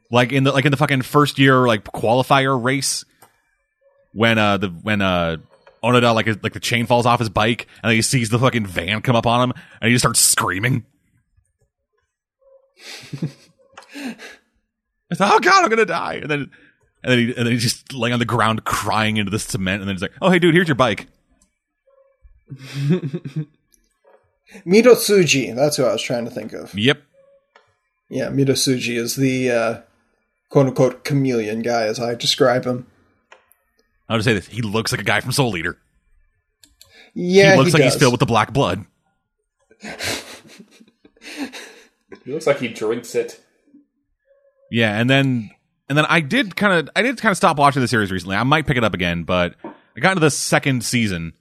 [0.09, 3.03] Like in the like in the fucking first year like qualifier race
[4.13, 5.38] when uh the when uh
[5.84, 9.01] Onoda like like the chain falls off his bike and he sees the fucking van
[9.01, 10.85] come up on him and he just starts screaming.
[15.09, 16.51] I thought, oh god, I'm gonna die, and then
[17.03, 19.81] and then he and then he's just laying on the ground crying into the cement,
[19.81, 21.07] and then he's like, oh hey dude, here's your bike.
[24.65, 26.73] Midousuji, that's who I was trying to think of.
[26.73, 27.01] Yep.
[28.09, 29.81] Yeah, Midousuji is the uh,
[30.49, 32.88] quote unquote chameleon guy, as I describe him.
[34.10, 35.78] I'll just say this: he looks like a guy from Soul Eater.
[37.14, 37.94] Yeah, he looks he like does.
[37.94, 38.86] he's filled with the black blood.
[42.24, 43.44] he looks like he drinks it.
[44.72, 45.49] Yeah, and then
[45.90, 48.36] and then I did kind of I did kind of stop watching the series recently.
[48.36, 51.34] I might pick it up again, but I got into the second season,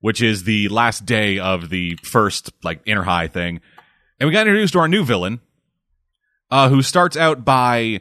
[0.00, 3.60] which is the last day of the first like Inter-High thing,
[4.20, 5.40] and we got introduced to our new villain,
[6.50, 8.00] uh, who starts out by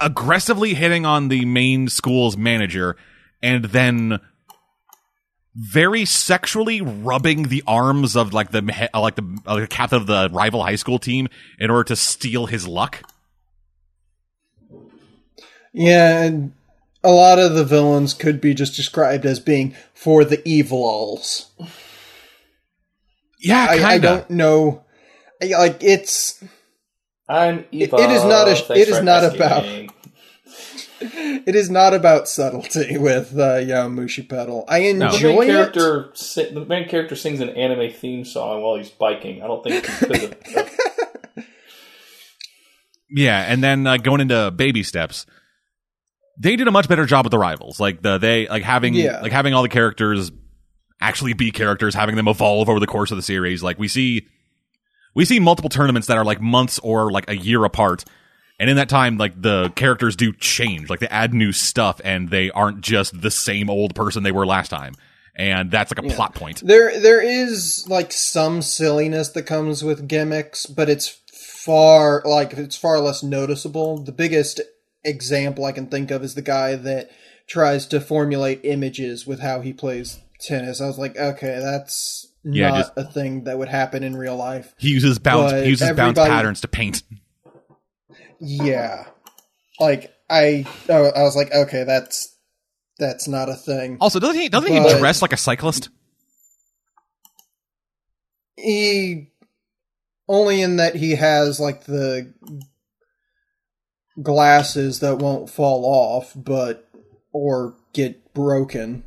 [0.00, 2.96] aggressively hitting on the main school's manager
[3.42, 4.20] and then
[5.54, 10.06] very sexually rubbing the arms of like the uh, like the, like the captain of
[10.06, 11.28] the rival high school team
[11.58, 13.02] in order to steal his luck.
[15.72, 16.52] Yeah, and
[17.02, 21.50] a lot of the villains could be just described as being for the evils.
[23.38, 24.84] Yeah, I, I, don't know.
[25.40, 26.42] Like it's
[27.28, 27.98] I'm evil.
[27.98, 28.48] It is not.
[28.48, 29.64] A, it is not about.
[29.64, 29.88] Me.
[30.98, 34.64] It is not about subtlety with uh, Yowamushi Pedal.
[34.66, 36.54] I enjoy the main character, it.
[36.54, 39.42] the main character sings an anime theme song while he's biking.
[39.42, 39.86] I don't think
[43.10, 45.26] yeah, and then uh, going into baby steps,
[46.38, 47.78] they did a much better job with the rivals.
[47.78, 49.20] Like the they like having yeah.
[49.20, 50.32] like having all the characters
[51.00, 53.62] actually be characters, having them evolve over the course of the series.
[53.62, 54.26] Like we see
[55.16, 58.04] we see multiple tournaments that are like months or like a year apart.
[58.60, 62.30] And in that time, like the characters do change, like they add new stuff and
[62.30, 64.94] they aren't just the same old person they were last time.
[65.34, 66.14] And that's like a yeah.
[66.14, 66.62] plot point.
[66.64, 72.76] There, there is like some silliness that comes with gimmicks, but it's far, like, it's
[72.76, 73.98] far less noticeable.
[73.98, 74.60] The biggest
[75.02, 77.10] example I can think of is the guy that
[77.46, 80.80] tries to formulate images with how he plays tennis.
[80.80, 84.36] I was like, okay, that's yeah, not just, a thing that would happen in real
[84.36, 84.72] life.
[84.78, 87.02] He uses bounce he uses bounce patterns to paint.
[88.38, 89.06] Yeah.
[89.80, 92.36] Like I oh, I was like, okay, that's
[92.98, 93.98] that's not a thing.
[94.00, 95.88] Also, doesn't he doesn't but he dress like a cyclist?
[98.56, 99.32] He
[100.28, 102.32] Only in that he has like the
[104.22, 106.88] glasses that won't fall off, but
[107.32, 109.04] or get broken.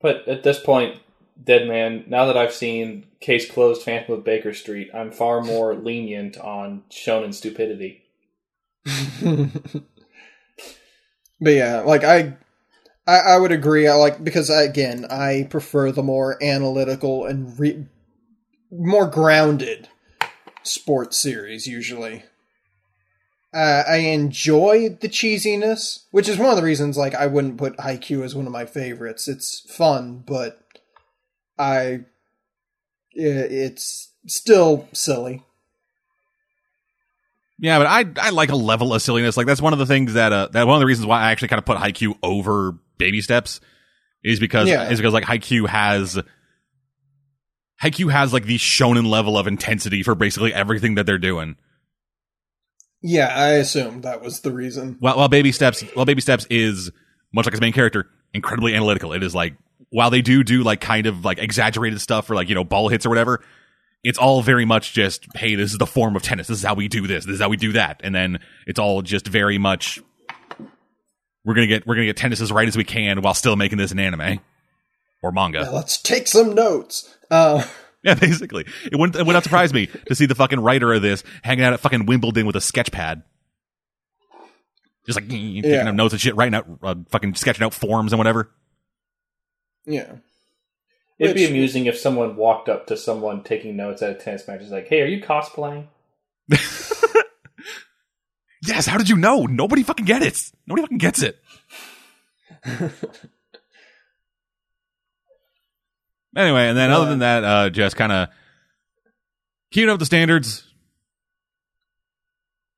[0.00, 0.98] But at this point,
[1.42, 5.74] Dead Man, now that I've seen Case Closed Phantom of Baker Street, I'm far more
[5.76, 8.04] lenient on shonen stupidity.
[11.40, 12.36] but yeah, like I,
[13.06, 13.86] I, I would agree.
[13.88, 17.86] I like because again, I prefer the more analytical and re-
[18.70, 19.88] more grounded
[20.62, 22.24] sports series usually.
[23.54, 27.76] Uh, I enjoy the cheesiness, which is one of the reasons like I wouldn't put
[27.76, 29.28] Haikyuu as one of my favorites.
[29.28, 30.61] It's fun, but
[31.62, 32.00] I
[33.12, 35.42] it's still silly.
[37.58, 39.36] Yeah, but I I like a level of silliness.
[39.36, 41.30] Like that's one of the things that uh that one of the reasons why I
[41.30, 43.60] actually kind of put Haikyuu over Baby Steps
[44.24, 44.90] is because yeah.
[44.90, 46.18] is because like Haikyuu has
[47.82, 51.56] Haikyuu has like the shonen level of intensity for basically everything that they're doing.
[53.02, 54.96] Yeah, I assume that was the reason.
[55.00, 56.92] Well, while Baby Steps, well, Baby Steps is
[57.32, 59.12] much like his main character, incredibly analytical.
[59.12, 59.54] It is like
[59.92, 62.88] while they do do like kind of like exaggerated stuff for like you know ball
[62.88, 63.42] hits or whatever,
[64.02, 66.48] it's all very much just hey, this is the form of tennis.
[66.48, 67.24] This is how we do this.
[67.24, 70.00] This is how we do that, and then it's all just very much
[71.44, 73.78] we're gonna get we're gonna get tennis as right as we can while still making
[73.78, 74.40] this an anime
[75.22, 75.70] or manga.
[75.70, 77.16] let's take some notes.
[77.30, 77.64] Uh,
[78.02, 78.66] Yeah, basically.
[78.84, 81.64] It wouldn't, it would not surprise me to see the fucking writer of this hanging
[81.64, 83.22] out at fucking Wimbledon with a sketch pad.
[85.06, 85.88] Just like taking yeah.
[85.88, 88.50] up notes and shit, writing out, uh, fucking sketching out forms and whatever.
[89.84, 90.16] Yeah.
[91.18, 94.46] It'd Which, be amusing if someone walked up to someone taking notes at a tennis
[94.48, 94.60] match.
[94.60, 95.86] Is like, "Hey, are you cosplaying?"
[98.66, 98.86] yes.
[98.86, 99.46] How did you know?
[99.46, 100.50] Nobody fucking get it.
[100.66, 101.38] Nobody fucking gets it.
[106.34, 108.28] Anyway, and then other than that, uh, just kind of
[109.70, 110.66] keeping up the standards.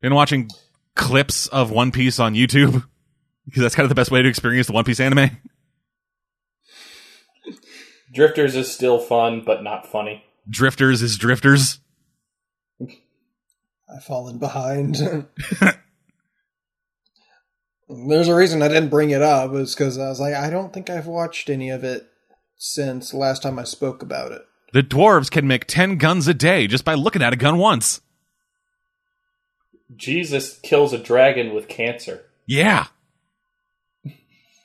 [0.01, 0.51] Been watching
[0.97, 2.85] clips of One Piece on YouTube
[3.47, 5.31] because that's kind of the best way to experience the One Piece anime.
[8.15, 10.25] Drifters is still fun, but not funny.
[10.49, 11.81] Drifters is Drifters.
[12.81, 14.97] I've fallen behind.
[17.89, 20.73] There's a reason I didn't bring it up, is because I was like, I don't
[20.73, 22.09] think I've watched any of it
[22.57, 24.43] since last time I spoke about it.
[24.73, 28.01] The dwarves can make 10 guns a day just by looking at a gun once.
[29.95, 32.23] Jesus kills a dragon with cancer.
[32.47, 32.87] Yeah.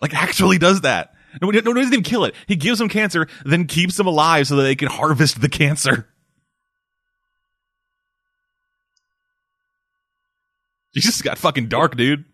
[0.01, 1.13] Like, actually does that.
[1.41, 2.35] No, no, doesn't even kill it.
[2.47, 6.07] He gives them cancer, then keeps them alive so that they can harvest the cancer.
[10.95, 12.25] Jesus got fucking dark, dude.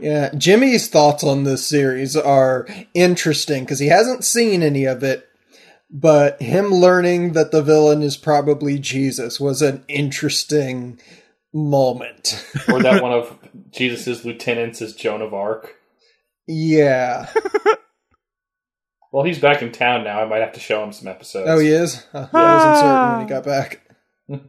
[0.00, 5.28] Yeah, Jimmy's thoughts on this series are interesting because he hasn't seen any of it,
[5.90, 11.00] but him learning that the villain is probably Jesus was an interesting
[11.52, 12.44] moment.
[12.68, 13.36] or that one of
[13.70, 15.77] Jesus's lieutenants is Joan of Arc.
[16.48, 17.30] Yeah.
[19.12, 20.20] well, he's back in town now.
[20.20, 21.48] I might have to show him some episodes.
[21.48, 22.06] Oh, he is?
[22.12, 22.80] Uh, yeah, I was uncertain.
[22.80, 23.80] certain when he got back.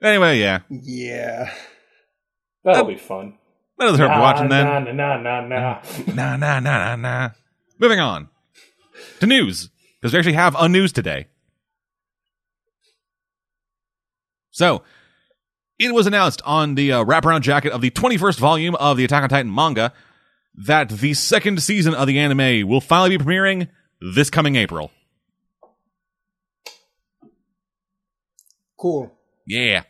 [0.00, 0.60] Anyway, yeah.
[0.70, 1.52] Yeah.
[2.62, 3.34] That'll be fun.
[3.78, 4.64] That'll hurt nah, watching then.
[4.64, 5.82] Nah, nah, nah, nah.
[6.06, 7.30] nah, nah, nah, nah, nah.
[7.80, 8.28] Moving on
[9.20, 9.70] to news,
[10.00, 11.26] because we actually have a news today.
[14.50, 14.82] So,
[15.78, 19.22] it was announced on the uh, wraparound jacket of the 21st volume of the Attack
[19.22, 19.92] on Titan manga
[20.54, 23.68] that the second season of the anime will finally be premiering
[24.00, 24.90] this coming April.
[28.76, 29.12] Cool.
[29.46, 29.84] Yeah.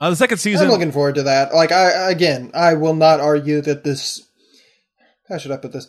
[0.00, 0.66] Uh, the second season.
[0.66, 1.54] I'm looking forward to that.
[1.54, 4.28] Like I again, I will not argue that this.
[5.28, 5.88] How should I put this?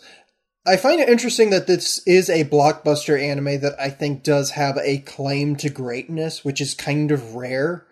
[0.66, 4.78] I find it interesting that this is a blockbuster anime that I think does have
[4.78, 7.86] a claim to greatness, which is kind of rare.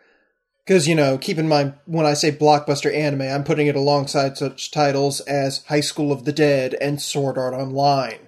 [0.66, 4.38] Because, you know, keep in mind, when I say blockbuster anime, I'm putting it alongside
[4.38, 8.20] such titles as High School of the Dead and Sword Art Online.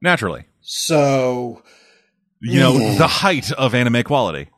[0.00, 0.44] Naturally.
[0.62, 1.62] So.
[2.40, 4.48] You know, the height of anime quality.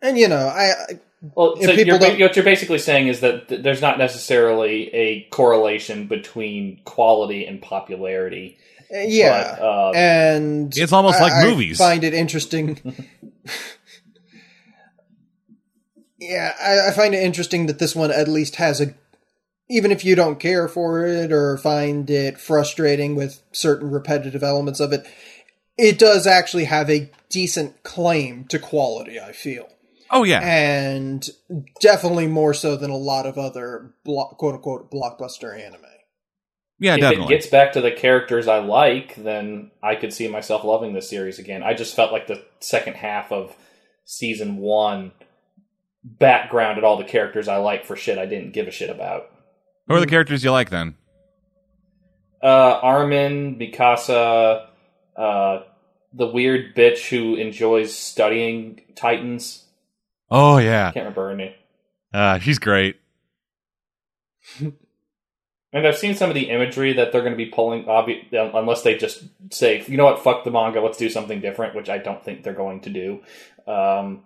[0.00, 1.00] And you know, I, I
[1.34, 6.06] well, so you're, what you're basically saying is that th- there's not necessarily a correlation
[6.06, 8.56] between quality and popularity.
[8.94, 11.80] Uh, yeah, but, uh, and it's almost I, like movies.
[11.80, 13.08] I find it interesting.
[16.18, 18.94] yeah, I, I find it interesting that this one at least has a.
[19.70, 24.80] Even if you don't care for it or find it frustrating with certain repetitive elements
[24.80, 25.06] of it,
[25.76, 29.20] it does actually have a decent claim to quality.
[29.20, 29.68] I feel.
[30.10, 31.28] Oh yeah, and
[31.80, 35.82] definitely more so than a lot of other block, quote unquote blockbuster anime.
[36.80, 36.96] Yeah, definitely.
[36.96, 37.34] if definitely.
[37.34, 41.10] it gets back to the characters I like, then I could see myself loving this
[41.10, 41.62] series again.
[41.62, 43.54] I just felt like the second half of
[44.04, 45.12] season one
[46.04, 49.30] backgrounded all the characters I like for shit I didn't give a shit about.
[49.86, 50.96] Who are the characters you like then?
[52.42, 54.66] Uh, Armin, Mikasa,
[55.16, 55.60] uh,
[56.12, 59.64] the weird bitch who enjoys studying Titans.
[60.30, 61.54] Oh yeah, I can't remember her name.
[62.12, 62.96] uh, she's great.
[65.70, 68.80] And I've seen some of the imagery that they're going to be pulling, obvi- unless
[68.82, 71.98] they just say, you know what, fuck the manga, let's do something different, which I
[71.98, 73.20] don't think they're going to do.
[73.70, 74.22] Um,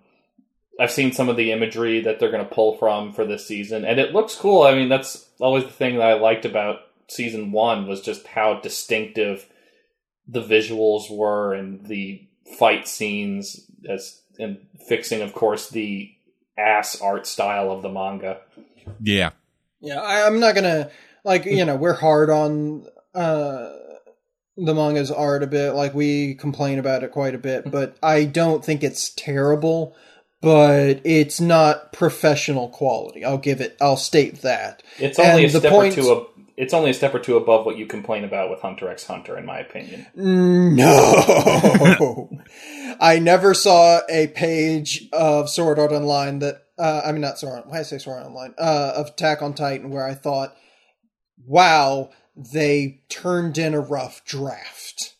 [0.79, 3.85] I've seen some of the imagery that they're going to pull from for this season,
[3.85, 4.63] and it looks cool.
[4.63, 8.59] I mean, that's always the thing that I liked about season one was just how
[8.59, 9.47] distinctive
[10.27, 12.27] the visuals were and the
[12.57, 16.11] fight scenes, as and fixing, of course, the
[16.57, 18.39] ass art style of the manga.
[19.01, 19.31] Yeah,
[19.79, 20.89] Yeah, I, I'm not gonna
[21.23, 23.69] like you know we're hard on uh
[24.57, 25.71] the manga's art a bit.
[25.71, 29.95] Like we complain about it quite a bit, but I don't think it's terrible.
[30.43, 33.23] But it's not professional quality.
[33.23, 33.77] I'll give it.
[33.79, 34.83] I'll state that.
[34.99, 36.11] It's only And a step points- or two.
[36.11, 39.05] Ab- it's only a step or two above what you complain about with Hunter x
[39.07, 40.05] Hunter, in my opinion.
[40.15, 42.29] No,
[42.99, 47.53] I never saw a page of Sword Art Online that uh, I mean not Sword
[47.55, 47.67] Art.
[47.67, 48.53] Why I say Sword Art Online?
[48.59, 50.55] Uh, of Attack on Titan, where I thought,
[51.43, 55.15] "Wow, they turned in a rough draft."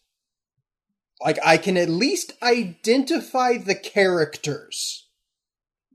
[1.19, 5.02] Like I can at least identify the characters.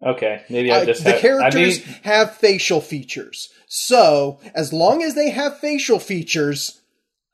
[0.04, 3.48] Okay, maybe I I- just the have, characters I mean, have facial features.
[3.66, 6.80] So, as long as they have facial features,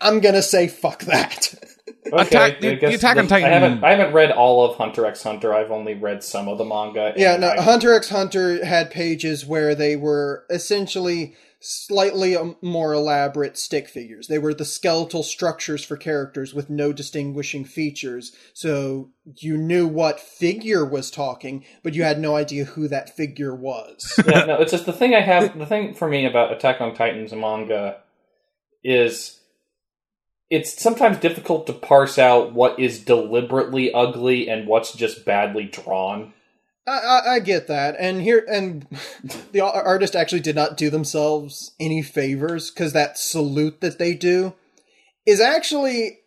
[0.00, 1.54] I'm gonna say fuck that.
[2.06, 3.84] okay, Attack- I the- the Attack on Titan- I haven't.
[3.84, 5.54] I haven't read all of Hunter x Hunter.
[5.54, 7.12] I've only read some of the manga.
[7.16, 11.34] yeah, no, I- Hunter x Hunter had pages where they were essentially
[11.64, 14.28] slightly um, more elaborate stick figures.
[14.28, 18.36] They were the skeletal structures for characters with no distinguishing features.
[18.52, 23.54] So you knew what figure was talking, but you had no idea who that figure
[23.54, 24.20] was.
[24.26, 25.58] yeah, no, it's just the thing I have.
[25.58, 27.96] The thing for me about Attack on Titan's manga
[28.82, 29.40] is
[30.50, 36.34] it's sometimes difficult to parse out what is deliberately ugly and what's just badly drawn.
[36.86, 38.86] I, I, I get that, and here and
[39.52, 44.54] the artist actually did not do themselves any favors because that salute that they do
[45.26, 46.20] is actually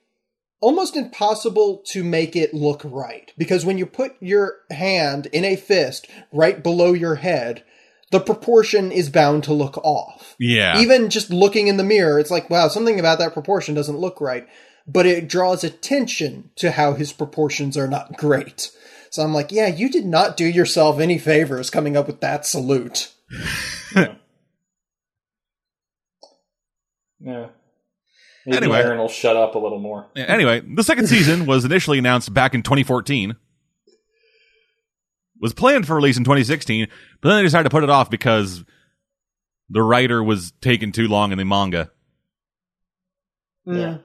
[0.60, 5.56] almost impossible to make it look right because when you put your hand in a
[5.56, 7.64] fist right below your head,
[8.12, 10.36] the proportion is bound to look off.
[10.40, 10.80] yeah.
[10.80, 14.22] Even just looking in the mirror, it's like, wow, something about that proportion doesn't look
[14.22, 14.48] right.
[14.88, 18.72] But it draws attention to how his proportions are not great.
[19.10, 22.46] So I'm like, yeah, you did not do yourself any favors coming up with that
[22.46, 23.12] salute.
[27.20, 27.48] Yeah.
[28.46, 28.82] Maybe Anyway.
[28.82, 30.08] Eren will shut up a little more.
[30.16, 33.36] Yeah, anyway, the second season was initially announced back in 2014.
[35.40, 36.88] Was planned for release in 2016,
[37.22, 38.64] but then they decided to put it off because
[39.70, 41.92] the writer was taking too long in the manga.
[43.66, 43.98] Yeah.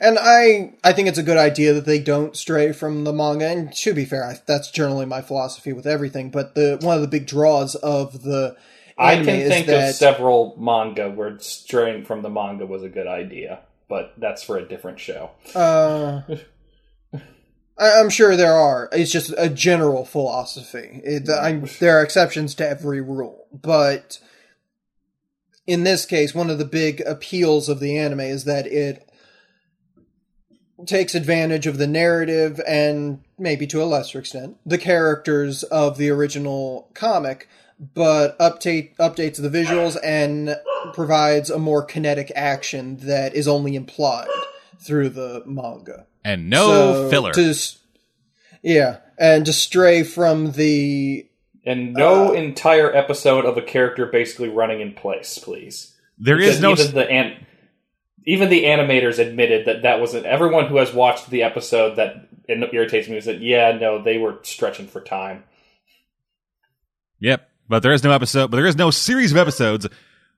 [0.00, 3.48] And I, I think it's a good idea that they don't stray from the manga.
[3.48, 6.30] And to be fair, I, that's generally my philosophy with everything.
[6.30, 8.56] But the one of the big draws of the
[8.98, 12.82] I anime can is think that of several manga where straying from the manga was
[12.82, 15.30] a good idea, but that's for a different show.
[15.54, 16.22] Uh,
[17.78, 18.88] I, I'm sure there are.
[18.92, 21.00] It's just a general philosophy.
[21.04, 24.18] It, I, there are exceptions to every rule, but
[25.66, 29.08] in this case, one of the big appeals of the anime is that it
[30.86, 36.08] takes advantage of the narrative and maybe to a lesser extent the characters of the
[36.10, 37.48] original comic
[37.94, 40.56] but update updates the visuals and
[40.94, 44.28] provides a more kinetic action that is only implied
[44.78, 47.32] through the manga And no so, filler.
[47.32, 47.54] To,
[48.62, 51.26] yeah, and to stray from the
[51.64, 55.92] And no Uh, entire episode of a character basically running in place, please.
[56.18, 56.72] there is Because no.
[56.72, 57.46] even the an-
[58.24, 63.08] even the animators admitted that that wasn't everyone who has watched the episode that irritates
[63.08, 65.44] me is that yeah no they were stretching for time.
[67.20, 68.50] Yep, but there is no episode.
[68.50, 69.86] But there is no series of episodes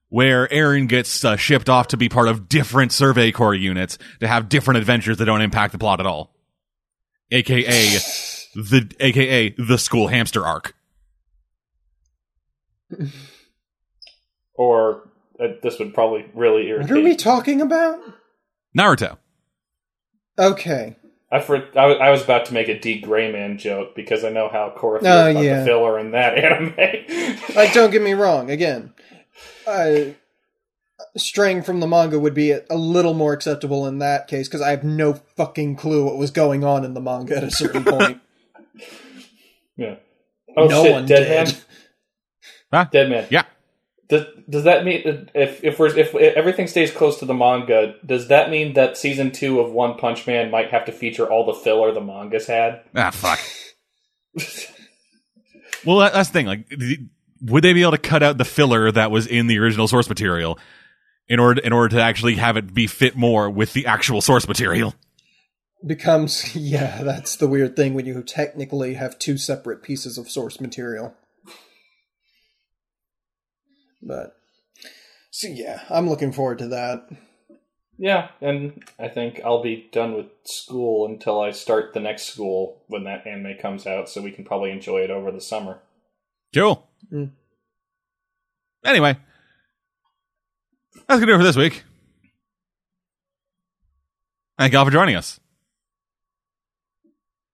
[0.08, 4.28] where Eren gets uh, shipped off to be part of different Survey Corps units to
[4.28, 6.34] have different adventures that don't impact the plot at all.
[7.32, 7.64] AKA
[8.54, 10.74] the AKA the school hamster arc.
[14.54, 16.90] Or uh, this would probably really irritate.
[16.90, 17.98] what are we talking about?
[18.76, 19.18] Naruto.
[20.38, 20.96] Okay,
[21.30, 24.48] I, for, I, was- I was about to make a D.Gray-man joke because I know
[24.48, 25.60] how Cora feels Oh, about yeah.
[25.60, 26.74] the filler in that anime.
[27.54, 28.50] like don't get me wrong.
[28.50, 28.92] Again,
[29.66, 30.16] I
[31.16, 34.70] straying from the manga would be a little more acceptable in that case because I
[34.70, 38.20] have no fucking clue what was going on in the manga at a certain point.
[39.76, 39.96] yeah.
[40.56, 40.92] Oh no shit!
[40.92, 41.54] One Dead did.
[41.54, 41.62] Man.
[42.72, 42.84] Huh?
[42.90, 43.26] Dead Man.
[43.30, 43.44] Yeah.
[44.08, 47.94] Does, does that mean if if we're if, if everything stays close to the manga,
[48.04, 51.46] does that mean that season two of One Punch Man might have to feature all
[51.46, 52.82] the filler the manga's had?
[52.94, 53.40] Ah, fuck.
[55.86, 56.46] well, that, that's the thing.
[56.46, 56.70] Like,
[57.40, 60.08] would they be able to cut out the filler that was in the original source
[60.08, 60.58] material
[61.28, 64.46] in order in order to actually have it be fit more with the actual source
[64.46, 64.94] material?
[65.86, 70.60] Becomes yeah, that's the weird thing when you technically have two separate pieces of source
[70.60, 71.14] material.
[74.04, 74.36] But
[75.30, 77.08] so yeah, I'm looking forward to that.
[77.96, 82.82] Yeah, and I think I'll be done with school until I start the next school
[82.88, 85.80] when that anime comes out, so we can probably enjoy it over the summer.
[86.52, 86.88] Cool.
[87.12, 87.30] Mm.
[88.84, 89.16] Anyway,
[91.06, 91.84] that's gonna do it for this week.
[94.58, 95.40] Thank y'all for joining us.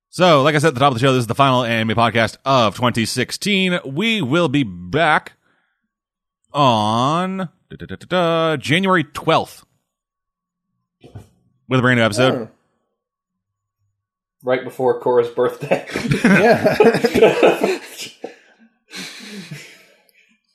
[0.09, 1.97] So, like I said at the top of the show, this is the final anime
[1.97, 3.81] podcast of 2016.
[3.87, 5.35] We will be back
[6.53, 9.65] on da, da, da, January 12th
[11.69, 12.35] with a brand new episode.
[12.35, 12.49] Oh.
[14.43, 15.87] Right before Cora's birthday.
[16.25, 17.79] yeah.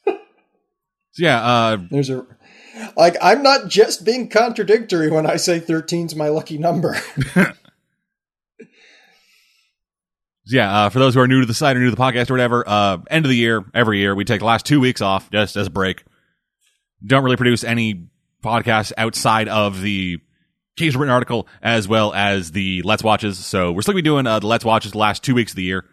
[1.17, 2.25] yeah, uh, there's a
[2.97, 6.97] like I'm not just being contradictory when I say 13's my lucky number.
[10.47, 12.29] yeah, uh, for those who are new to the site or new to the podcast
[12.29, 15.01] or whatever, uh, end of the year, every year, we take the last two weeks
[15.01, 16.03] off just as a break.
[17.05, 18.07] Don't really produce any
[18.43, 20.19] podcasts outside of the
[20.75, 23.43] case written article as well as the Let's Watches.
[23.43, 25.51] So we're still going to be doing uh, the Let's Watches the last two weeks
[25.51, 25.85] of the year.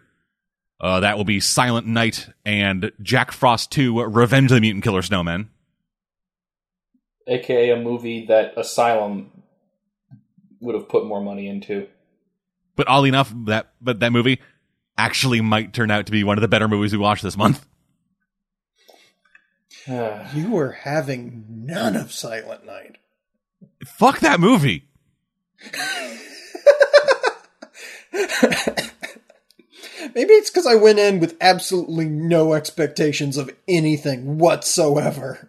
[0.81, 5.03] Uh, that will be Silent Night and Jack Frost 2 Revenge of the Mutant Killer
[5.03, 5.47] Snowmen.
[7.27, 9.31] AKA a movie that Asylum
[10.61, 11.87] would have put more money into.
[12.82, 14.40] But oddly enough, that but that movie
[14.98, 17.64] actually might turn out to be one of the better movies we watched this month.
[19.86, 22.96] you were having none of Silent Night.
[23.86, 24.88] Fuck that movie.
[30.16, 35.48] Maybe it's because I went in with absolutely no expectations of anything whatsoever.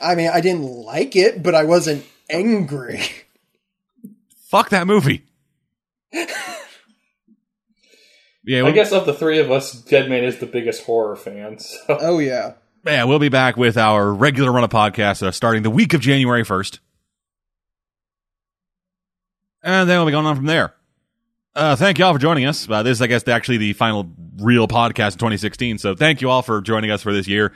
[0.00, 3.00] I mean, I didn't like it, but I wasn't angry.
[4.48, 5.24] Fuck that movie.
[8.44, 11.58] yeah, I guess of the three of us, Deadman is the biggest horror fan.
[11.58, 11.98] So.
[12.00, 12.54] Oh yeah,
[12.84, 13.04] yeah.
[13.04, 16.44] We'll be back with our regular run of podcasts uh, starting the week of January
[16.44, 16.80] first,
[19.62, 20.74] and then we'll be going on from there.
[21.54, 22.68] Uh, thank you all for joining us.
[22.68, 25.78] Uh, this is, I guess, actually the final real podcast in 2016.
[25.78, 27.52] So thank you all for joining us for this year.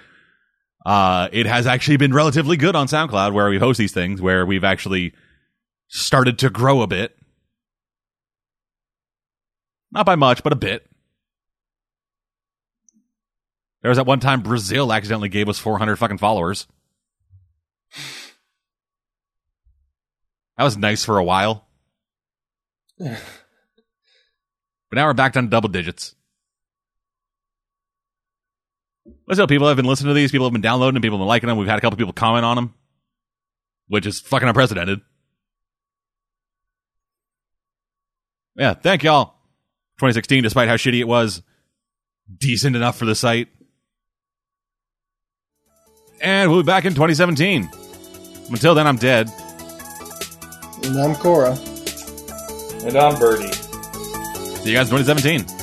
[0.86, 4.46] Uh, it has actually been relatively good on SoundCloud where we host these things, where
[4.46, 5.12] we've actually
[5.88, 7.17] started to grow a bit.
[9.90, 10.86] Not by much, but a bit.
[13.82, 16.66] There was that one time Brazil accidentally gave us 400 fucking followers.
[20.56, 21.66] That was nice for a while.
[22.98, 23.16] but
[24.92, 26.16] now we're back down to double digits.
[29.26, 30.32] Let's know people have been listening to these.
[30.32, 31.02] People have been downloading them.
[31.02, 31.58] People have been liking them.
[31.58, 32.74] We've had a couple people comment on them,
[33.86, 35.00] which is fucking unprecedented.
[38.56, 39.37] Yeah, thank y'all.
[39.98, 41.42] 2016, despite how shitty it was,
[42.38, 43.48] decent enough for the site.
[46.20, 47.68] And we'll be back in 2017.
[48.50, 49.30] Until then, I'm dead.
[50.84, 51.56] And I'm Cora.
[52.84, 53.52] And I'm Birdie.
[53.52, 55.57] See you guys in 2017.